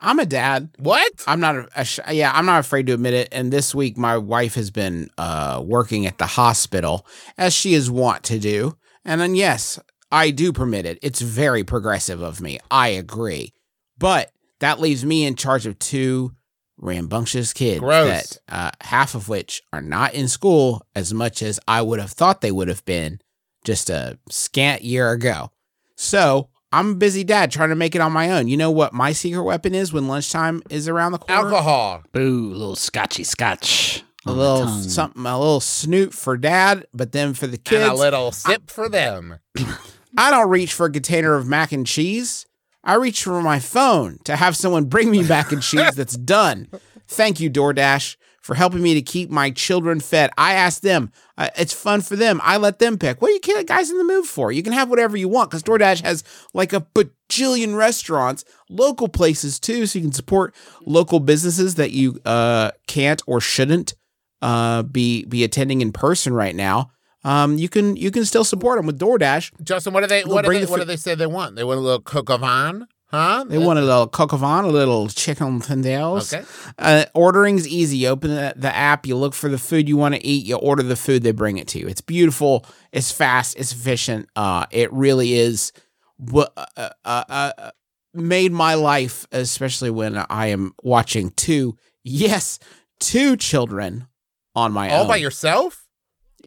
I'm 0.01 0.21
a 0.21 0.27
dad. 0.27 0.71
What? 0.79 1.25
I'm 1.27 1.41
not 1.41 1.57
a, 1.57 1.87
a 2.07 2.13
yeah, 2.13 2.31
I'm 2.33 2.47
not 2.47 2.61
afraid 2.61 2.87
to 2.87 2.93
admit 2.93 3.15
it. 3.15 3.29
And 3.33 3.53
this 3.53 3.75
week, 3.75 3.97
my 3.97 4.17
wife 4.17 4.55
has 4.55 4.71
been 4.71 5.11
uh, 5.19 5.61
working 5.65 6.07
at 6.07 6.19
the 6.19 6.27
hospital 6.27 7.05
as 7.37 7.53
she 7.53 7.75
is 7.75 7.91
wont 7.91 8.23
to 8.25 8.39
do. 8.39 8.77
And 9.05 9.21
then, 9.21 9.35
yes, 9.35 9.81
I 10.11 10.31
do 10.31 10.53
permit 10.53 10.87
it. 10.87 10.99
It's 11.03 11.21
very 11.21 11.65
progressive 11.65 12.21
of 12.21 12.41
me. 12.41 12.59
I 12.71 12.89
agree. 12.89 13.53
But 13.99 14.33
that 14.61 14.81
leaves 14.81 15.05
me 15.05 15.25
in 15.25 15.35
charge 15.35 15.67
of 15.67 15.79
two 15.79 16.33
rambunctious 16.79 17.53
kids 17.53 17.81
Gross. 17.81 18.09
that 18.09 18.39
uh, 18.49 18.71
half 18.81 19.15
of 19.15 19.29
which 19.29 19.63
are 19.73 19.83
not 19.83 20.15
in 20.15 20.29
school 20.29 20.87
as 20.95 21.13
much 21.13 21.43
as 21.43 21.59
I 21.67 21.83
would 21.83 22.01
have 22.01 22.13
thought 22.13 22.41
they 22.41 22.53
would 22.53 22.69
have 22.69 22.85
been 22.85 23.21
just 23.65 23.91
a 23.91 24.19
scant 24.31 24.83
year 24.83 25.11
ago. 25.11 25.51
So 25.97 26.49
I'm 26.73 26.93
a 26.93 26.95
busy 26.95 27.25
dad 27.25 27.51
trying 27.51 27.71
to 27.71 27.75
make 27.75 27.95
it 27.95 28.01
on 28.01 28.13
my 28.13 28.31
own. 28.31 28.49
You 28.49 28.57
know 28.57 28.71
what 28.71 28.93
my 28.93 29.13
secret 29.13 29.43
weapon 29.43 29.75
is 29.75 29.93
when 29.93 30.07
lunchtime 30.07 30.63
is 30.71 30.89
around 30.89 31.13
the 31.13 31.19
corner? 31.19 31.49
Alcohol. 31.49 32.03
Boo, 32.13 32.53
little 32.53 32.77
scotchy 32.77 33.25
scotch. 33.25 34.05
A 34.27 34.33
little 34.33 34.69
something, 34.69 35.25
a 35.25 35.39
little 35.39 35.61
snoot 35.61 36.13
for 36.13 36.37
dad, 36.37 36.87
but 36.93 37.13
then 37.13 37.33
for 37.33 37.47
the 37.47 37.57
kids, 37.57 37.85
And 37.85 37.93
a 37.93 37.95
little 37.95 38.31
sip 38.31 38.71
for 38.71 38.89
them. 38.89 39.39
I 40.17 40.31
don't 40.31 40.49
reach 40.49 40.73
for 40.73 40.87
a 40.87 40.93
container 40.93 41.35
of 41.35 41.47
mac 41.47 41.73
and 41.73 41.87
cheese. 41.87 42.47
I 42.85 42.95
reach 42.95 43.25
for 43.25 43.43
my 43.43 43.59
phone 43.59 44.19
to 44.25 44.37
have 44.37 44.57
someone 44.57 44.85
bring 44.85 45.11
me 45.11 45.23
mac 45.23 45.53
and 45.53 45.63
cheese 45.63 45.95
that's 45.95 46.17
done. 46.17 46.69
Thank 47.07 47.41
you, 47.41 47.51
DoorDash, 47.51 48.17
for 48.41 48.55
helping 48.55 48.83
me 48.83 48.95
to 48.95 49.03
keep 49.03 49.31
my 49.31 49.51
children 49.51 50.01
fed. 50.01 50.31
I 50.39 50.55
ask 50.55 50.81
them, 50.81 51.13
uh, 51.37 51.49
it's 51.57 51.73
fun 51.73 52.01
for 52.01 52.17
them. 52.17 52.41
I 52.43 52.57
let 52.57 52.79
them 52.79 52.99
pick. 52.99 53.21
What 53.21 53.31
are 53.31 53.35
you 53.35 53.65
guys 53.65 53.91
in 53.91 53.99
the 53.99 54.05
mood 54.05 54.27
for? 54.27 54.53
You 54.53 54.63
can 54.63 54.73
have 54.73 54.89
whatever 54.89 55.17
you 55.17 55.29
want 55.29 55.51
because 55.51 55.63
DoorDash 55.63 56.03
has 56.03 56.25
like 56.55 56.73
a 56.73 56.87
bajillion 56.95 57.77
restaurants, 57.77 58.45
local 58.71 59.09
places 59.09 59.59
too, 59.59 59.87
so 59.87 59.99
you 59.99 60.05
can 60.05 60.13
support 60.13 60.55
local 60.87 61.21
businesses 61.21 61.75
that 61.75 61.91
you 61.91 62.21
uh, 62.25 62.71
can't 62.87 63.23
or 63.27 63.41
shouldn't 63.41 63.95
uh, 64.41 64.83
be 64.85 65.25
be 65.25 65.45
attending 65.45 65.81
in 65.81 65.93
person 65.93 66.33
right 66.33 66.55
now. 66.55 66.91
Um, 67.25 67.59
you 67.59 67.69
can 67.69 67.97
you 67.97 68.11
can 68.11 68.25
still 68.25 68.45
support 68.45 68.79
them 68.79 68.87
with 68.87 68.99
DoorDash. 68.99 69.63
Justin, 69.63 69.93
what 69.93 70.03
do 70.03 70.07
they 70.07 70.25
what 70.25 70.45
do 70.45 70.53
they, 70.53 70.65
the 70.65 70.71
what 70.71 70.79
do 70.79 70.85
they 70.85 70.97
say 70.97 71.15
they 71.15 71.27
want? 71.27 71.57
They 71.57 71.65
want 71.65 71.79
a 71.79 71.83
little 71.83 72.03
au? 72.05 72.87
Huh? 73.11 73.45
They 73.49 73.57
want 73.57 73.79
a 73.79 73.83
little 73.83 74.11
au 74.13 74.61
a 74.61 74.67
little 74.67 75.09
chicken 75.09 75.61
tendales. 75.61 76.33
Okay. 76.33 76.45
Uh, 76.79 77.07
ordering's 77.15 77.67
easy. 77.67 77.99
You 77.99 78.09
open 78.09 78.31
the, 78.31 78.53
the 78.55 78.75
app, 78.75 79.07
you 79.07 79.17
look 79.17 79.33
for 79.35 79.49
the 79.49 79.57
food 79.57 79.89
you 79.89 79.97
want 79.97 80.15
to 80.15 80.25
eat, 80.25 80.45
you 80.45 80.57
order 80.57 80.83
the 80.83 80.95
food, 80.95 81.23
they 81.23 81.33
bring 81.33 81.57
it 81.57 81.67
to 81.69 81.79
you. 81.79 81.89
It's 81.89 82.03
beautiful. 82.03 82.67
It's 82.93 83.11
fast. 83.11 83.57
It's 83.57 83.73
efficient. 83.73 84.29
Uh, 84.37 84.67
it 84.71 84.93
really 84.93 85.33
is 85.35 85.73
what 86.19 86.53
uh, 86.77 86.91
uh, 87.05 87.25
uh, 87.29 87.71
made 88.13 88.53
my 88.53 88.75
life, 88.75 89.27
especially 89.33 89.91
when 89.91 90.17
I 90.29 90.49
am 90.49 90.75
watching 90.83 91.31
two, 91.31 91.77
yes, 92.05 92.59
two 93.01 93.37
children 93.37 94.07
on 94.55 94.73
my 94.73 94.91
all 94.91 94.95
own. 94.95 95.01
All 95.03 95.09
by 95.09 95.17
yourself? 95.17 95.88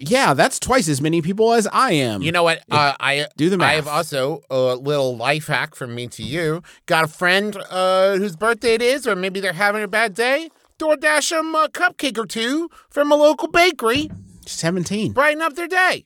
Yeah, 0.01 0.33
that's 0.33 0.59
twice 0.59 0.87
as 0.89 1.01
many 1.01 1.21
people 1.21 1.53
as 1.53 1.67
I 1.67 1.91
am. 1.93 2.21
You 2.21 2.31
know 2.31 2.43
what? 2.43 2.63
Uh, 2.69 2.93
I 2.99 3.27
do 3.37 3.49
the 3.49 3.57
math. 3.57 3.69
I 3.71 3.73
have 3.75 3.87
also 3.87 4.41
a 4.49 4.75
little 4.75 5.15
life 5.15 5.47
hack 5.47 5.75
from 5.75 5.93
me 5.93 6.07
to 6.07 6.23
you. 6.23 6.63
Got 6.87 7.05
a 7.05 7.07
friend 7.07 7.55
uh, 7.69 8.17
whose 8.17 8.35
birthday 8.35 8.73
it 8.73 8.81
is, 8.81 9.07
or 9.07 9.15
maybe 9.15 9.39
they're 9.39 9.53
having 9.53 9.83
a 9.83 9.87
bad 9.87 10.13
day. 10.13 10.49
DoorDash 10.79 11.29
them 11.29 11.53
a 11.53 11.69
cupcake 11.69 12.17
or 12.17 12.25
two 12.25 12.69
from 12.89 13.11
a 13.11 13.15
local 13.15 13.47
bakery. 13.47 14.09
17. 14.47 15.13
Brighten 15.13 15.41
up 15.41 15.53
their 15.53 15.67
day. 15.67 16.05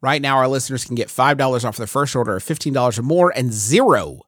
Right 0.00 0.22
now, 0.22 0.36
our 0.38 0.48
listeners 0.48 0.84
can 0.84 0.94
get 0.94 1.08
$5 1.08 1.64
off 1.64 1.76
their 1.76 1.86
first 1.86 2.14
order 2.14 2.36
of 2.36 2.44
$15 2.44 2.98
or 2.98 3.02
more 3.02 3.32
and 3.34 3.52
zero 3.52 4.22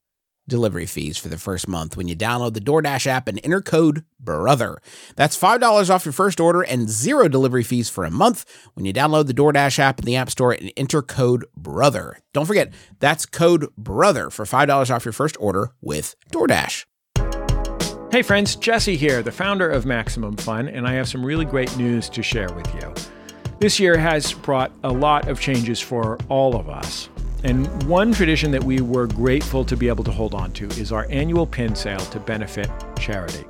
delivery 0.49 0.87
fees 0.87 1.19
for 1.19 1.29
the 1.29 1.39
first 1.39 1.69
month 1.69 1.97
when 1.97 2.09
you 2.09 2.17
download 2.17 2.55
the 2.55 2.61
DoorDash 2.61 3.07
app 3.07 3.29
and 3.29 3.41
enter 3.45 3.61
code 3.61 4.05
BROTHER. 4.19 4.81
That's 5.17 5.39
$5 5.39 5.91
off 5.91 6.05
your 6.05 6.13
first 6.13 6.41
order 6.41 6.63
and 6.63 6.89
zero 6.89 7.29
delivery 7.29 7.63
fees 7.63 7.89
for 7.89 8.05
a 8.05 8.11
month 8.11 8.45
when 8.75 8.85
you 8.85 8.93
download 8.93 9.27
the 9.27 9.35
DoorDash 9.35 9.79
app 9.79 9.99
in 9.99 10.05
the 10.05 10.17
App 10.17 10.31
Store 10.31 10.53
and 10.53 10.73
enter 10.77 11.03
code 11.03 11.47
BROTHER. 11.57 12.19
Don't 12.33 12.47
forget, 12.47 12.73
that's 12.99 13.27
code 13.27 13.69
BROTHER 13.79 14.31
for 14.31 14.45
$5 14.45 14.95
off 14.95 15.05
your 15.05 15.13
first 15.13 15.37
order 15.41 15.71
with 15.81 16.17
DoorDash. 16.33 16.85
Hey 18.13 18.23
friends, 18.23 18.57
Jesse 18.57 18.97
here, 18.97 19.23
the 19.23 19.31
founder 19.31 19.71
of 19.71 19.87
Maximum 19.87 20.37
Fun, 20.37 20.69
and 20.69 20.85
I 20.85 20.95
have 20.95 21.09
some 21.09 21.25
really 21.25 21.45
great 21.45 21.77
news 21.77 22.09
to 22.09 22.25
share 22.25 22.53
with 22.55 22.67
you. 22.75 22.93
This 23.61 23.79
year 23.79 23.97
has 23.97 24.33
brought 24.33 24.73
a 24.83 24.91
lot 24.91 25.29
of 25.29 25.39
changes 25.39 25.81
for 25.81 26.19
all 26.29 26.57
of 26.57 26.69
us. 26.69 27.09
And 27.43 27.83
one 27.85 28.13
tradition 28.13 28.51
that 28.51 28.63
we 28.63 28.81
were 28.81 29.07
grateful 29.07 29.65
to 29.65 29.77
be 29.77 29.89
able 29.89 30.05
to 30.05 30.11
hold 30.11 30.35
on 30.35 30.53
to 30.53 30.67
is 30.71 30.93
our 30.93 31.07
annual 31.11 31.47
pin 31.47 31.75
sale 31.75 31.99
to 31.99 32.21
benefit 32.21 32.69
charity. 32.99 33.45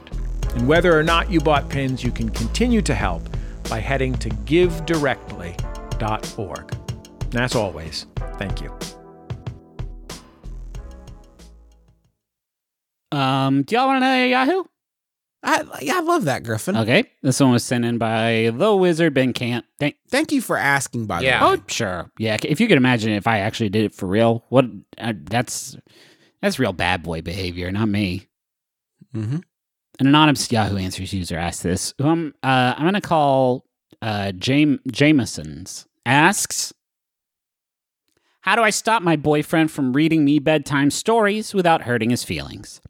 And 0.54 0.68
whether 0.68 0.96
or 0.98 1.02
not 1.02 1.32
you 1.32 1.40
bought 1.40 1.68
pins, 1.68 2.04
you 2.04 2.12
can 2.12 2.30
continue 2.30 2.84
to 2.84 2.94
help 2.94 3.24
by 3.70 3.80
heading 3.80 4.14
to 4.16 4.30
givedirectly.org. 4.30 6.76
And 7.32 7.36
as 7.36 7.56
always, 7.56 8.06
thank 8.38 8.62
you. 8.62 8.72
Um, 13.12 13.64
do 13.64 13.76
y'all 13.76 13.88
want 13.88 14.04
to 14.04 14.08
know 14.08 14.24
Yahoo? 14.26 14.64
I, 15.42 15.64
yeah, 15.82 15.98
I 15.98 16.02
love 16.02 16.26
that, 16.26 16.44
Griffin. 16.44 16.76
Okay, 16.76 17.06
this 17.22 17.40
one 17.40 17.52
was 17.52 17.64
sent 17.64 17.86
in 17.86 17.98
by 17.98 18.52
the 18.54 18.76
wizard 18.76 19.14
Ben 19.14 19.32
Cant. 19.32 19.64
Thank. 19.80 19.96
Thank 20.10 20.32
you 20.34 20.42
for 20.42 20.58
asking, 20.58 21.06
by 21.06 21.22
Yeah. 21.22 21.40
the 21.40 21.46
way. 21.56 21.62
Oh, 21.62 21.64
sure. 21.68 22.12
Yeah, 22.20 22.38
if 22.44 22.60
you 22.60 22.68
could 22.68 22.78
imagine 22.78 23.12
if 23.14 23.26
I 23.26 23.40
actually 23.40 23.70
did 23.70 23.86
it 23.86 23.94
for 23.96 24.06
real, 24.08 24.44
what? 24.50 24.66
Uh, 24.98 25.14
that's 25.24 25.78
that's 26.42 26.60
real 26.60 26.74
bad 26.74 27.04
boy 27.04 27.22
behavior, 27.22 27.72
not 27.72 27.88
me. 27.88 28.28
Mm-hmm. 29.16 29.38
An 30.00 30.08
anonymous 30.08 30.52
Yahoo 30.52 30.78
Answers 30.78 31.14
user 31.14 31.38
asked 31.38 31.64
this. 31.64 31.94
Who 32.00 32.08
I'm, 32.08 32.34
uh, 32.44 32.74
I'm 32.78 32.84
going 32.84 32.94
to 32.94 33.02
call 33.02 33.66
uh, 34.02 34.32
Jam- 34.34 34.80
Jameson's. 34.92 35.86
Asks, 36.06 36.74
How 38.42 38.56
do 38.56 38.62
I 38.62 38.70
stop 38.70 39.02
my 39.04 39.16
boyfriend 39.16 39.72
from 39.72 39.94
reading 39.94 40.24
me 40.24 40.40
bedtime 40.40 40.90
stories 40.92 41.54
without 41.54 41.82
hurting 41.84 42.10
his 42.12 42.24
feelings? 42.24 42.82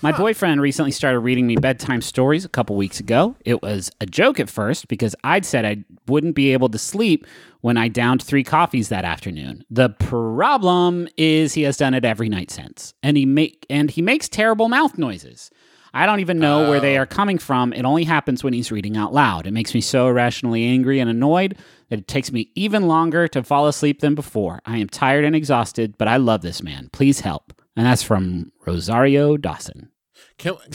My 0.00 0.12
boyfriend 0.12 0.60
recently 0.60 0.92
started 0.92 1.18
reading 1.18 1.48
me 1.48 1.56
bedtime 1.56 2.02
stories 2.02 2.44
a 2.44 2.48
couple 2.48 2.76
weeks 2.76 3.00
ago. 3.00 3.34
It 3.44 3.62
was 3.62 3.90
a 4.00 4.06
joke 4.06 4.38
at 4.38 4.48
first 4.48 4.86
because 4.86 5.16
I'd 5.24 5.44
said 5.44 5.64
I 5.64 5.84
wouldn't 6.06 6.36
be 6.36 6.52
able 6.52 6.68
to 6.68 6.78
sleep 6.78 7.26
when 7.62 7.76
I 7.76 7.88
downed 7.88 8.22
three 8.22 8.44
coffees 8.44 8.90
that 8.90 9.04
afternoon. 9.04 9.64
The 9.70 9.88
problem 9.88 11.08
is 11.16 11.54
he 11.54 11.62
has 11.62 11.76
done 11.76 11.94
it 11.94 12.04
every 12.04 12.28
night 12.28 12.52
since, 12.52 12.94
and 13.02 13.16
he 13.16 13.26
make 13.26 13.66
and 13.68 13.90
he 13.90 14.00
makes 14.00 14.28
terrible 14.28 14.68
mouth 14.68 14.96
noises. 14.98 15.50
I 15.92 16.06
don't 16.06 16.20
even 16.20 16.38
know 16.38 16.70
where 16.70 16.80
they 16.80 16.96
oh. 16.96 17.02
are 17.02 17.06
coming 17.06 17.38
from. 17.38 17.72
It 17.72 17.84
only 17.84 18.04
happens 18.04 18.44
when 18.44 18.52
he's 18.52 18.70
reading 18.70 18.96
out 18.96 19.12
loud. 19.12 19.48
It 19.48 19.52
makes 19.52 19.74
me 19.74 19.80
so 19.80 20.06
irrationally 20.06 20.64
angry 20.64 21.00
and 21.00 21.10
annoyed 21.10 21.58
that 21.88 21.98
it 21.98 22.06
takes 22.06 22.30
me 22.30 22.52
even 22.54 22.86
longer 22.86 23.26
to 23.28 23.42
fall 23.42 23.66
asleep 23.66 23.98
than 23.98 24.14
before. 24.14 24.60
I 24.64 24.76
am 24.76 24.88
tired 24.88 25.24
and 25.24 25.34
exhausted, 25.34 25.98
but 25.98 26.06
I 26.06 26.18
love 26.18 26.42
this 26.42 26.62
man. 26.62 26.88
Please 26.92 27.20
help. 27.20 27.57
And 27.78 27.86
that's 27.86 28.02
from 28.02 28.50
Rosario 28.66 29.36
Dawson. 29.36 29.90
Can, 30.36 30.54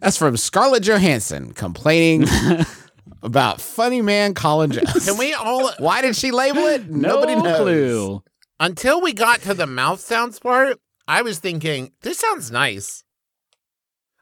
That's 0.00 0.16
from 0.16 0.36
Scarlett 0.36 0.84
Johansson 0.84 1.52
complaining 1.52 2.28
about 3.22 3.60
funny 3.60 4.00
man 4.02 4.34
Colin 4.34 4.70
Jost. 4.70 5.04
can 5.08 5.18
we 5.18 5.34
all, 5.34 5.72
Why 5.78 6.00
did 6.02 6.14
she 6.14 6.30
label 6.30 6.62
it? 6.66 6.88
Nobody 6.88 7.34
no 7.34 7.42
knows. 7.42 7.60
clue. 7.60 8.22
until 8.60 9.00
we 9.00 9.12
got 9.12 9.40
to 9.42 9.54
the 9.54 9.66
mouth 9.66 9.98
sounds 9.98 10.38
part, 10.38 10.78
I 11.08 11.22
was 11.22 11.40
thinking, 11.40 11.90
this 12.02 12.18
sounds 12.18 12.52
nice. 12.52 13.02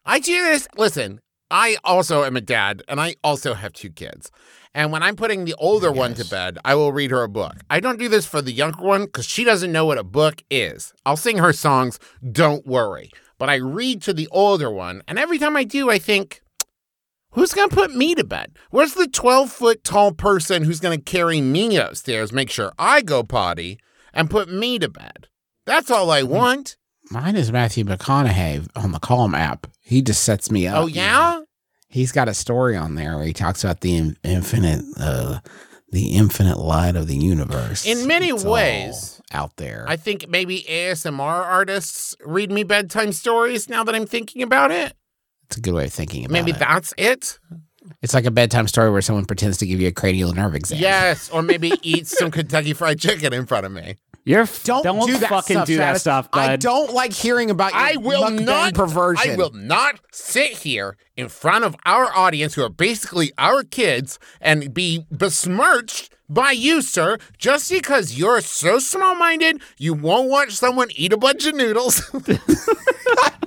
I 0.07 0.21
do 0.21 0.33
this. 0.33 0.67
Listen, 0.77 1.21
I 1.51 1.77
also 1.85 2.25
am 2.25 2.37
a 2.37 2.41
dad 2.41 2.83
and 2.89 2.99
I 2.99 3.17
also 3.23 3.53
have 3.53 3.75
two 3.75 3.91
kids. 3.91 4.31
And 4.73 4.93
when 4.93 5.03
I'm 5.03 5.17
putting 5.17 5.45
the 5.45 5.55
older 5.59 5.91
one 5.91 6.15
to 6.15 6.25
bed, 6.25 6.59
I 6.65 6.77
will 6.77 6.93
read 6.93 7.11
her 7.11 7.23
a 7.23 7.29
book. 7.29 7.57
I 7.69 7.81
don't 7.81 7.99
do 7.99 8.09
this 8.09 8.27
for 8.27 8.41
the 8.41 8.53
younger 8.53 8.83
one 8.83 9.05
because 9.07 9.27
she 9.27 9.43
doesn't 9.43 9.73
know 9.73 9.85
what 9.85 9.99
a 9.99 10.05
book 10.05 10.45
is. 10.49 10.93
I'll 11.05 11.17
sing 11.17 11.39
her 11.39 11.53
songs, 11.53 11.99
don't 12.31 12.65
worry. 12.67 13.11
But 13.39 13.51
I 13.51 13.57
read 13.57 14.01
to 14.03 14.13
the 14.13 14.29
older 14.31 14.71
one. 14.71 15.03
And 15.09 15.19
every 15.19 15.39
time 15.39 15.57
I 15.57 15.65
do, 15.65 15.91
I 15.91 15.99
think, 15.99 16.41
who's 17.33 17.53
going 17.53 17.69
to 17.69 17.75
put 17.75 17.95
me 17.95 18.15
to 18.15 18.23
bed? 18.23 18.53
Where's 18.71 18.95
the 18.95 19.09
12 19.09 19.51
foot 19.51 19.83
tall 19.83 20.13
person 20.13 20.63
who's 20.63 20.81
going 20.81 20.97
to 20.97 21.05
carry 21.05 21.41
me 21.41 21.77
upstairs, 21.77 22.33
make 22.33 22.51
sure 22.51 22.73
I 22.79 23.01
go 23.01 23.25
potty, 23.25 23.81
and 24.13 24.31
put 24.31 24.49
me 24.49 24.79
to 24.79 24.89
bed? 24.89 25.27
That's 25.67 25.91
all 25.91 26.13
I 26.13 26.23
want. 26.23 26.77
Mine 27.11 27.35
is 27.35 27.51
Matthew 27.51 27.85
McConaughey 27.85 28.69
on 28.77 28.93
the 28.93 29.01
Calm 29.01 29.35
app. 29.35 29.67
He 29.81 30.01
just 30.01 30.23
sets 30.23 30.49
me 30.49 30.69
up. 30.69 30.85
Oh, 30.85 30.87
yeah? 30.87 31.41
He's 31.91 32.13
got 32.13 32.29
a 32.29 32.35
story 32.35 32.77
on 32.77 32.95
there 32.95 33.17
where 33.17 33.27
he 33.27 33.33
talks 33.33 33.65
about 33.65 33.81
the 33.81 33.97
in- 33.97 34.17
infinite, 34.23 34.85
uh, 34.99 35.41
the 35.91 36.11
infinite 36.13 36.59
light 36.59 36.95
of 36.97 37.09
the 37.09 37.17
universe. 37.17 37.85
In 37.85 38.07
many 38.07 38.29
It's 38.29 38.45
ways. 38.45 39.21
out 39.33 39.57
there. 39.57 39.85
I 39.89 39.97
think 39.97 40.29
maybe 40.29 40.63
ASMR 40.69 41.21
artists 41.45 42.15
read 42.25 42.53
me 42.53 42.63
bedtime 42.63 43.13
stories 43.13 43.69
now 43.69 43.83
that 43.85 43.95
I'm 43.95 44.07
thinking 44.07 44.41
about 44.43 44.71
it. 44.71 44.95
it's 45.47 45.57
a 45.57 45.61
good 45.61 45.75
way 45.75 45.87
of 45.87 45.93
thinking 45.93 46.25
about 46.25 46.33
Maybe 46.33 46.53
it. 46.53 46.59
that's 46.61 46.95
it. 46.97 47.39
It's 48.03 48.15
like 48.15 48.25
a 48.25 48.31
bedtime 48.31 48.69
story 48.69 48.89
where 48.91 49.03
someone 49.03 49.25
pretends 49.25 49.57
to 49.59 49.67
give 49.67 49.81
you 49.81 49.89
a 49.89 49.93
cranial 49.93 50.33
nerve 50.33 50.55
exam. 50.55 50.79
Yes, 50.79 51.29
or 51.31 51.43
maybe 51.43 51.73
eat 51.83 52.07
some 52.07 52.31
Kentucky 52.31 52.73
Fried 52.73 53.01
Chicken 53.01 53.33
in 53.33 53.47
front 53.47 53.67
of 53.67 53.73
me. 53.73 53.97
You're 54.25 54.43
f- 54.43 54.65
Don't, 54.65 54.83
don't 54.85 55.07
do 55.07 55.19
that 55.19 55.29
fucking 55.31 55.57
stuff, 55.57 55.67
do 55.67 55.77
that 55.79 55.83
Travis. 55.85 56.01
stuff, 56.03 56.31
bud. 56.31 56.51
I 56.51 56.57
don't 56.57 56.93
like 56.93 57.13
hearing 57.13 57.51
about 57.51 57.73
your 57.73 57.81
I 57.83 57.97
will 57.97 58.23
mukbang 58.25 58.45
not 58.45 58.75
perversion. 58.75 59.33
I 59.33 59.37
will 59.37 59.51
not 59.53 59.99
sit 60.13 60.51
here 60.59 60.97
in 61.17 61.29
front 61.29 61.65
of 61.65 61.75
our 61.87 62.07
audience 62.15 62.55
who 62.55 62.63
are 62.63 62.69
basically 62.69 63.33
our 63.39 63.63
kids 63.65 64.19
and 64.41 64.73
be 64.75 65.07
besmirched 65.11 66.11
by 66.29 66.53
you, 66.53 66.81
sir, 66.81 67.19
just 67.39 67.71
because 67.71 68.17
you're 68.17 68.41
so 68.41 68.79
small-minded 68.79 69.61
you 69.79 69.95
won't 69.95 70.29
watch 70.31 70.53
someone 70.53 70.89
eat 70.95 71.13
a 71.13 71.17
bunch 71.17 71.45
of 71.47 71.55
noodles. 71.57 72.09
Don't- 72.11 72.37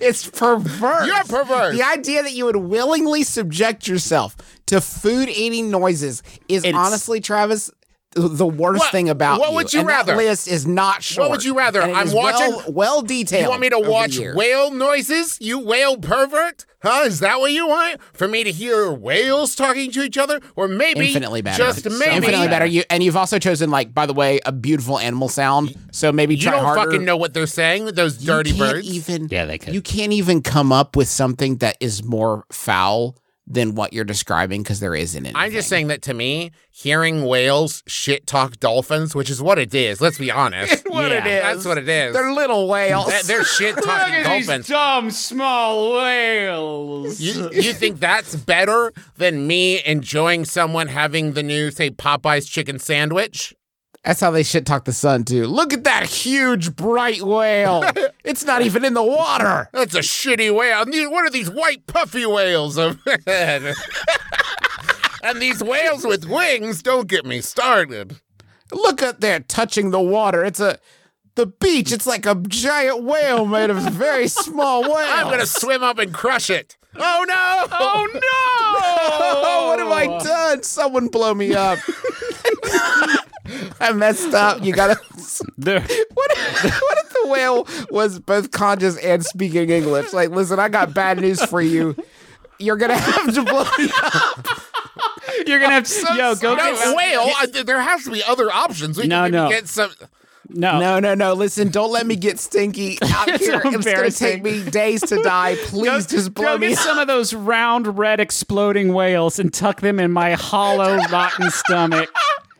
it's 0.00 0.28
perverse. 0.28 1.06
You're 1.06 1.22
perverse. 1.24 1.76
The 1.76 1.84
idea 1.86 2.22
that 2.24 2.32
you 2.32 2.46
would 2.46 2.56
willingly 2.56 3.22
subject 3.22 3.86
yourself 3.86 4.36
to 4.66 4.80
food 4.80 5.28
eating 5.28 5.70
noises 5.70 6.22
is 6.48 6.64
It's- 6.64 6.74
honestly, 6.74 7.20
Travis, 7.20 7.66
th- 7.66 7.75
the 8.16 8.46
worst 8.46 8.80
What- 8.80 8.92
thing 8.92 9.08
about 9.08 9.38
what 9.40 9.50
you. 9.50 9.54
would 9.56 9.72
you 9.74 9.78
and 9.80 9.88
rather? 9.88 10.12
That 10.12 10.18
list 10.24 10.48
is 10.48 10.66
not 10.66 11.02
short. 11.02 11.28
What 11.28 11.30
would 11.36 11.44
you 11.44 11.56
rather? 11.56 11.80
and 11.82 11.92
it 11.92 11.96
I'm 11.96 12.08
is 12.08 12.14
watching- 12.14 12.50
well, 12.50 12.64
well 12.68 13.02
detailed. 13.02 13.42
You 13.44 13.48
want 13.50 13.60
me 13.60 13.68
to 13.70 13.78
watch 13.78 14.18
whale 14.18 14.70
noises? 14.70 15.36
You 15.40 15.58
whale 15.58 15.96
pervert? 15.98 16.64
Huh? 16.82 17.02
Is 17.06 17.20
that 17.20 17.40
what 17.40 17.50
you 17.52 17.66
want? 17.66 17.98
For 18.12 18.28
me 18.28 18.44
to 18.44 18.52
hear 18.52 18.92
whales 18.92 19.54
talking 19.56 19.90
to 19.92 20.02
each 20.02 20.16
other? 20.16 20.40
Or 20.54 20.68
maybe 20.68 21.06
Infinitely 21.08 21.42
better. 21.42 21.58
just 21.58 21.84
maybe 21.84 22.16
Infinitely 22.16 22.48
better. 22.48 22.66
You 22.66 22.84
and 22.90 23.02
you've 23.02 23.16
also 23.16 23.38
chosen 23.38 23.70
like, 23.70 23.92
by 23.92 24.06
the 24.06 24.12
way, 24.14 24.40
a 24.46 24.52
beautiful 24.52 24.98
animal 24.98 25.28
sound. 25.28 25.74
So 25.90 26.12
maybe 26.12 26.36
You 26.36 26.42
try 26.42 26.52
don't 26.52 26.64
harder. 26.64 26.82
fucking 26.90 27.04
know 27.04 27.16
what 27.16 27.34
they're 27.34 27.46
saying, 27.46 27.86
those 27.86 28.20
You 28.20 28.26
dirty 28.28 28.52
can't 28.52 28.72
birds. 28.74 28.88
Even 28.88 29.28
Yeah, 29.30 29.46
they 29.46 29.58
could. 29.58 29.74
You 29.74 29.80
can't 29.82 30.12
even 30.12 30.42
come 30.42 30.70
up 30.72 30.94
with 30.96 31.08
something 31.08 31.56
that 31.56 31.76
is 31.80 32.04
more 32.04 32.44
foul 32.52 33.16
than 33.48 33.74
what 33.76 33.92
you're 33.92 34.04
describing 34.04 34.62
because 34.62 34.80
there 34.80 34.94
isn't 34.94 35.18
anything. 35.24 35.36
I'm 35.36 35.52
just 35.52 35.68
saying 35.68 35.86
that 35.86 36.02
to 36.02 36.14
me, 36.14 36.50
hearing 36.70 37.24
whales 37.24 37.84
shit 37.86 38.26
talk 38.26 38.58
dolphins, 38.58 39.14
which 39.14 39.30
is 39.30 39.40
what 39.40 39.58
it 39.58 39.72
is. 39.72 40.00
Let's 40.00 40.18
be 40.18 40.30
honest. 40.32 40.84
what 40.88 41.10
Yeah, 41.12 41.24
it 41.24 41.26
is. 41.28 41.42
That's 41.42 41.64
what 41.64 41.78
it 41.78 41.88
is. 41.88 42.12
They're 42.12 42.32
little 42.32 42.68
whales. 42.68 43.06
They're, 43.06 43.22
they're 43.22 43.44
shit 43.44 43.76
talking 43.84 44.24
dolphins. 44.24 44.66
dumb 44.66 45.10
small 45.12 45.92
whales. 45.94 47.20
You, 47.20 47.50
you 47.52 47.72
think 47.72 48.00
that's 48.00 48.34
better 48.34 48.92
than 49.16 49.46
me 49.46 49.82
enjoying 49.84 50.44
someone 50.44 50.88
having 50.88 51.32
the 51.34 51.42
new, 51.42 51.70
say, 51.70 51.90
Popeye's 51.90 52.46
chicken 52.48 52.78
sandwich? 52.78 53.54
That's 54.06 54.20
how 54.20 54.30
they 54.30 54.44
shit 54.44 54.64
talk 54.64 54.84
the 54.84 54.92
sun 54.92 55.24
too. 55.24 55.46
Look 55.48 55.72
at 55.72 55.82
that 55.82 56.04
huge 56.04 56.76
bright 56.76 57.22
whale. 57.22 57.84
it's 58.24 58.44
not 58.44 58.62
even 58.62 58.84
in 58.84 58.94
the 58.94 59.02
water. 59.02 59.68
That's 59.72 59.96
a 59.96 60.00
shitty 60.00 60.54
whale. 60.54 60.84
What 61.10 61.26
are 61.26 61.30
these 61.30 61.50
white 61.50 61.88
puffy 61.88 62.24
whales? 62.24 62.78
and 63.26 63.74
these 65.34 65.60
whales 65.60 66.06
with 66.06 66.24
wings, 66.24 66.84
don't 66.84 67.08
get 67.08 67.26
me 67.26 67.40
started. 67.40 68.20
Look 68.70 69.02
at 69.02 69.20
there 69.20 69.40
touching 69.40 69.90
the 69.90 70.00
water. 70.00 70.44
It's 70.44 70.60
a 70.60 70.78
the 71.34 71.46
beach. 71.46 71.90
It's 71.90 72.06
like 72.06 72.26
a 72.26 72.36
giant 72.46 73.02
whale 73.02 73.44
made 73.44 73.70
of 73.70 73.78
very 73.78 74.28
small 74.28 74.82
whales. 74.82 75.10
I'm 75.14 75.26
going 75.26 75.40
to 75.40 75.46
swim 75.46 75.82
up 75.82 75.98
and 75.98 76.14
crush 76.14 76.48
it. 76.48 76.76
Oh 76.94 77.24
no! 77.28 77.66
Oh 77.78 78.08
no! 78.14 78.20
Oh, 79.44 79.66
what 79.66 79.78
have 79.80 79.88
I 79.88 80.06
done? 80.24 80.62
Someone 80.62 81.08
blow 81.08 81.34
me 81.34 81.54
up. 81.54 81.78
I 83.80 83.92
messed 83.92 84.32
up. 84.34 84.62
You 84.64 84.72
gotta. 84.72 84.98
The- 85.58 85.80
What 86.14 86.30
if, 86.32 86.80
what 86.80 86.98
if 86.98 87.10
the 87.12 87.28
whale 87.28 87.66
was 87.90 88.18
both 88.20 88.50
conscious 88.50 88.96
and 88.98 89.24
speaking 89.24 89.68
English? 89.70 90.12
Like, 90.12 90.30
listen, 90.30 90.58
I 90.58 90.68
got 90.68 90.94
bad 90.94 91.20
news 91.20 91.42
for 91.44 91.60
you. 91.60 91.94
You're 92.58 92.76
gonna 92.76 92.96
have 92.96 93.34
to 93.34 93.42
blow 93.42 93.64
me 93.78 93.90
up. 94.02 94.46
you're 95.46 95.60
gonna 95.60 95.74
have 95.74 95.84
to 95.86 96.14
yo 96.16 96.34
go 96.36 96.54
No, 96.54 96.62
get 96.64 96.76
some- 96.78 96.96
whale. 96.96 97.30
I, 97.36 97.46
there 97.64 97.80
has 97.82 98.04
to 98.04 98.10
be 98.10 98.22
other 98.24 98.50
options. 98.50 98.96
We 98.98 99.06
No, 99.06 99.24
can 99.24 99.32
no. 99.32 99.48
get 99.50 99.68
some. 99.68 99.90
no. 100.48 100.78
No, 100.80 101.00
no, 101.00 101.14
no. 101.14 101.34
Listen, 101.34 101.68
don't 101.68 101.90
let 101.92 102.06
me 102.06 102.16
get 102.16 102.38
stinky 102.38 102.98
out 103.02 103.28
It's 103.28 103.44
here. 103.44 103.60
It's 103.62 103.84
gonna 103.84 104.10
take 104.10 104.42
me 104.42 104.62
days 104.70 105.02
to 105.02 105.22
die. 105.22 105.56
Please 105.64 106.06
just 106.06 106.32
blow 106.32 106.54
go 106.54 106.58
me 106.58 106.68
get 106.70 106.78
up. 106.78 106.84
some 106.84 106.98
of 106.98 107.06
those 107.08 107.34
round 107.34 107.98
red 107.98 108.20
exploding 108.20 108.94
whales 108.94 109.38
and 109.38 109.52
tuck 109.52 109.80
them 109.82 110.00
in 110.00 110.12
my 110.12 110.32
hollow 110.32 110.96
rotten 111.10 111.50
stomach. 111.50 112.10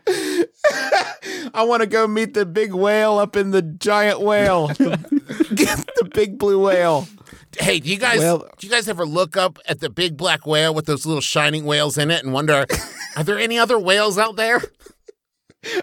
I 1.54 1.64
want 1.64 1.80
to 1.82 1.86
go 1.86 2.06
meet 2.06 2.34
the 2.34 2.46
big 2.46 2.72
whale 2.72 3.18
up 3.18 3.36
in 3.36 3.50
the 3.50 3.62
giant 3.62 4.20
whale. 4.20 4.68
the, 4.68 5.84
the 5.96 6.10
big 6.14 6.38
blue 6.38 6.64
whale. 6.64 7.08
Hey, 7.58 7.80
do 7.80 7.88
you 7.88 7.98
guys 7.98 8.18
Well- 8.18 8.46
do 8.58 8.66
you 8.66 8.70
guys 8.72 8.88
ever 8.88 9.06
look 9.06 9.36
up 9.36 9.58
at 9.66 9.80
the 9.80 9.88
big 9.90 10.16
black 10.16 10.46
whale 10.46 10.74
with 10.74 10.86
those 10.86 11.06
little 11.06 11.20
shining 11.22 11.64
whales 11.64 11.96
in 11.98 12.10
it 12.10 12.22
and 12.22 12.32
wonder, 12.32 12.66
are 13.16 13.24
there 13.24 13.38
any 13.38 13.58
other 13.58 13.78
whales 13.78 14.18
out 14.18 14.36
there? 14.36 14.62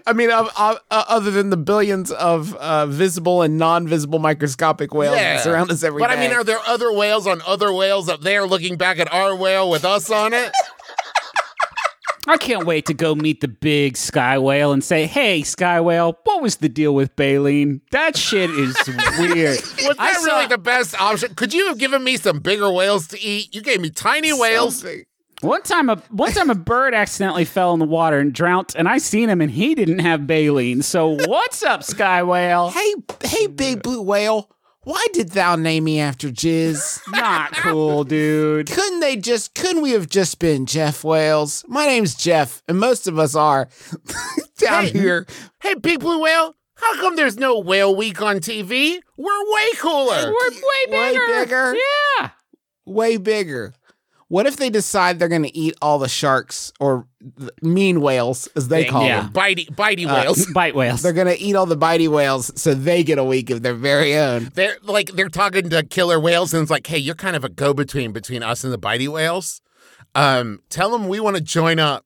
I 0.07 0.13
mean, 0.13 0.31
uh, 0.31 0.47
uh, 0.55 0.75
uh, 0.91 1.03
other 1.09 1.29
than 1.29 1.49
the 1.49 1.57
billions 1.57 2.09
of 2.11 2.53
uh, 2.55 2.85
visible 2.85 3.41
and 3.41 3.57
non-visible 3.57 4.19
microscopic 4.19 4.93
whales 4.93 5.15
that 5.15 5.43
surround 5.43 5.71
us 5.71 5.83
every 5.83 5.99
day. 6.01 6.07
but 6.07 6.17
I 6.17 6.19
mean, 6.21 6.31
are 6.31 6.43
there 6.43 6.59
other 6.65 6.93
whales 6.93 7.27
on 7.27 7.41
other 7.45 7.73
whales 7.73 8.07
up 8.07 8.21
there 8.21 8.45
looking 8.45 8.77
back 8.77 8.99
at 8.99 9.11
our 9.11 9.35
whale 9.35 9.69
with 9.69 9.83
us 9.83 10.09
on 10.09 10.31
it? 10.33 10.51
I 12.27 12.37
can't 12.37 12.65
wait 12.65 12.85
to 12.85 12.93
go 12.93 13.15
meet 13.15 13.41
the 13.41 13.47
big 13.49 13.97
sky 13.97 14.37
whale 14.37 14.71
and 14.71 14.83
say, 14.83 15.05
"Hey, 15.07 15.43
sky 15.43 15.81
whale, 15.81 16.17
what 16.23 16.41
was 16.41 16.57
the 16.57 16.69
deal 16.69 16.95
with 16.95 17.15
baleen? 17.15 17.81
That 17.91 18.15
shit 18.15 18.49
is 18.51 18.75
weird." 19.19 19.59
Was 19.61 19.95
I 19.99 20.13
that 20.13 20.21
saw- 20.21 20.25
really 20.35 20.47
the 20.47 20.57
best 20.57 20.99
option? 21.01 21.35
Could 21.35 21.53
you 21.53 21.67
have 21.67 21.77
given 21.77 22.03
me 22.03 22.15
some 22.17 22.39
bigger 22.39 22.71
whales 22.71 23.07
to 23.09 23.21
eat? 23.21 23.53
You 23.53 23.61
gave 23.61 23.81
me 23.81 23.89
tiny 23.89 24.31
whales. 24.31 24.77
Something. 24.79 25.03
One 25.41 25.61
time, 25.63 25.89
a 25.89 25.97
one 26.09 26.31
time 26.31 26.49
a 26.49 26.55
bird 26.55 26.93
accidentally 26.93 27.43
fell 27.43 27.73
in 27.73 27.79
the 27.79 27.85
water 27.85 28.19
and 28.19 28.31
drowned, 28.33 28.71
and 28.77 28.87
I 28.87 28.97
seen 28.99 29.27
him, 29.29 29.41
and 29.41 29.51
he 29.51 29.75
didn't 29.75 29.99
have 29.99 30.25
baleen. 30.25 30.81
So 30.81 31.17
what's 31.27 31.61
up, 31.63 31.83
sky 31.83 32.23
whale? 32.23 32.69
Hey, 32.69 32.93
hey, 33.25 33.47
big 33.47 33.83
blue 33.83 34.01
whale. 34.01 34.49
Why 34.85 35.05
did 35.13 35.29
thou 35.29 35.55
name 35.55 35.85
me 35.85 35.99
after 36.01 36.29
Jizz? 36.29 36.99
Not 37.11 37.53
cool, 37.53 38.03
dude. 38.03 38.69
couldn't 38.69 38.99
they 38.99 39.15
just? 39.15 39.55
Couldn't 39.55 39.81
we 39.81 39.91
have 39.91 40.09
just 40.09 40.39
been 40.39 40.65
Jeff 40.65 41.03
Wales? 41.05 41.63
My 41.69 41.85
name's 41.85 42.15
Jeff, 42.15 42.61
and 42.67 42.77
most 42.79 43.07
of 43.07 43.17
us 43.17 43.33
are 43.33 43.69
down 44.57 44.85
Hey. 44.85 44.89
here. 44.91 45.25
Hey, 45.61 45.75
big 45.75 46.01
blue 46.01 46.21
whale, 46.21 46.53
how 46.75 46.99
come 46.99 47.15
there's 47.15 47.37
no 47.37 47.59
whale 47.59 47.95
week 47.95 48.21
on 48.21 48.37
TV? 48.37 48.99
We're 49.17 49.53
way 49.53 49.69
cooler. 49.79 50.25
We're 50.33 50.51
way 50.51 50.85
Way 50.89 51.11
bigger. 51.13 51.27
bigger? 51.27 51.75
Yeah. 52.19 52.29
way 52.85 53.15
bigger. 53.17 53.73
What 54.33 54.47
if 54.47 54.57
they 54.57 54.71
decide 54.71 55.19
they're 55.19 55.27
going 55.29 55.43
to 55.43 55.55
eat 55.55 55.75
all 55.79 55.99
the 55.99 56.09
sharks 56.09 56.73
or 56.79 57.05
the 57.21 57.51
mean 57.61 58.01
whales, 58.01 58.47
as 58.55 58.67
they 58.67 58.85
call 58.85 59.05
Yeah. 59.05 59.21
them? 59.21 59.31
Bitey, 59.31 59.67
bitey 59.69 60.07
Uh, 60.09 60.13
whales. 60.15 60.47
Bite 60.53 60.73
whales. 60.73 61.03
They're 61.03 61.13
going 61.13 61.27
to 61.27 61.39
eat 61.39 61.55
all 61.55 61.67
the 61.67 61.77
bitey 61.77 62.07
whales 62.07 62.51
so 62.59 62.73
they 62.73 63.03
get 63.03 63.19
a 63.19 63.23
week 63.23 63.51
of 63.51 63.61
their 63.61 63.75
very 63.75 64.15
own. 64.17 64.49
They're 64.55 64.77
like 64.81 65.11
they're 65.11 65.29
talking 65.29 65.69
to 65.69 65.83
killer 65.83 66.19
whales, 66.19 66.51
and 66.51 66.63
it's 66.63 66.71
like, 66.71 66.87
hey, 66.87 66.97
you're 66.97 67.13
kind 67.13 67.35
of 67.35 67.43
a 67.43 67.49
go-between 67.49 68.11
between 68.11 68.41
us 68.41 68.63
and 68.63 68.73
the 68.73 68.79
bitey 68.79 69.07
whales. 69.07 69.61
Um, 70.15 70.61
tell 70.69 70.89
them 70.89 71.07
we 71.07 71.19
want 71.19 71.35
to 71.35 71.41
join 71.43 71.77
up. 71.77 72.03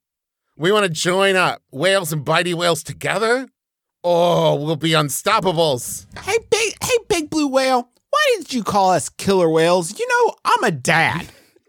We 0.58 0.70
want 0.74 0.84
to 0.84 0.92
join 0.92 1.38
up, 1.38 1.62
whales 1.72 2.12
and 2.12 2.26
bitey 2.26 2.54
whales 2.56 2.84
together. 2.84 3.48
Oh, 4.04 4.56
we'll 4.56 4.76
be 4.76 4.90
unstoppables. 4.92 6.08
Hey, 6.20 6.38
big, 6.52 6.74
hey, 6.84 6.98
big 7.08 7.30
blue 7.30 7.48
whale. 7.48 7.90
Why 8.10 8.20
didn't 8.34 8.54
you 8.54 8.64
call 8.64 8.92
us 8.92 9.08
killer 9.08 9.50
whales? 9.50 9.98
You 9.98 10.08
know, 10.10 10.36
I'm 10.44 10.64
a 10.66 10.72
dad, 10.72 11.28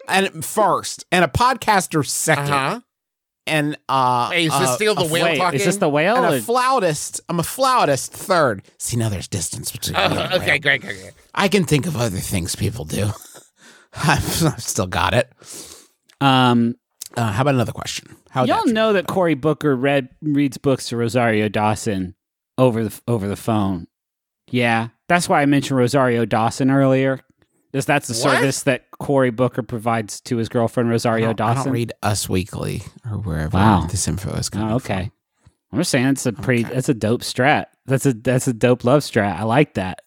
and 0.08 0.44
first, 0.44 1.04
and 1.12 1.24
a 1.24 1.28
podcaster 1.28 2.00
2nd 2.04 2.38
Uh 2.38 2.46
huh. 2.46 2.80
and 3.46 3.76
uh, 3.88 4.30
Hey, 4.30 4.44
is 4.46 4.52
this 4.58 4.68
uh, 4.68 4.74
still 4.76 4.94
the 4.94 5.04
whale 5.06 5.24
Wait, 5.24 5.38
talking? 5.38 5.60
is 5.60 5.66
this 5.66 5.76
the 5.76 5.88
whale? 5.88 6.16
and 6.16 6.34
a 6.34 6.40
flautist. 6.42 7.20
I'm 7.28 7.38
a 7.40 7.42
flautist 7.44 8.12
third. 8.12 8.62
See, 8.78 8.96
now 8.96 9.08
there's 9.08 9.28
distance 9.28 9.70
between 9.72 9.94
me 9.96 10.02
Uh, 10.02 10.08
and 10.24 10.32
okay, 10.34 10.50
whale. 10.52 10.58
great, 10.60 10.80
great, 10.82 11.00
great. 11.00 11.12
I 11.34 11.48
can 11.48 11.64
think 11.64 11.86
of 11.86 11.96
other 11.96 12.18
things 12.18 12.56
people 12.56 12.84
do. 12.84 13.10
I've, 13.94 14.44
I've 14.44 14.62
still 14.62 14.86
got 14.86 15.14
it. 15.14 15.32
um, 16.20 16.74
Uh, 17.16 17.32
how 17.32 17.42
about 17.42 17.54
another 17.54 17.72
question? 17.72 18.16
How 18.30 18.44
y'all 18.44 18.66
know 18.66 18.92
that 18.92 19.06
Cory 19.06 19.34
Booker 19.34 19.74
read 19.74 20.10
reads 20.20 20.58
books 20.58 20.88
to 20.90 20.96
Rosario 20.96 21.48
Dawson 21.48 22.14
over 22.58 22.84
the 22.84 23.00
over 23.08 23.26
the 23.26 23.36
phone. 23.36 23.86
Yeah, 24.50 24.88
that's 25.08 25.28
why 25.28 25.40
I 25.42 25.46
mentioned 25.46 25.78
Rosario 25.78 26.24
Dawson 26.26 26.70
earlier. 26.70 27.20
Is 27.72 27.84
that's 27.86 28.08
the 28.08 28.14
What? 28.14 28.36
service 28.38 28.62
that 28.62 28.90
Cory 28.92 29.30
Booker 29.30 29.62
provides 29.62 30.20
to 30.22 30.38
his 30.38 30.48
girlfriend 30.48 30.88
Rosario 30.88 31.30
I 31.30 31.32
Dawson? 31.34 31.64
don't 31.64 31.72
read 31.74 31.92
Us 32.02 32.28
Weekly 32.28 32.82
or 33.10 33.18
wherever 33.18 33.56
Wow. 33.56 33.86
this 33.90 34.08
info 34.08 34.30
is 34.34 34.48
coming 34.48 34.70
Oh, 34.72 34.76
okay. 34.76 35.10
from. 35.42 35.48
I'm 35.72 35.78
just 35.80 35.90
saying 35.90 36.06
it's 36.06 36.24
a 36.26 36.32
pretty 36.32 36.64
Okay. 36.64 36.74
that's 36.74 36.88
a 36.88 36.94
dope 36.94 37.20
strat. 37.20 37.66
That's 37.84 38.06
a 38.06 38.14
that's 38.14 38.48
a 38.48 38.54
dope 38.54 38.84
love 38.84 39.02
strat. 39.02 39.36
I 39.38 39.42
like 39.44 39.74
that. 39.74 40.00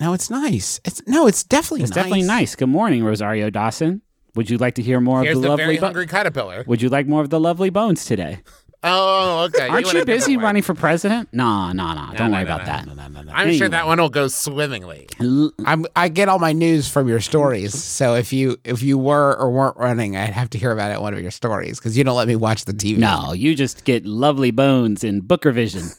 No, 0.00 0.12
it's 0.12 0.30
nice. 0.30 0.78
It's 0.84 1.02
no, 1.08 1.26
it's 1.26 1.42
definitely 1.42 1.82
It's 1.82 1.90
nice. 1.90 1.96
definitely 1.96 2.22
nice. 2.22 2.54
Good 2.54 2.68
morning, 2.68 3.02
Rosario 3.02 3.50
Dawson. 3.50 4.02
Would 4.36 4.48
you 4.50 4.58
like 4.58 4.74
to 4.74 4.82
hear 4.82 5.00
more 5.00 5.22
Here's 5.24 5.36
of 5.38 5.42
the, 5.42 5.48
the, 5.48 5.56
very 5.56 5.66
lovely? 5.68 5.78
Bo- 5.80 5.86
hungry 5.86 6.06
caterpillar. 6.06 6.64
Would 6.66 6.82
you 6.82 6.88
like 6.90 7.08
more 7.08 7.22
of 7.22 7.30
the 7.30 7.40
lovely 7.40 7.70
bones 7.70 8.04
today? 8.04 8.40
Oh, 8.88 9.44
okay. 9.46 9.66
Aren't 9.68 9.86
went 9.86 9.98
you 9.98 10.04
busy 10.04 10.36
running 10.36 10.62
for 10.62 10.72
president? 10.72 11.28
Nah, 11.32 11.72
nah, 11.72 11.94
nah. 11.94 12.12
Don't 12.12 12.30
no, 12.30 12.36
worry 12.36 12.44
no, 12.44 12.54
about 12.54 12.60
no, 12.60 12.66
that. 12.66 12.86
No, 12.86 12.94
no, 12.94 13.08
no, 13.08 13.22
no. 13.22 13.32
I'm 13.32 13.48
sure 13.48 13.64
Anyway. 13.64 13.68
that 13.68 13.86
one 13.86 14.00
will 14.00 14.08
go 14.08 14.28
swimmingly. 14.28 15.08
L- 15.20 15.50
I'm, 15.64 15.86
I 15.96 16.08
get 16.08 16.28
all 16.28 16.38
my 16.38 16.52
news 16.52 16.88
from 16.88 17.08
your 17.08 17.20
stories. 17.20 17.74
So 17.74 18.14
if 18.14 18.32
you 18.32 18.58
if 18.64 18.82
you 18.82 18.96
were 18.96 19.36
or 19.36 19.50
weren't 19.50 19.76
running, 19.76 20.16
I'd 20.16 20.30
have 20.30 20.50
to 20.50 20.58
hear 20.58 20.70
about 20.70 20.92
it 20.92 20.96
in 20.96 21.00
one 21.02 21.14
of 21.14 21.20
your 21.20 21.32
stories 21.32 21.78
because 21.80 21.98
you 21.98 22.04
don't 22.04 22.16
let 22.16 22.28
me 22.28 22.36
watch 22.36 22.64
the 22.64 22.72
TV. 22.72 22.98
No, 22.98 23.32
you 23.32 23.56
just 23.56 23.84
get 23.84 24.06
lovely 24.06 24.52
bones 24.52 25.02
in 25.02 25.20
Booker 25.20 25.50
Vision. 25.52 25.82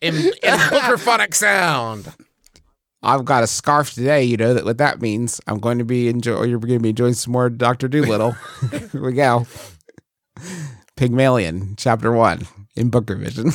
In, 0.00 0.14
in 0.16 0.58
Bookerphonic 0.68 1.32
sound. 1.32 2.12
I've 3.04 3.24
got 3.24 3.44
a 3.44 3.46
scarf 3.46 3.92
today. 3.92 4.24
You 4.24 4.36
know 4.36 4.54
that 4.54 4.64
what 4.64 4.78
that 4.78 5.00
means. 5.00 5.40
I'm 5.46 5.60
going 5.60 5.78
to 5.78 5.84
be 5.84 6.08
enjoy. 6.08 6.44
You're 6.44 6.58
going 6.58 6.74
to 6.74 6.80
be 6.80 6.90
enjoying 6.90 7.14
some 7.14 7.32
more 7.32 7.50
Doctor 7.50 7.86
Dolittle. 7.86 8.32
Here 8.70 9.02
we 9.02 9.12
go. 9.12 9.46
Pygmalion, 10.96 11.74
Chapter 11.76 12.12
One 12.12 12.46
in 12.76 12.90
Booker 12.90 13.16
Vision. 13.16 13.50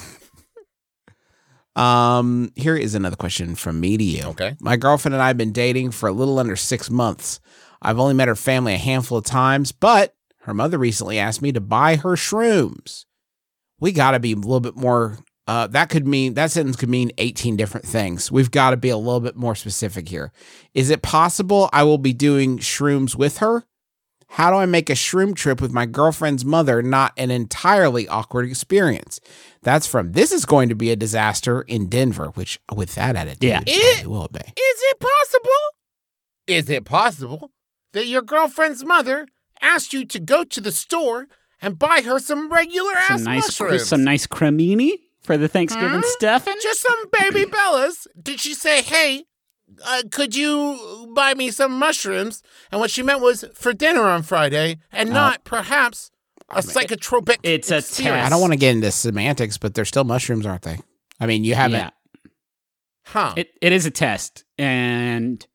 um, 1.76 2.52
here 2.56 2.76
is 2.76 2.96
another 2.96 3.16
question 3.16 3.56
from 3.56 3.80
me 3.80 3.98
to 3.98 4.04
you. 4.04 4.24
Okay. 4.28 4.56
My 4.60 4.78
girlfriend 4.78 5.16
and 5.16 5.22
I 5.22 5.28
have 5.28 5.38
been 5.38 5.52
dating 5.52 5.92
for 5.92 6.08
a 6.10 6.14
little 6.14 6.40
under 6.40 6.56
six 6.56 6.90
months. 6.90 7.40
I've 7.82 8.00
only 8.00 8.14
met 8.14 8.28
her 8.28 8.36
family 8.36 8.74
a 8.74 8.78
handful 8.78 9.20
of 9.20 9.26
times, 9.26 9.72
but 9.72 10.16
her 10.42 10.54
mother 10.54 10.78
recently 10.78 11.18
asked 11.18 11.42
me 11.42 11.52
to 11.54 11.62
buy 11.62 11.96
her 11.96 12.16
shrooms. 12.16 13.06
We 13.80 13.92
got 13.94 14.12
to 14.12 14.20
be 14.20 14.34
a 14.34 14.36
little 14.36 14.60
bit 14.60 14.76
more. 14.76 15.20
Uh, 15.50 15.66
that 15.68 15.90
could 15.90 16.06
mean 16.08 16.36
that 16.36 16.52
sentence 16.52 16.76
could 16.76 16.90
mean 16.90 17.12
18 17.18 17.56
different 17.56 17.86
things. 17.88 18.32
We've 18.32 18.52
got 18.52 18.70
to 18.70 18.78
be 18.78 18.90
a 18.90 18.98
little 18.98 19.20
bit 19.20 19.36
more 19.36 19.56
specific 19.56 20.08
here. 20.08 20.32
Is 20.76 20.92
it 20.92 21.02
possible 21.02 21.70
I 21.74 21.84
will 21.84 21.98
be 21.98 22.14
doing 22.14 22.60
shrooms 22.60 23.16
with 23.16 23.40
her? 23.40 23.64
How 24.34 24.52
do 24.52 24.58
I 24.58 24.68
make 24.68 24.92
a 24.92 24.94
shroom 24.94 25.36
trip 25.36 25.60
with 25.60 25.72
my 25.74 25.88
girlfriend's 25.88 26.46
mother 26.46 26.84
not 26.84 27.14
an 27.18 27.32
entirely 27.32 28.08
awkward 28.08 28.46
experience? 28.46 29.20
That's 29.64 29.88
from 29.88 30.12
This 30.12 30.32
is 30.32 30.46
going 30.46 30.70
to 30.70 30.76
be 30.76 30.92
a 30.92 30.96
disaster 30.96 31.62
in 31.64 31.88
Denver, 31.90 32.28
which 32.36 32.60
with 32.76 32.94
that 32.94 33.16
attitude, 33.16 33.42
Yeah. 33.50 33.62
it 33.66 34.06
will 34.06 34.28
be. 34.32 34.40
Is 34.42 34.80
it 34.92 35.00
possible? 35.00 35.62
Is 36.46 36.70
it 36.70 36.86
possible 36.86 37.50
that 37.94 38.06
your 38.06 38.22
girlfriend's 38.22 38.86
mother 38.86 39.28
asked 39.62 39.94
you 39.94 40.06
to 40.06 40.20
go 40.20 40.44
to 40.44 40.62
the 40.62 40.72
store 40.72 41.28
and 41.60 41.80
buy 41.80 42.02
her 42.06 42.20
some 42.20 42.52
regular 42.54 42.94
ass 42.94 43.24
Some 43.24 43.34
nice, 43.34 43.60
mushrooms? 43.60 43.86
some 43.88 44.04
nice 44.04 44.28
cremini 44.28 44.92
for 45.30 45.38
the 45.38 45.48
Thanksgiving 45.48 46.00
Hmm? 46.02 46.08
stuffing. 46.18 46.56
Just 46.64 46.82
some 46.82 47.06
baby 47.12 47.46
bellas. 47.46 48.08
Did 48.20 48.40
she 48.40 48.56
say, 48.56 48.82
hey, 48.82 49.26
uh, 49.86 50.02
could 50.12 50.36
you 50.36 51.12
buy 51.16 51.36
me 51.36 51.52
some 51.52 51.72
mushrooms? 51.78 52.42
And 52.72 52.82
what 52.82 52.90
she 52.90 53.04
meant 53.04 53.22
was 53.22 53.46
for 53.54 53.72
dinner 53.72 54.02
on 54.02 54.24
Friday 54.24 54.80
and 54.92 55.12
not 55.12 55.44
perhaps 55.44 56.10
a 56.50 56.62
psychotropic 56.62 57.38
It's 57.44 57.68
a 57.70 57.76
test. 57.76 58.02
I 58.04 58.28
don't 58.28 58.42
want 58.42 58.54
to 58.54 58.58
get 58.58 58.72
into 58.76 58.90
semantics, 58.90 59.60
but 59.60 59.76
they're 59.76 59.86
still 59.86 60.04
mushrooms, 60.04 60.48
aren't 60.48 60.64
they? 60.64 60.80
I 61.20 61.28
mean, 61.28 61.44
you 61.44 61.54
haven't. 61.54 61.78
Yeah. 61.80 61.90
Huh. 63.06 63.34
It 63.38 63.50
it 63.62 63.72
is 63.72 63.86
a 63.86 63.92
test, 63.92 64.46
and 64.58 65.46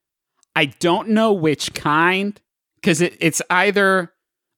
I 0.55 0.67
don't 0.67 1.09
know 1.09 1.33
which 1.33 1.75
kind 1.75 2.41
because 2.77 3.01
it, 3.01 3.17
it's 3.19 3.43
either 3.51 4.13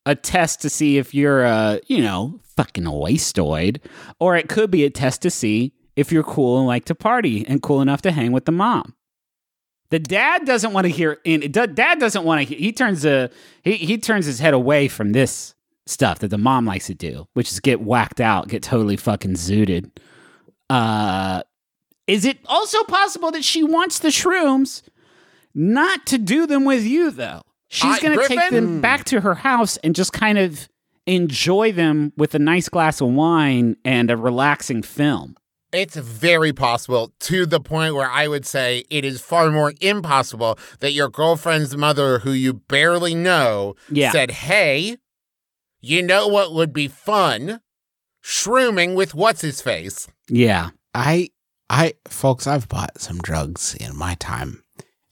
a 0.05 0.15
test 0.15 0.61
to 0.63 0.69
see 0.69 0.99
if 0.99 1.15
you're 1.15 1.43
a 1.43 1.81
you 1.87 2.03
know 2.03 2.41
fucking 2.57 2.85
wastoid, 2.85 3.81
or 4.19 4.37
it 4.37 4.49
could 4.49 4.71
be 4.71 4.85
a 4.85 4.91
test 4.91 5.23
to 5.23 5.31
see 5.31 5.73
if 5.95 6.13
you're 6.13 6.23
cool 6.23 6.59
and 6.59 6.67
like 6.67 6.85
to 6.87 6.95
party 6.95 7.45
and 7.47 7.63
cool 7.63 7.81
enough 7.81 8.03
to 8.03 8.11
hang 8.11 8.33
with 8.33 8.45
the 8.45 8.53
mom. 8.53 8.95
The 9.91 9.99
dad 9.99 10.45
doesn't 10.45 10.73
want 10.73 10.87
to 10.87 10.89
hear. 10.91 11.19
In, 11.25 11.51
dad 11.53 11.99
doesn't 11.99 12.25
want 12.25 12.41
to. 12.41 12.45
Hear 12.45 12.59
he 12.59 12.73
turns 12.73 13.05
a 13.05 13.31
he 13.63 13.75
he 13.75 13.99
turns 13.99 14.27
his 14.27 14.41
head 14.41 14.53
away 14.53 14.89
from 14.89 15.13
this 15.13 15.55
stuff 15.87 16.19
that 16.19 16.29
the 16.29 16.39
mom 16.39 16.67
likes 16.67 16.87
to 16.87 16.95
do, 16.95 17.29
which 17.35 17.53
is 17.53 17.61
get 17.61 17.81
whacked 17.81 18.21
out, 18.21 18.49
get 18.49 18.63
totally 18.63 18.97
fucking 18.97 19.35
zooted. 19.35 19.91
Uh, 20.69 21.43
is 22.09 22.25
it 22.25 22.39
also 22.47 22.83
possible 22.85 23.31
that 23.31 23.45
she 23.45 23.63
wants 23.63 24.01
the 24.01 24.09
shrooms 24.09 24.83
not 25.55 26.05
to 26.07 26.19
do 26.19 26.47
them 26.47 26.65
with 26.65 26.85
you 26.85 27.11
though? 27.13 27.43
She's 27.69 27.99
going 28.01 28.19
to 28.19 28.29
take 28.29 28.51
them 28.51 28.81
back 28.81 29.05
to 29.07 29.21
her 29.21 29.35
house 29.35 29.77
and 29.79 29.95
just 29.95 30.13
kind 30.13 30.39
of 30.39 30.69
enjoy 31.07 31.73
them 31.73 32.13
with 32.17 32.35
a 32.35 32.39
nice 32.39 32.69
glass 32.69 33.01
of 33.01 33.09
wine 33.09 33.77
and 33.85 34.11
a 34.11 34.17
relaxing 34.17 34.83
film. 34.83 35.37
It's 35.73 35.97
very 35.97 36.53
possible 36.53 37.13
to 37.21 37.45
the 37.45 37.61
point 37.61 37.95
where 37.95 38.09
I 38.11 38.29
would 38.29 38.47
say 38.47 38.85
it 38.89 39.05
is 39.05 39.21
far 39.21 39.51
more 39.51 39.73
impossible 39.81 40.59
that 40.81 40.93
your 40.93 41.09
girlfriend's 41.09 41.77
mother, 41.77 42.21
who 42.21 42.31
you 42.33 42.55
barely 42.55 43.15
know, 43.15 43.75
Yeah. 43.91 44.13
said, 44.13 44.31
Hey, 44.31 44.97
you 45.81 46.03
know 46.03 46.29
what 46.29 46.55
would 46.55 46.73
be 46.73 46.89
fun? 46.89 47.61
Shrooming 48.25 48.95
with 48.95 49.15
what's 49.15 49.43
his 49.43 49.61
face. 49.61 50.09
Yeah. 50.29 50.71
I, 50.95 51.31
I, 51.69 51.95
folks, 52.09 52.47
I've 52.47 52.69
bought 52.69 53.01
some 53.01 53.19
drugs 53.19 53.75
in 53.75 53.97
my 53.97 54.15
time. 54.15 54.63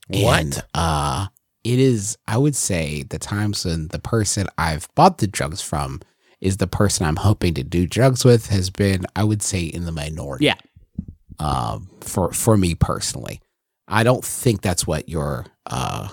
What? 0.07 0.39
And, 0.39 0.63
uh, 0.73 1.27
it 1.65 1.79
is, 1.79 2.15
I 2.27 2.37
would 2.37 2.55
say, 2.55 3.03
the 3.03 3.17
times 3.17 3.65
when 3.65 3.87
the 3.87 3.97
person 3.99 4.47
I've 4.55 4.87
bought 4.93 5.17
the 5.17 5.27
drugs 5.27 5.61
from 5.61 5.99
is 6.39 6.57
the 6.57 6.67
person 6.67 7.07
I'm 7.07 7.15
hoping 7.15 7.55
to 7.55 7.63
do 7.63 7.87
drugs 7.87 8.23
with 8.23 8.47
has 8.47 8.69
been, 8.69 9.05
I 9.15 9.23
would 9.23 9.41
say, 9.41 9.63
in 9.63 9.85
the 9.85 9.91
minority. 9.91 10.45
Yeah. 10.45 10.55
Um, 11.39 11.89
for 12.01 12.31
for 12.31 12.55
me 12.55 12.75
personally, 12.75 13.41
I 13.87 14.03
don't 14.03 14.23
think 14.23 14.61
that's 14.61 14.85
what 14.85 15.09
your 15.09 15.47
uh 15.65 16.09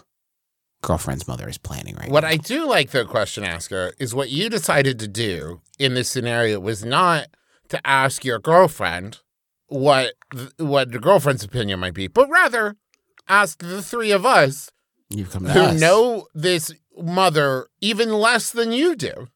girlfriend's 0.83 1.29
mother 1.29 1.49
is 1.49 1.59
planning 1.59 1.95
right 1.97 2.11
What 2.11 2.23
now. 2.25 2.31
I 2.31 2.37
do 2.37 2.67
like, 2.67 2.91
though, 2.91 3.05
question 3.07 3.45
asker, 3.45 3.93
is 4.01 4.15
what 4.15 4.31
you 4.31 4.49
decided 4.49 4.99
to 4.99 5.07
do 5.07 5.61
in 5.79 5.95
this 5.95 6.09
scenario 6.09 6.59
was 6.59 6.85
not 6.85 7.29
to 7.69 7.87
ask 7.87 8.25
your 8.25 8.41
girlfriend 8.41 9.21
what 9.69 10.15
th- 10.35 10.51
what 10.57 10.91
the 10.93 10.99
girlfriend's 10.99 11.45
opinion 11.45 11.79
might 11.79 11.95
be, 11.95 12.09
but 12.09 12.29
rather 12.31 12.77
ask 13.29 13.59
the 13.59 13.83
three 13.83 14.11
of 14.11 14.25
us 14.27 14.71
You've 15.15 15.31
come 15.31 15.45
to 15.45 15.53
who 15.53 15.61
us. 15.61 15.81
know 15.81 16.27
this 16.35 16.73
mother 16.97 17.67
even 17.81 18.13
less 18.13 18.51
than 18.51 18.73
you 18.73 18.95
do. 18.97 19.29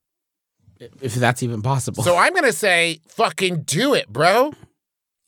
if 0.79 1.14
that's 1.14 1.43
even 1.43 1.62
possible. 1.62 2.03
So 2.03 2.16
I'm 2.16 2.35
gonna 2.35 2.53
say, 2.53 3.01
fucking 3.09 3.62
do 3.62 3.95
it, 3.95 4.09
bro. 4.09 4.53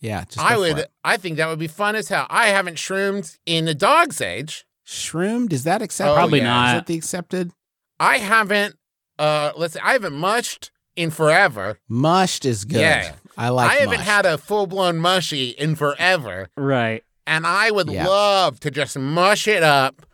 yeah, 0.00 0.24
just 0.24 0.38
I 0.38 0.56
would. 0.56 0.78
it. 0.78 0.90
I 1.04 1.16
think 1.16 1.36
that 1.38 1.48
would 1.48 1.58
be 1.58 1.66
fun 1.68 1.96
as 1.96 2.08
hell. 2.08 2.26
I 2.30 2.48
haven't 2.48 2.78
shroomed 2.78 3.36
in 3.46 3.66
a 3.68 3.74
dog's 3.74 4.20
age. 4.20 4.64
Shroomed 4.84 5.52
is 5.52 5.64
that 5.64 5.82
accepted? 5.82 6.12
Oh, 6.12 6.16
Probably 6.16 6.38
yeah. 6.40 6.44
Is 6.44 6.48
not. 6.48 6.74
that 6.74 6.86
the 6.86 6.96
accepted? 6.96 7.52
I 8.00 8.18
haven't. 8.18 8.76
Uh, 9.18 9.52
let's. 9.56 9.74
say 9.74 9.80
I 9.82 9.92
haven't 9.92 10.14
mushed 10.14 10.70
in 10.96 11.10
forever. 11.10 11.78
Mushed 11.88 12.44
is 12.44 12.64
good. 12.64 12.80
Yeah. 12.80 13.14
I 13.36 13.48
like. 13.50 13.70
I 13.70 13.74
haven't 13.76 13.98
mushed. 13.98 14.10
had 14.10 14.26
a 14.26 14.38
full 14.38 14.66
blown 14.66 14.98
mushy 14.98 15.50
in 15.50 15.74
forever, 15.76 16.48
Right. 16.56 17.04
and 17.26 17.46
I 17.46 17.70
would 17.70 17.88
Yeah. 17.90 18.06
love 18.06 18.60
to 18.60 18.70
just 18.70 18.98
mush 18.98 19.46
it 19.48 19.62
up 19.62 20.06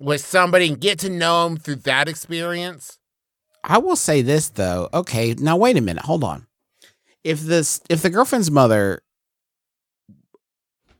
with 0.00 0.22
somebody 0.24 0.66
and 0.68 0.80
get 0.80 0.98
to 1.00 1.10
know 1.10 1.44
them 1.48 1.56
through 1.58 1.76
that 1.76 2.08
experience. 2.08 2.98
I 3.62 3.78
will 3.78 3.96
say 3.96 4.22
this 4.22 4.48
though. 4.48 4.88
Okay, 4.92 5.34
now 5.34 5.56
wait 5.56 5.76
a 5.76 5.80
minute. 5.80 6.04
Hold 6.04 6.24
on. 6.24 6.46
If 7.22 7.40
this, 7.42 7.80
if 7.90 8.00
the 8.02 8.08
girlfriend's 8.10 8.50
mother 8.50 9.02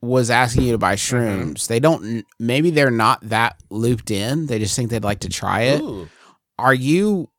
was 0.03 0.31
asking 0.31 0.65
you 0.65 0.73
to 0.73 0.79
buy 0.79 0.95
Mm-hmm. 0.97 1.17
shrooms, 1.17 1.67
they 1.67 1.81
don't. 1.81 2.25
Maybe 2.39 2.71
they're 2.71 2.91
not 2.91 3.21
that 3.29 3.57
looped 3.71 4.11
in. 4.11 4.47
They 4.47 4.59
just 4.59 4.77
think 4.77 4.91
they'd 4.91 5.05
like 5.05 5.21
to 5.21 5.29
try 5.29 5.63
it. 5.63 5.81
Ooh. 5.81 6.09
Are 6.59 6.75
you 6.75 7.31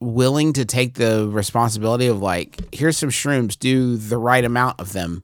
willing 0.00 0.52
to 0.54 0.64
take 0.64 0.94
the 0.94 1.28
responsibility 1.30 2.06
of 2.06 2.20
like, 2.20 2.74
here's 2.74 2.96
some 2.98 3.10
shrooms, 3.10 3.58
do 3.58 3.96
the 3.96 4.16
right 4.18 4.44
amount 4.44 4.80
of 4.80 4.92
them? 4.92 5.22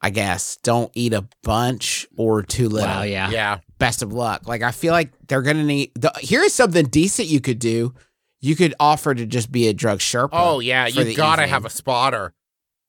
I 0.00 0.10
guess 0.10 0.56
don't 0.62 0.90
eat 0.94 1.12
a 1.12 1.26
bunch 1.42 2.06
or 2.16 2.42
too 2.42 2.68
little. 2.68 2.88
Wow. 2.88 3.02
Yeah. 3.02 3.30
Yeah. 3.30 3.58
Best 3.78 4.02
of 4.02 4.12
luck. 4.12 4.46
Like 4.46 4.62
I 4.62 4.70
feel 4.72 4.92
like 4.92 5.12
they're 5.28 5.42
gonna 5.42 5.64
need. 5.64 5.92
The, 5.94 6.12
here's 6.20 6.54
something 6.54 6.86
decent 6.86 7.28
you 7.28 7.40
could 7.40 7.58
do. 7.58 7.94
You 8.40 8.54
could 8.56 8.74
offer 8.78 9.14
to 9.14 9.26
just 9.26 9.50
be 9.50 9.68
a 9.68 9.72
drug 9.72 9.98
sherpa. 10.00 10.30
Oh 10.32 10.60
yeah. 10.60 10.86
You 10.86 11.14
gotta 11.16 11.42
evening. 11.42 11.50
have 11.50 11.64
a 11.64 11.70
spotter. 11.70 12.32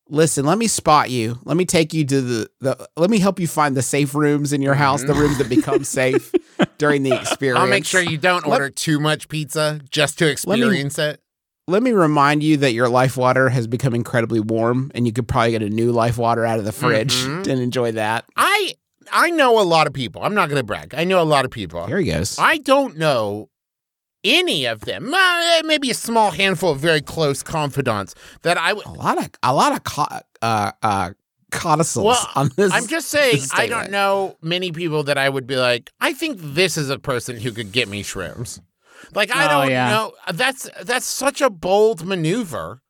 Listen, 0.10 0.46
let 0.46 0.58
me 0.58 0.68
spot 0.68 1.10
you. 1.10 1.38
Let 1.44 1.58
me 1.58 1.66
take 1.66 1.94
you 1.94 2.06
to 2.06 2.22
the, 2.22 2.50
the 2.62 2.90
let 2.96 3.10
me 3.10 3.20
help 3.20 3.40
you 3.42 3.48
find 3.48 3.76
the 3.76 3.82
safe 3.82 4.16
rooms 4.16 4.54
in 4.54 4.62
your 4.62 4.74
house, 4.76 5.04
the 5.04 5.14
rooms 5.14 5.38
that 5.38 5.50
become 5.50 5.84
safe 5.84 6.32
during 6.78 7.04
the 7.04 7.12
experience. 7.14 7.58
Mm-hmm. 7.58 7.64
I'll 7.64 7.70
make 7.70 7.86
sure 7.86 8.02
you 8.02 8.18
don't 8.18 8.48
Let- 8.48 8.62
order 8.62 8.70
too 8.70 9.00
much 9.02 9.28
pizza 9.28 9.82
just 9.90 10.18
to 10.20 10.26
me- 10.26 10.32
experience 10.32 10.98
it. 10.98 11.22
Let 11.70 11.84
me 11.84 11.92
remind 11.92 12.42
you 12.44 12.56
that 12.58 12.72
your 12.72 12.88
life 12.88 13.18
water 13.18 13.50
has 13.50 13.68
become 13.68 13.94
incredibly 13.94 14.40
warm 14.40 14.90
and 14.96 15.06
you 15.06 15.12
could 15.12 15.28
probably 15.28 15.52
get 15.52 15.62
a 15.62 15.70
new 15.70 15.92
life 15.92 16.18
water 16.18 16.46
out 16.46 16.60
of 16.60 16.64
the 16.64 16.72
fridge 16.72 17.14
Mhm. 17.14 17.46
and 17.48 17.60
enjoy 17.60 17.92
that. 17.92 18.24
I 18.38 18.76
I 19.12 19.30
know 19.30 19.60
a 19.60 19.64
lot 19.64 19.88
of 19.88 19.94
people. 19.94 20.22
I'm 20.24 20.34
not 20.36 20.50
gonna 20.50 20.64
brag. 20.64 20.94
I 20.96 21.04
know 21.04 21.22
a 21.22 21.24
lot 21.24 21.46
of 21.46 21.52
people. 21.52 21.86
Here 21.88 22.00
he 22.00 22.12
goes. 22.12 22.38
I 22.40 22.58
don't 22.58 22.98
know 22.98 23.50
any 24.24 24.66
of 24.66 24.82
them. 24.82 25.14
Uh, 25.14 25.62
maybe 25.64 25.90
a 25.90 25.94
small 25.94 26.32
handful 26.32 26.72
of 26.72 26.80
very 26.80 27.02
close 27.02 27.44
confidants 27.44 28.16
that 28.42 28.58
I 28.58 28.74
would. 28.74 28.86
A 28.86 28.92
lot 28.92 29.18
of 29.18 29.30
a 29.44 29.54
lot 29.54 29.72
of 29.74 29.84
co- 29.84 30.20
uh 30.42 30.72
uh 30.82 31.12
codicils 31.52 32.06
Well, 32.06 32.30
on 32.36 32.50
this. 32.58 32.74
I'm 32.74 32.88
just 32.88 33.08
saying, 33.08 33.40
I 33.54 33.68
don't 33.68 33.90
know 33.90 34.36
many 34.42 34.72
people 34.72 35.04
that 35.04 35.18
I 35.18 35.30
would 35.30 35.48
be 35.48 35.56
like, 35.56 35.92
I 36.02 36.14
think 36.14 36.40
this 36.42 36.78
is 36.78 36.90
a 36.90 37.00
person 37.00 37.38
who 37.38 37.52
could 37.52 37.72
get 37.72 37.88
me 37.88 38.04
shrooms. 38.04 38.60
Like 39.14 39.34
I 39.34 39.46
Oh, 39.46 39.62
don't 39.62 39.72
yeah. 39.72 39.90
know. 39.90 40.14
That's 40.34 40.70
that's 40.84 41.06
such 41.06 41.40
a 41.42 41.50
bold 41.50 42.06
maneuver 42.06 42.82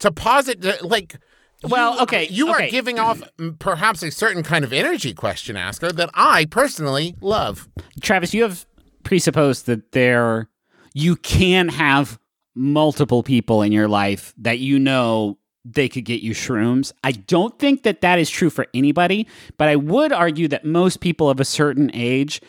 to 0.00 0.10
posit. 0.10 0.82
Like, 0.82 1.16
Well, 1.62 2.00
okay, 2.02 2.26
you 2.28 2.50
okay. 2.50 2.68
are 2.68 2.70
giving 2.70 2.98
off 2.98 3.22
perhaps 3.58 4.02
a 4.02 4.10
certain 4.10 4.42
kind 4.42 4.64
of 4.64 4.72
energy, 4.72 5.12
question 5.12 5.56
asker, 5.56 5.92
that 5.92 6.10
I 6.14 6.46
personally 6.46 7.16
love. 7.20 7.68
Travis, 8.00 8.32
you 8.32 8.42
have 8.42 8.66
presupposed 9.02 9.66
that 9.66 9.92
there 9.92 10.48
you 10.94 11.16
can 11.16 11.68
have 11.68 12.18
multiple 12.54 13.22
people 13.22 13.62
in 13.62 13.72
your 13.72 13.88
life 13.88 14.34
that 14.38 14.58
you 14.58 14.78
know 14.78 15.38
they 15.64 15.88
could 15.88 16.04
get 16.04 16.22
you 16.22 16.32
shrooms. 16.32 16.92
I 17.04 17.12
don't 17.12 17.58
think 17.58 17.82
that 17.82 18.00
that 18.00 18.18
is 18.18 18.30
true 18.30 18.50
for 18.50 18.66
anybody, 18.72 19.26
but 19.58 19.68
I 19.68 19.76
would 19.76 20.12
argue 20.12 20.48
that 20.48 20.64
most 20.64 21.00
people 21.00 21.28
of 21.28 21.38
a 21.38 21.44
certain 21.44 21.90
age 21.94 22.40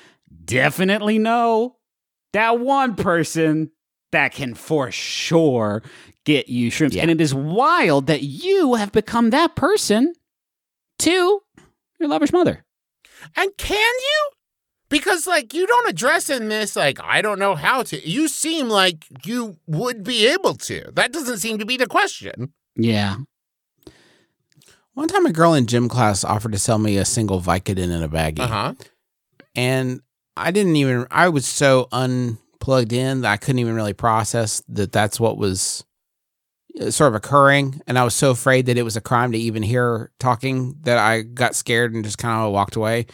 definitely 0.46 1.20
know 1.20 1.76
that 2.34 2.60
one 2.60 2.96
person 2.96 3.72
that 4.12 4.34
can 4.34 4.54
for 4.54 4.92
sure 4.92 5.82
get 6.26 6.50
you 6.50 6.72
shrooms. 6.72 6.94
Yeah. 6.94 7.02
And 7.04 7.12
it 7.12 7.22
is 7.22 7.34
wild 7.34 8.08
that 8.08 8.22
you 8.24 8.76
have 8.76 8.92
become 8.92 9.30
that 9.32 9.56
person 9.56 10.14
to 11.00 11.42
your 12.00 12.10
lover's 12.10 12.34
mother. 12.34 12.64
And 13.36 13.56
can 13.58 13.78
you? 13.78 14.30
Because 14.90 15.26
like 15.26 15.54
you 15.54 15.66
don't 15.68 15.90
address 15.90 16.30
in 16.30 16.50
this 16.50 16.76
like 16.76 17.00
I 17.02 17.22
don't 17.22 17.40
know 17.40 17.56
how 17.56 17.84
to. 17.84 18.08
You 18.10 18.28
seem 18.28 18.68
like 18.70 19.06
you 19.26 19.58
would 19.68 20.04
be 20.04 20.28
able 20.28 20.56
to. 20.56 20.92
That 20.94 21.14
doesn't 21.14 21.38
seem 21.38 21.60
to 21.60 21.66
be 21.66 21.78
the 21.78 21.88
question. 21.88 22.52
Yeah. 22.76 23.16
One 24.94 25.08
time, 25.08 25.26
a 25.26 25.32
girl 25.32 25.54
in 25.54 25.68
gym 25.68 25.88
class 25.88 26.24
offered 26.26 26.52
to 26.52 26.60
sell 26.60 26.78
me 26.78 26.98
a 26.98 27.06
single 27.06 27.42
Vicodin 27.42 27.92
in 27.92 28.04
a 28.04 28.10
baggie, 28.10 28.40
Uh 28.42 28.48
huh. 28.48 28.74
and 29.56 30.02
I 30.36 30.52
didn't 30.52 30.76
even. 30.76 31.08
I 31.10 31.30
was 31.30 31.46
so 31.46 31.88
unplugged 31.94 32.92
in 32.92 33.22
that 33.22 33.32
I 33.32 33.38
couldn't 33.38 33.60
even 33.60 33.76
really 33.76 33.94
process 33.94 34.62
that 34.68 34.92
that's 34.92 35.18
what 35.20 35.38
was 35.38 35.86
Uh, 36.80 36.90
sort 36.90 37.10
of 37.10 37.16
occurring, 37.16 37.82
and 37.88 38.00
I 38.00 38.04
was 38.04 38.16
so 38.16 38.32
afraid 38.32 38.68
that 38.68 38.78
it 38.78 38.84
was 38.84 38.96
a 38.96 39.02
crime 39.02 39.32
to 39.34 39.38
even 39.38 39.64
hear 39.64 40.12
talking 40.20 40.76
that 40.84 40.98
I 40.98 41.22
got 41.22 41.56
scared 41.56 41.94
and 41.94 42.04
just 42.04 42.18
kind 42.18 42.46
of 42.46 42.54
walked 42.54 42.76
away. 42.76 43.08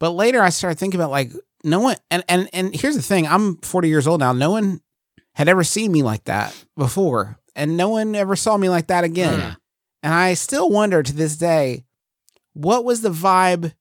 But 0.00 0.10
later, 0.10 0.42
I 0.42 0.48
started 0.48 0.78
thinking 0.78 0.98
about 0.98 1.10
like 1.10 1.32
no 1.62 1.80
one, 1.80 1.96
and 2.10 2.24
and 2.28 2.48
and 2.52 2.74
here's 2.74 2.96
the 2.96 3.02
thing: 3.02 3.26
I'm 3.26 3.58
40 3.58 3.88
years 3.88 4.06
old 4.06 4.20
now. 4.20 4.32
No 4.32 4.50
one 4.50 4.80
had 5.34 5.48
ever 5.48 5.62
seen 5.62 5.92
me 5.92 6.02
like 6.02 6.24
that 6.24 6.54
before, 6.76 7.38
and 7.54 7.76
no 7.76 7.88
one 7.88 8.14
ever 8.14 8.34
saw 8.36 8.56
me 8.56 8.68
like 8.68 8.88
that 8.88 9.04
again. 9.04 9.38
Yeah. 9.38 9.54
And 10.02 10.12
I 10.12 10.34
still 10.34 10.68
wonder 10.68 11.02
to 11.02 11.12
this 11.12 11.36
day, 11.36 11.84
what 12.52 12.84
was 12.84 13.00
the 13.00 13.10
vibe 13.10 13.74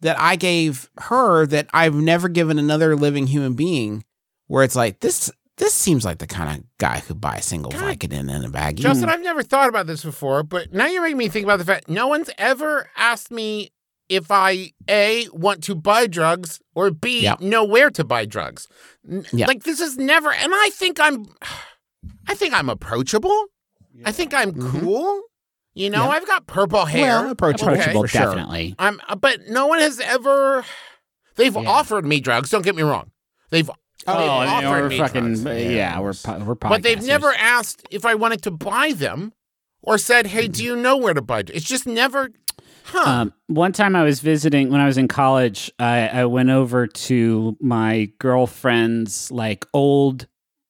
that 0.00 0.18
I 0.20 0.36
gave 0.36 0.90
her 0.98 1.46
that 1.46 1.68
I've 1.72 1.94
never 1.94 2.28
given 2.28 2.58
another 2.58 2.96
living 2.96 3.28
human 3.28 3.54
being? 3.54 4.04
Where 4.48 4.64
it's 4.64 4.76
like 4.76 5.00
this, 5.00 5.30
this 5.58 5.72
seems 5.74 6.04
like 6.04 6.18
the 6.18 6.26
kind 6.26 6.58
of 6.58 6.64
guy 6.78 7.00
who 7.00 7.14
buy 7.14 7.36
a 7.36 7.42
single 7.42 7.70
God. 7.72 7.82
Vicodin 7.82 8.30
in 8.34 8.44
a 8.44 8.48
baggie. 8.50 8.76
Justin, 8.80 9.08
I've 9.08 9.22
never 9.22 9.42
thought 9.42 9.68
about 9.68 9.86
this 9.86 10.04
before, 10.04 10.42
but 10.42 10.72
now 10.72 10.86
you're 10.86 11.02
making 11.02 11.16
me 11.18 11.28
think 11.28 11.44
about 11.44 11.58
the 11.58 11.64
fact 11.64 11.88
no 11.88 12.06
one's 12.08 12.30
ever 12.38 12.88
asked 12.96 13.30
me 13.30 13.70
if 14.08 14.30
I 14.30 14.72
A 14.88 15.26
want 15.32 15.62
to 15.64 15.74
buy 15.74 16.06
drugs 16.06 16.60
or 16.74 16.90
B 16.90 17.22
Yeah. 17.22 17.36
know 17.40 17.64
where 17.64 17.90
to 17.90 18.04
buy 18.04 18.24
drugs. 18.24 18.68
N- 19.10 19.24
Yeah. 19.32 19.46
Like 19.46 19.64
this 19.64 19.80
is 19.80 19.96
never 19.96 20.30
and 20.32 20.52
I 20.54 20.70
think 20.72 21.00
I'm 21.00 21.26
I 22.28 22.34
think 22.34 22.54
I'm 22.54 22.68
approachable. 22.68 23.46
I 24.04 24.12
think 24.12 24.32
I'm 24.34 24.52
Mhm. 24.52 24.80
cool. 24.80 25.22
You 25.74 25.90
know, 25.90 26.04
Yeah. 26.04 26.10
I've 26.10 26.26
got 26.26 26.46
purple 26.46 26.84
hair. 26.84 27.22
Well, 27.22 27.30
approachable, 27.32 27.72
Approachable, 27.74 28.02
for 28.02 28.08
sure. 28.08 28.20
definitely. 28.22 28.74
I'm, 28.78 29.00
uh, 29.08 29.16
but 29.16 29.48
no 29.48 29.66
one 29.66 29.78
has 29.80 29.98
ever. 30.00 30.64
They've 31.36 31.54
Yeah. 31.54 31.68
offered 31.68 32.04
me 32.06 32.20
drugs. 32.20 32.50
Don't 32.50 32.62
get 32.64 32.74
me 32.76 32.82
wrong. 32.82 33.10
They've. 33.50 33.68
Oh, 34.08 34.38
I 34.38 34.60
mean, 34.60 34.70
we're 34.70 34.90
fucking 34.96 35.42
drugs. 35.42 35.64
yeah, 35.64 35.98
we're 36.00 36.12
po- 36.14 36.38
we're 36.44 36.54
but 36.54 36.82
they've 36.82 37.02
never 37.04 37.32
asked 37.34 37.86
if 37.90 38.04
I 38.04 38.14
wanted 38.14 38.42
to 38.42 38.50
buy 38.50 38.92
them, 38.92 39.32
or 39.82 39.98
said, 39.98 40.26
"Hey, 40.28 40.48
do 40.48 40.62
you 40.64 40.76
know 40.76 40.96
where 40.96 41.14
to 41.14 41.22
buy?" 41.22 41.44
It's 41.48 41.64
just 41.66 41.86
never. 41.86 42.30
Huh. 42.84 43.02
Um, 43.04 43.32
one 43.48 43.72
time 43.72 43.96
I 43.96 44.04
was 44.04 44.20
visiting 44.20 44.70
when 44.70 44.80
I 44.80 44.86
was 44.86 44.96
in 44.96 45.08
college. 45.08 45.72
I, 45.80 46.06
I 46.08 46.24
went 46.26 46.50
over 46.50 46.86
to 46.86 47.56
my 47.60 48.10
girlfriend's 48.20 49.30
like 49.32 49.66
old 49.74 50.26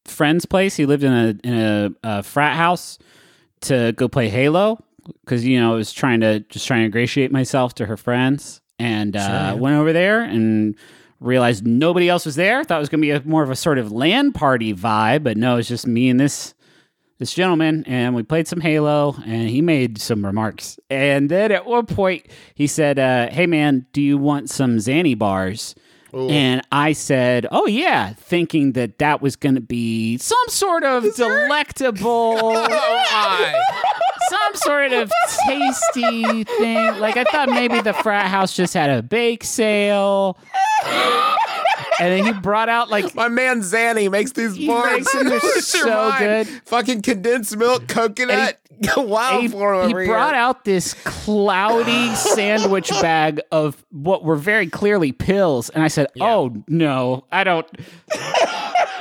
friend's 0.07 0.47
place. 0.47 0.77
He 0.77 0.87
lived 0.87 1.05
in 1.05 1.13
a 1.13 1.35
in 1.47 1.55
a, 1.55 1.91
a 2.03 2.23
frat 2.23 2.57
house 2.57 2.99
to 3.63 3.93
go 3.97 4.09
play 4.09 4.29
Halo 4.29 4.79
because 5.25 5.45
you 5.45 5.61
know 5.61 5.75
I 5.75 5.77
was 5.77 5.93
trying 5.93 6.21
to 6.21 6.41
just 6.41 6.67
trying 6.67 6.81
to 6.81 6.85
ingratiate 6.87 7.31
myself 7.33 7.75
to 7.77 7.87
her 7.87 7.97
friends, 7.99 8.61
and 8.79 9.15
uh, 9.15 9.21
Sure, 9.21 9.29
yeah. 9.35 9.53
went 9.55 9.77
over 9.77 9.93
there 9.93 10.23
and 10.23 10.75
realized 11.21 11.67
nobody 11.67 12.09
else 12.09 12.27
was 12.27 12.37
there. 12.37 12.65
Thought 12.65 12.77
it 12.77 12.81
was 12.81 12.89
gonna 12.89 13.01
be 13.01 13.11
a, 13.11 13.23
more 13.25 13.43
of 13.43 13.51
a 13.51 13.57
sort 13.57 13.79
of 13.79 13.93
land 13.93 14.35
party 14.35 14.75
vibe, 14.75 15.23
but 15.23 15.37
no, 15.37 15.57
it's 15.57 15.69
just 15.69 15.87
me 15.87 16.09
and 16.09 16.21
this 16.21 16.55
this 17.19 17.33
gentleman 17.33 17.83
and 17.87 18.15
we 18.15 18.23
played 18.23 18.47
some 18.47 18.61
Halo 18.61 19.17
and 19.25 19.49
he 19.49 19.63
made 19.63 19.99
some 19.99 20.25
remarks. 20.25 20.79
And 20.91 21.31
then 21.31 21.51
at 21.51 21.65
one 21.65 21.87
point 21.87 22.27
he 22.55 22.67
said, 22.67 22.99
uh, 22.99 23.31
Hey 23.31 23.47
man, 23.47 23.87
do 23.93 24.03
you 24.03 24.19
want 24.19 24.51
some 24.51 24.77
Xanny 24.77 25.19
bars? 25.19 25.75
Ooh. 26.15 26.29
And 26.29 26.63
I 26.73 26.93
said, 26.93 27.47
Oh 27.51 27.67
yeah, 27.67 28.13
thinking 28.15 28.73
that 28.73 28.99
that 28.99 29.21
was 29.21 29.37
going 29.37 29.55
to 29.55 29.61
be 29.61 30.19
some 30.19 30.39
sort 30.49 30.85
of 30.85 31.05
delectable, 31.17 32.39
oh, 32.43 33.53
some 34.29 34.55
sort 34.55 34.93
of 34.93 35.11
tasty 35.47 36.45
thing. 36.45 36.99
Like 36.99 37.17
I 37.17 37.25
thought 37.25 37.49
maybe 37.49 37.81
the 37.81 37.93
frat 37.93 38.27
house 38.27 38.55
just 38.55 38.75
had 38.75 38.91
a 38.91 39.03
bake 39.03 39.45
sale. 39.45 40.39
And 42.01 42.13
then 42.13 42.25
he 42.35 42.41
brought 42.41 42.69
out 42.69 42.91
like 42.91 43.15
My 43.15 43.29
man 43.29 43.61
Zanny 43.61 44.11
makes 44.11 44.33
these 44.33 44.59
bars. 44.67 45.07
makes 45.15 45.67
so 45.67 46.15
good. 46.19 46.47
Fucking 46.67 47.03
condensed 47.03 47.57
milk, 47.57 47.87
coconut. 47.89 48.59
Wild 48.97 49.41
he, 49.43 49.49
for 49.49 49.73
him 49.75 49.89
he 49.89 49.95
over 49.95 50.05
brought 50.07 50.35
here. 50.35 50.43
out 50.43 50.65
this 50.67 50.93
cloudy 51.05 52.15
sandwich 52.15 52.91
bag 53.01 53.41
of 53.51 53.83
what 53.91 54.23
were 54.23 54.37
very 54.37 54.67
clearly 54.67 55.13
pills, 55.13 55.71
and 55.71 55.83
I 55.83 55.89
said, 55.89 56.09
"Oh 56.21 56.63
no, 56.69 57.25
I 57.33 57.45
don't." 57.45 57.67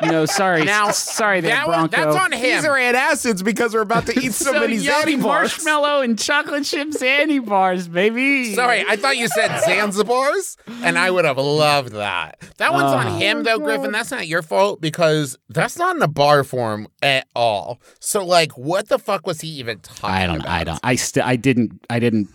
No, 0.04 0.26
sorry, 0.26 0.64
Now, 0.66 0.92
sorry, 0.92 1.42
there, 1.42 1.52
that 1.52 1.68
was, 1.68 1.76
Bronco. 1.76 1.98
that's 1.98 2.16
on 2.16 2.32
him. 2.32 2.42
These 2.42 2.66
are 2.66 2.76
antacids 2.78 3.44
because 3.44 3.74
we're 3.74 3.82
about 3.82 4.06
to 4.08 4.20
eat 4.20 4.34
so, 4.34 4.52
so 4.52 4.60
many 4.60 4.78
Zanny 4.78 5.22
bars. 5.22 5.52
marshmallow 5.52 6.02
and 6.02 6.18
chocolate 6.20 6.64
chip 6.66 6.90
Zanny 6.90 7.44
bars, 7.46 7.88
baby. 7.88 8.54
Sorry, 8.54 8.84
I 8.88 8.96
thought 8.96 9.18
you 9.18 9.28
said 9.28 9.52
Zanzibars, 9.62 10.58
and 10.84 10.98
I 10.98 11.10
would 11.12 11.26
have 11.26 11.38
loved 11.38 11.94
that. 11.94 12.40
That 12.58 12.74
one's 12.74 12.92
Oh. 12.92 12.98
on 12.98 13.20
him, 13.22 13.44
though, 13.44 13.60
Griffin. 13.60 13.92
That's 13.92 14.12
not 14.12 14.28
your 14.28 14.42
fault 14.42 14.82
because 14.82 15.38
that's 15.50 15.78
not 15.78 15.96
in 15.96 16.02
a 16.02 16.08
bar 16.08 16.44
form 16.44 16.88
at 17.02 17.28
all. 17.36 17.80
So, 18.00 18.26
like, 18.26 18.58
what 18.58 18.90
the 18.90 19.00
fuck 19.00 19.26
was 19.26 19.42
he 19.42 19.48
even 19.50 19.80
talking 19.80 20.10
I 20.10 20.26
don't. 20.28 20.36
about? 20.42 20.50
I 20.50 20.64
don't. 20.64 20.80
I 20.84 20.96
still. 20.96 21.24
I 21.26 21.36
didn't. 21.36 21.86
I 21.90 22.00
didn't 22.00 22.28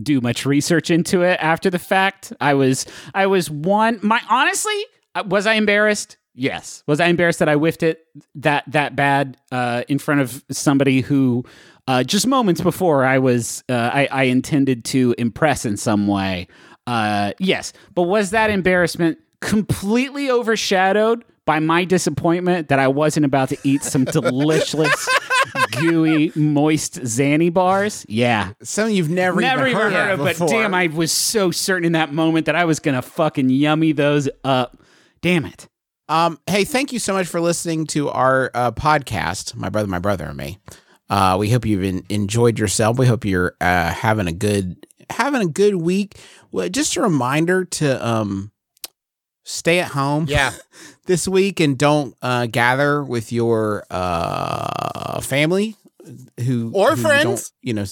do 0.00 0.20
much 0.20 0.46
research 0.46 0.90
into 0.90 1.22
it 1.22 1.38
after 1.42 1.70
the 1.70 1.78
fact. 1.78 2.32
I 2.40 2.54
was. 2.54 2.86
I 3.14 3.26
was 3.26 3.50
one. 3.50 3.98
My 4.02 4.20
honestly, 4.30 4.80
uh, 5.14 5.24
was 5.26 5.46
I 5.46 5.54
embarrassed? 5.54 6.16
Yes. 6.38 6.84
Was 6.86 7.00
I 7.00 7.06
embarrassed 7.08 7.40
that 7.40 7.48
I 7.48 7.54
whiffed 7.54 7.82
it 7.82 8.06
that 8.36 8.64
that 8.68 8.94
bad 8.94 9.36
uh, 9.50 9.82
in 9.88 9.98
front 9.98 10.20
of 10.20 10.44
somebody 10.50 11.00
who 11.00 11.44
uh, 11.88 12.04
just 12.04 12.26
moments 12.26 12.60
before 12.60 13.04
I 13.04 13.18
was 13.18 13.64
uh, 13.68 13.90
I, 13.92 14.08
I 14.10 14.22
intended 14.24 14.84
to 14.86 15.14
impress 15.18 15.64
in 15.64 15.76
some 15.76 16.06
way? 16.06 16.46
Uh, 16.86 17.32
yes. 17.38 17.72
But 17.94 18.02
was 18.02 18.30
that 18.30 18.50
embarrassment 18.50 19.18
completely 19.40 20.30
overshadowed? 20.30 21.24
By 21.44 21.60
my 21.60 21.86
disappointment 21.86 22.68
that 22.68 22.78
I 22.78 22.88
wasn't 22.88 23.24
about 23.24 23.48
to 23.48 23.56
eat 23.64 23.82
some 23.82 24.04
delicious 24.12 25.08
gooey, 25.72 26.30
moist 26.34 27.00
Zanny 27.00 27.50
bars. 27.50 28.04
Yeah. 28.06 28.52
Something 28.62 28.94
you've 28.94 29.08
never, 29.08 29.40
Never 29.40 29.66
even 29.66 29.80
heard, 29.80 29.92
heard 29.94 30.10
of, 30.10 30.18
but 30.18 30.34
before. 30.34 30.48
damn, 30.48 30.74
I 30.74 30.88
was 30.88 31.10
so 31.10 31.50
certain 31.50 31.86
in 31.86 31.92
that 31.92 32.12
moment 32.12 32.44
that 32.46 32.54
I 32.54 32.66
was 32.66 32.80
gonna 32.80 33.00
fucking 33.00 33.48
yummy 33.48 33.92
those 33.92 34.28
up. 34.44 34.76
Damn 35.22 35.46
it. 35.46 35.68
Um, 36.08 36.38
hey, 36.46 36.64
thank 36.64 36.92
you 36.92 36.98
so 36.98 37.12
much 37.12 37.26
for 37.26 37.40
listening 37.40 37.86
to 37.88 38.08
our 38.08 38.50
uh, 38.54 38.72
podcast, 38.72 39.54
my 39.54 39.68
brother, 39.68 39.88
my 39.88 39.98
brother, 39.98 40.24
and 40.26 40.36
me. 40.36 40.58
Uh, 41.10 41.36
we 41.38 41.50
hope 41.50 41.66
you've 41.66 41.84
en- 41.84 42.04
enjoyed 42.08 42.58
yourself. 42.58 42.98
We 42.98 43.06
hope 43.06 43.24
you're 43.24 43.54
uh, 43.60 43.90
having 43.92 44.26
a 44.26 44.32
good 44.32 44.86
having 45.10 45.40
a 45.42 45.46
good 45.46 45.74
week. 45.76 46.18
Well, 46.50 46.68
just 46.68 46.96
a 46.96 47.02
reminder 47.02 47.64
to 47.64 48.06
um, 48.06 48.52
stay 49.44 49.80
at 49.80 49.88
home 49.92 50.26
Yeah. 50.28 50.52
this 51.06 51.26
week 51.28 51.60
and 51.60 51.78
don't 51.78 52.14
uh, 52.22 52.46
gather 52.46 53.02
with 53.02 53.32
your 53.32 53.84
uh, 53.90 55.20
family 55.20 55.76
who 56.44 56.70
Or 56.74 56.90
who 56.94 57.02
friends. 57.02 57.24
don't, 57.24 57.50
you 57.62 57.74
know, 57.74 57.84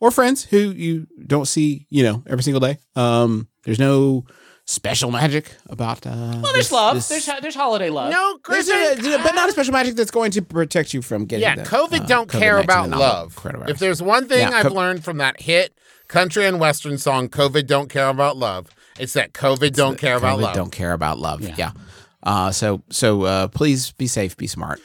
or 0.00 0.10
friends 0.10 0.44
who 0.44 0.58
you 0.70 1.06
don't 1.26 1.46
see, 1.46 1.86
you 1.90 2.02
know, 2.04 2.22
every 2.26 2.42
single 2.42 2.60
day. 2.60 2.78
Um, 2.94 3.48
there's 3.64 3.78
no 3.80 4.24
special 4.66 5.10
magic 5.10 5.50
about. 5.68 6.06
Uh, 6.06 6.40
Well, 6.42 6.52
there's 6.52 6.70
love. 6.72 7.08
There's 7.08 7.26
there's 7.40 7.54
holiday 7.54 7.88
love. 7.90 8.10
No, 8.12 8.38
there's 8.48 8.66
Griffin. 8.68 9.12
a, 9.12 9.22
but 9.22 9.34
not 9.34 9.48
a 9.48 9.52
special 9.52 9.72
magic 9.72 9.94
that's 9.96 10.10
going 10.10 10.32
to 10.32 10.42
protect 10.42 10.92
you 10.92 11.02
from 11.02 11.24
getting. 11.24 11.42
Yeah, 11.42 11.54
the, 11.56 11.62
COVID 11.62 12.02
uh, 12.02 12.06
don't 12.06 12.30
care 12.30 12.56
COVID-19 12.60 12.64
about 12.64 12.90
love. 12.90 13.38
If 13.68 13.78
there's 13.78 14.02
one 14.02 14.28
thing 14.28 14.40
Yeah, 14.40 14.50
I've 14.50 14.66
co- 14.66 14.74
learned 14.74 15.04
from 15.04 15.18
that 15.18 15.40
hit 15.40 15.72
country 16.08 16.46
and 16.46 16.60
western 16.60 16.98
song, 16.98 17.28
COVID 17.28 17.66
don't 17.66 17.88
care 17.88 18.08
about 18.08 18.36
love. 18.36 18.68
It's 18.98 19.12
that 19.14 19.32
COVID 19.32 19.74
don't 19.74 19.98
care 19.98 20.16
about 20.16 20.38
love. 20.40 20.54
Don't 20.54 20.72
care 20.72 20.92
about 20.92 21.18
love. 21.18 21.40
Yeah. 21.42 21.54
Yeah. 21.56 21.70
Uh, 22.22 22.50
so 22.50 22.82
so 22.90 23.22
uh, 23.22 23.48
please 23.48 23.92
be 23.92 24.06
safe, 24.08 24.36
be 24.36 24.46
smart. 24.48 24.80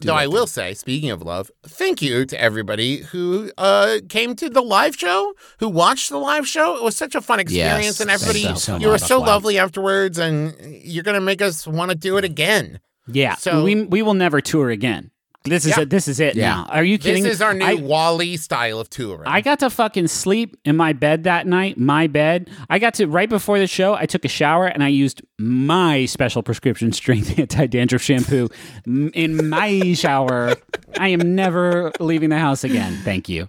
Though 0.00 0.14
I 0.14 0.26
will 0.26 0.46
say, 0.46 0.74
speaking 0.74 1.10
of 1.10 1.22
love, 1.22 1.50
thank 1.64 2.00
you 2.02 2.24
to 2.26 2.40
everybody 2.40 2.98
who 2.98 3.50
uh, 3.58 3.98
came 4.08 4.34
to 4.36 4.48
the 4.48 4.62
live 4.62 4.96
show, 4.96 5.34
who 5.58 5.68
watched 5.68 6.08
the 6.10 6.18
live 6.18 6.46
show. 6.48 6.76
It 6.76 6.82
was 6.82 6.96
such 6.96 7.14
a 7.14 7.20
fun 7.20 7.40
experience, 7.40 7.84
Yes, 7.84 8.00
and 8.00 8.10
everybody, 8.10 8.40
you 8.40 8.56
so 8.56 8.76
you 8.76 8.88
were 8.88 8.98
so 8.98 9.20
lovely 9.20 9.58
afterwards, 9.58 10.18
and 10.18 10.54
you're 10.84 11.04
going 11.04 11.16
to 11.16 11.20
make 11.20 11.42
us 11.42 11.66
want 11.66 11.90
to 11.90 11.96
do 11.96 12.16
it 12.16 12.24
again. 12.24 12.80
Yeah. 13.06 13.34
So- 13.36 13.62
we 13.64 13.84
we 13.84 14.02
will 14.02 14.14
never 14.14 14.40
tour 14.40 14.70
again. 14.70 15.10
This 15.44 15.64
is 15.64 15.70
Yeah. 15.76 15.80
it. 15.84 15.90
This 15.90 16.06
is 16.06 16.20
it 16.20 16.36
Yeah. 16.36 16.50
now. 16.50 16.66
Are 16.70 16.84
you 16.84 16.98
kidding? 16.98 17.22
This 17.22 17.34
is 17.36 17.42
our 17.42 17.54
new 17.54 17.64
I, 17.64 17.74
Wally 17.74 18.36
style 18.36 18.78
of 18.78 18.90
touring. 18.90 19.26
I 19.26 19.40
got 19.40 19.58
to 19.60 19.70
fucking 19.70 20.08
sleep 20.08 20.56
in 20.66 20.76
my 20.76 20.92
bed 20.92 21.24
that 21.24 21.46
night, 21.46 21.78
my 21.78 22.06
bed. 22.08 22.50
I 22.68 22.78
got 22.78 22.92
to 22.94 23.06
right 23.06 23.28
before 23.28 23.58
the 23.58 23.66
show. 23.66 23.94
I 23.94 24.04
took 24.04 24.26
a 24.26 24.28
shower 24.28 24.66
and 24.66 24.84
I 24.84 24.88
used 24.88 25.22
my 25.38 26.04
special 26.04 26.42
prescription 26.42 26.92
strength 26.92 27.38
anti 27.38 27.66
dandruff 27.66 28.02
shampoo 28.02 28.48
in 28.86 29.48
my 29.48 29.94
shower. 29.94 30.56
I 30.98 31.08
am 31.08 31.34
never 31.34 31.90
leaving 32.00 32.28
the 32.28 32.38
house 32.38 32.62
again. 32.62 32.98
Thank 33.02 33.30
you. 33.30 33.48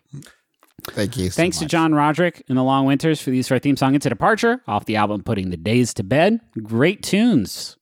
Thank 0.91 1.17
you. 1.17 1.29
so 1.29 1.35
Thanks 1.35 1.59
to. 1.59 1.65
John 1.65 1.93
Roderick 1.93 2.41
and 2.49 2.57
the 2.57 2.63
Long 2.63 2.85
Winters 2.85 3.21
for 3.21 3.29
the 3.29 3.37
use 3.37 3.47
of 3.49 3.51
our 3.51 3.59
theme 3.59 3.77
song 3.77 3.93
"It's 3.95 4.05
a 4.05 4.09
Departure" 4.09 4.61
off 4.67 4.85
the 4.85 4.95
album 4.95 5.21
"Putting 5.23 5.49
the 5.51 5.57
Days 5.57 5.93
to 5.95 6.03
Bed." 6.03 6.39
Great 6.63 7.03
tunes, 7.03 7.77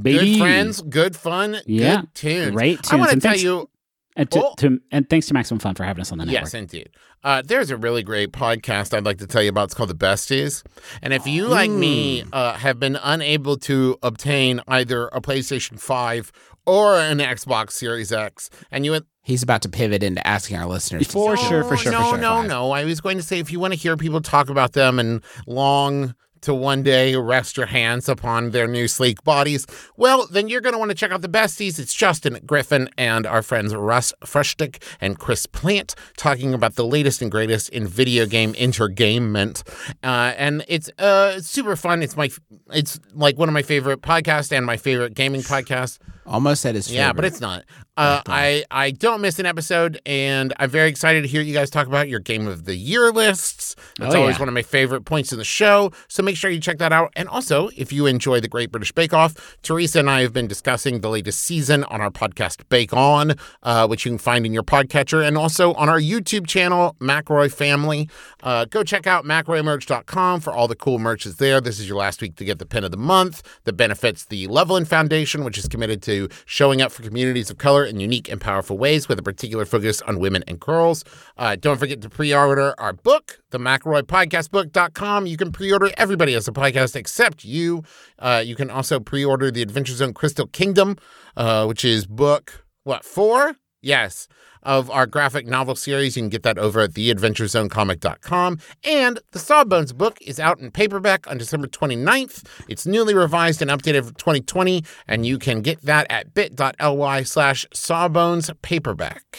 baby. 0.00 0.32
Good 0.32 0.38
friends, 0.38 0.82
good 0.82 1.16
fun, 1.16 1.58
Yeah, 1.66 2.00
good 2.02 2.14
tunes. 2.14 2.50
great 2.52 2.92
I 2.92 2.96
want 2.96 3.10
to 3.12 3.20
tell 3.20 3.30
thanks- 3.32 3.42
you, 3.42 3.68
and, 4.16 4.30
to, 4.30 4.42
Oh. 4.44 4.54
to- 4.58 4.80
and 4.92 5.08
thanks 5.10 5.26
to 5.28 5.34
Maximum 5.34 5.58
Fun 5.58 5.74
for 5.74 5.84
having 5.84 6.00
us 6.00 6.12
on 6.12 6.18
the 6.18 6.24
network. 6.26 6.42
yes, 6.44 6.54
indeed. 6.54 6.88
Uh, 7.24 7.42
there's 7.44 7.70
a 7.70 7.76
really 7.76 8.02
great 8.02 8.32
podcast 8.32 8.92
I'd 8.94 9.04
like 9.06 9.18
to 9.18 9.26
tell 9.26 9.42
you 9.42 9.48
about. 9.48 9.64
It's 9.64 9.74
called 9.74 9.88
The 9.88 9.94
Besties. 9.94 10.62
And 11.02 11.12
if 11.14 11.26
you, 11.26 11.46
like 11.48 11.70
me, 11.70 12.22
uh, 12.32 12.52
have 12.54 12.78
been 12.78 12.96
unable 13.02 13.56
to 13.60 13.96
obtain 14.02 14.60
either 14.68 15.06
a 15.08 15.20
PlayStation 15.22 15.80
5 15.80 16.30
or 16.66 16.98
an 16.98 17.18
Xbox 17.18 17.72
Series 17.72 18.12
X, 18.12 18.50
and 18.70 18.84
you 18.84 19.00
He's 19.22 19.42
about 19.42 19.62
to 19.62 19.70
pivot 19.70 20.02
into 20.02 20.24
asking 20.26 20.58
our 20.58 20.66
listeners. 20.66 21.06
to 21.06 21.12
For 21.12 21.34
sure, 21.38 21.64
for 21.64 21.78
sure, 21.78 21.92
no, 21.92 21.98
for 22.00 22.08
sure. 22.10 22.18
no, 22.18 22.42
no. 22.42 22.72
I 22.72 22.84
was 22.84 23.00
going 23.00 23.16
to 23.16 23.22
say 23.22 23.38
if 23.38 23.50
you 23.50 23.58
want 23.58 23.72
to 23.72 23.78
hear 23.78 23.96
people 23.96 24.20
talk 24.20 24.50
about 24.50 24.74
them 24.74 24.98
and 24.98 25.22
long 25.46 26.14
to 26.44 26.54
one 26.54 26.82
day 26.82 27.16
rest 27.16 27.56
your 27.56 27.66
hands 27.66 28.08
upon 28.08 28.50
their 28.50 28.66
new 28.66 28.86
sleek 28.86 29.22
bodies, 29.24 29.66
well, 29.96 30.26
then 30.30 30.48
you're 30.48 30.60
going 30.60 30.72
to 30.72 30.78
want 30.78 30.90
to 30.90 30.94
check 30.94 31.10
out 31.10 31.22
the 31.22 31.28
besties. 31.28 31.78
It's 31.78 31.94
Justin 31.94 32.38
Griffin 32.46 32.88
and 32.96 33.26
our 33.26 33.42
friends 33.42 33.74
Russ 33.74 34.12
Frushtick 34.24 34.82
and 35.00 35.18
Chris 35.18 35.46
Plante 35.46 35.94
talking 36.16 36.54
about 36.54 36.74
the 36.76 36.84
latest 36.84 37.22
and 37.22 37.30
greatest 37.30 37.68
in 37.70 37.86
video 37.86 38.26
game 38.26 38.54
entertainment, 38.58 39.62
uh, 40.02 40.34
and 40.36 40.64
it's 40.68 40.90
uh, 40.98 41.40
super 41.40 41.76
fun. 41.76 42.02
It's 42.02 42.16
my, 42.16 42.30
it's 42.72 43.00
like 43.12 43.38
one 43.38 43.48
of 43.48 43.52
my 43.52 43.62
favorite 43.62 44.02
podcasts 44.02 44.52
and 44.52 44.64
my 44.66 44.76
favorite 44.76 45.14
gaming 45.14 45.40
podcast. 45.42 45.98
Almost 46.26 46.62
said 46.62 46.74
his 46.74 46.86
favorite. 46.88 47.00
Yeah, 47.00 47.12
but 47.12 47.24
it's 47.24 47.40
not. 47.40 47.64
Uh, 47.96 48.20
I 48.26 48.64
I 48.72 48.90
don't 48.90 49.20
miss 49.20 49.38
an 49.38 49.46
episode, 49.46 50.00
and 50.04 50.52
I'm 50.58 50.68
very 50.68 50.88
excited 50.88 51.22
to 51.22 51.28
hear 51.28 51.40
you 51.42 51.54
guys 51.54 51.70
talk 51.70 51.86
about 51.86 52.08
your 52.08 52.18
game 52.18 52.48
of 52.48 52.64
the 52.64 52.74
year 52.74 53.12
lists. 53.12 53.76
That's 54.00 54.14
Oh, 54.16 54.20
always 54.20 54.34
yeah. 54.36 54.40
one 54.40 54.48
of 54.48 54.54
my 54.54 54.62
favorite 54.62 55.04
points 55.04 55.30
in 55.32 55.38
the 55.38 55.44
show. 55.44 55.92
So 56.08 56.20
make 56.22 56.36
sure 56.36 56.50
you 56.50 56.58
check 56.60 56.78
that 56.78 56.92
out. 56.92 57.12
And 57.14 57.28
also, 57.28 57.68
if 57.76 57.92
you 57.92 58.06
enjoy 58.06 58.40
the 58.40 58.48
Great 58.48 58.72
British 58.72 58.90
Bake 58.90 59.12
Off, 59.14 59.56
Teresa 59.62 60.00
and 60.00 60.10
I 60.10 60.22
have 60.22 60.32
been 60.32 60.48
discussing 60.48 61.02
the 61.02 61.08
latest 61.08 61.40
season 61.42 61.84
on 61.84 62.00
our 62.00 62.10
podcast 62.10 62.68
Bake 62.68 62.92
On, 62.92 63.34
uh, 63.62 63.86
which 63.86 64.04
you 64.04 64.10
can 64.10 64.18
find 64.18 64.44
in 64.44 64.52
your 64.52 64.64
podcatcher, 64.64 65.24
and 65.24 65.38
also 65.38 65.72
on 65.74 65.88
our 65.88 66.00
YouTube 66.00 66.48
channel 66.48 66.96
McElroy 67.00 67.52
Family. 67.52 68.08
Uh, 68.42 68.64
go 68.64 68.82
check 68.82 69.06
out 69.06 69.24
mcelroymerch.com 69.24 70.40
for 70.40 70.52
all 70.52 70.66
the 70.68 70.74
cool 70.76 70.98
merch 70.98 71.26
is 71.26 71.36
there. 71.36 71.60
This 71.60 71.78
is 71.78 71.88
your 71.88 71.98
last 71.98 72.20
week 72.20 72.36
to 72.36 72.44
get 72.44 72.58
the 72.58 72.66
pin 72.66 72.82
of 72.82 72.90
the 72.90 72.96
month 72.96 73.42
that 73.64 73.74
benefits 73.74 74.24
the 74.24 74.46
Loveland 74.48 74.88
Foundation, 74.88 75.44
which 75.44 75.58
is 75.58 75.68
committed 75.68 76.02
to 76.02 76.13
showing 76.46 76.82
up 76.82 76.92
for 76.92 77.02
communities 77.02 77.50
of 77.50 77.58
color 77.58 77.84
in 77.84 78.00
unique 78.00 78.28
and 78.28 78.40
powerful 78.40 78.78
ways 78.78 79.08
with 79.08 79.18
a 79.18 79.22
particular 79.22 79.64
focus 79.64 80.02
on 80.02 80.18
women 80.18 80.44
and 80.46 80.60
girls. 80.60 81.04
Uh, 81.36 81.56
don't 81.56 81.78
forget 81.78 82.00
to 82.02 82.08
pre-order 82.08 82.74
our 82.78 82.92
book, 82.92 83.40
the 83.50 83.58
McElroyPodcastBook.com. 83.58 85.26
You 85.26 85.36
can 85.36 85.52
pre-order 85.52 85.90
everybody 85.96 86.32
has 86.34 86.48
a 86.48 86.52
podcast 86.52 86.96
except 86.96 87.44
you. 87.44 87.82
Uh, 88.18 88.42
you 88.44 88.56
can 88.56 88.70
also 88.70 89.00
pre-order 89.00 89.50
the 89.50 89.62
Adventure 89.62 89.94
Zone 89.94 90.14
Crystal 90.14 90.46
Kingdom, 90.46 90.96
uh, 91.36 91.66
which 91.66 91.84
is 91.84 92.06
book, 92.06 92.64
what, 92.84 93.04
four? 93.04 93.56
Yes. 93.84 94.28
Of 94.62 94.90
our 94.90 95.04
graphic 95.06 95.46
novel 95.46 95.74
series. 95.74 96.16
You 96.16 96.22
can 96.22 96.30
get 96.30 96.42
that 96.44 96.56
over 96.56 96.80
at 96.80 96.92
theadventurezonecomic.com. 96.92 98.58
And 98.82 99.20
the 99.32 99.38
Sawbones 99.38 99.92
book 99.92 100.16
is 100.22 100.40
out 100.40 100.58
in 100.58 100.70
paperback 100.70 101.26
on 101.30 101.36
December 101.36 101.66
29th. 101.66 102.46
It's 102.66 102.86
newly 102.86 103.14
revised 103.14 103.60
and 103.60 103.70
updated 103.70 104.06
for 104.06 104.14
2020, 104.14 104.82
and 105.06 105.26
you 105.26 105.38
can 105.38 105.60
get 105.60 105.82
that 105.82 106.06
at 106.08 106.32
bit.ly 106.32 107.22
slash 107.24 107.66
sawbones 107.74 108.50
paperback. 108.62 109.38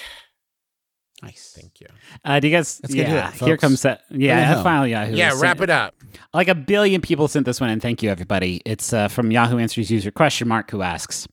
nice. 1.23 1.53
Thank 1.59 1.81
you. 1.81 1.87
Uh, 2.23 2.39
do 2.39 2.47
you 2.47 2.55
guys? 2.55 2.79
Let's 2.83 2.93
get 2.93 3.05
to 3.05 3.11
yeah, 3.11 3.29
it, 3.29 3.35
here 3.35 3.57
comes 3.57 3.81
that. 3.81 4.01
Yeah, 4.11 4.53
home. 4.53 4.63
finally 4.63 4.91
Yahoo. 4.91 5.15
Yeah, 5.15 5.33
wrap 5.39 5.59
it 5.61 5.71
up. 5.71 5.95
Like 6.35 6.49
a 6.49 6.55
billion 6.55 7.01
people 7.01 7.27
sent 7.27 7.47
this 7.47 7.59
one, 7.59 7.71
and 7.71 7.81
thank 7.81 8.03
you 8.03 8.11
everybody. 8.11 8.61
It's 8.63 8.93
uh, 8.93 9.07
from 9.07 9.31
Yahoo 9.31 9.57
Answers 9.57 9.89
user 9.89 10.11
question 10.11 10.47
mark 10.47 10.69
who 10.69 10.83
asks, 10.83 11.27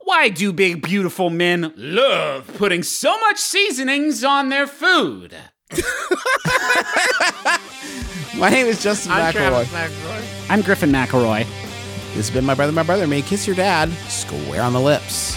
"Why 0.00 0.28
do 0.28 0.52
big 0.52 0.82
beautiful 0.82 1.30
men 1.30 1.72
love 1.76 2.46
putting 2.56 2.82
so 2.82 3.18
much 3.20 3.38
seasonings 3.38 4.24
on 4.24 4.48
their 4.48 4.66
food?" 4.66 5.34
My 8.36 8.48
name 8.48 8.66
is 8.66 8.82
Justin 8.82 9.12
I'm 9.12 9.32
McElroy. 9.32 9.68
Travis 9.68 9.68
McElroy. 9.68 10.50
I'm 10.50 10.62
Griffin 10.62 10.90
McElroy. 10.90 11.44
This 12.14 12.28
has 12.28 12.30
been 12.30 12.44
my 12.44 12.54
brother, 12.54 12.72
my 12.72 12.82
brother. 12.82 13.06
May 13.06 13.22
kiss 13.22 13.46
your 13.46 13.56
dad 13.56 13.90
square 14.08 14.62
on 14.62 14.72
the 14.72 14.80
lips. 14.80 15.36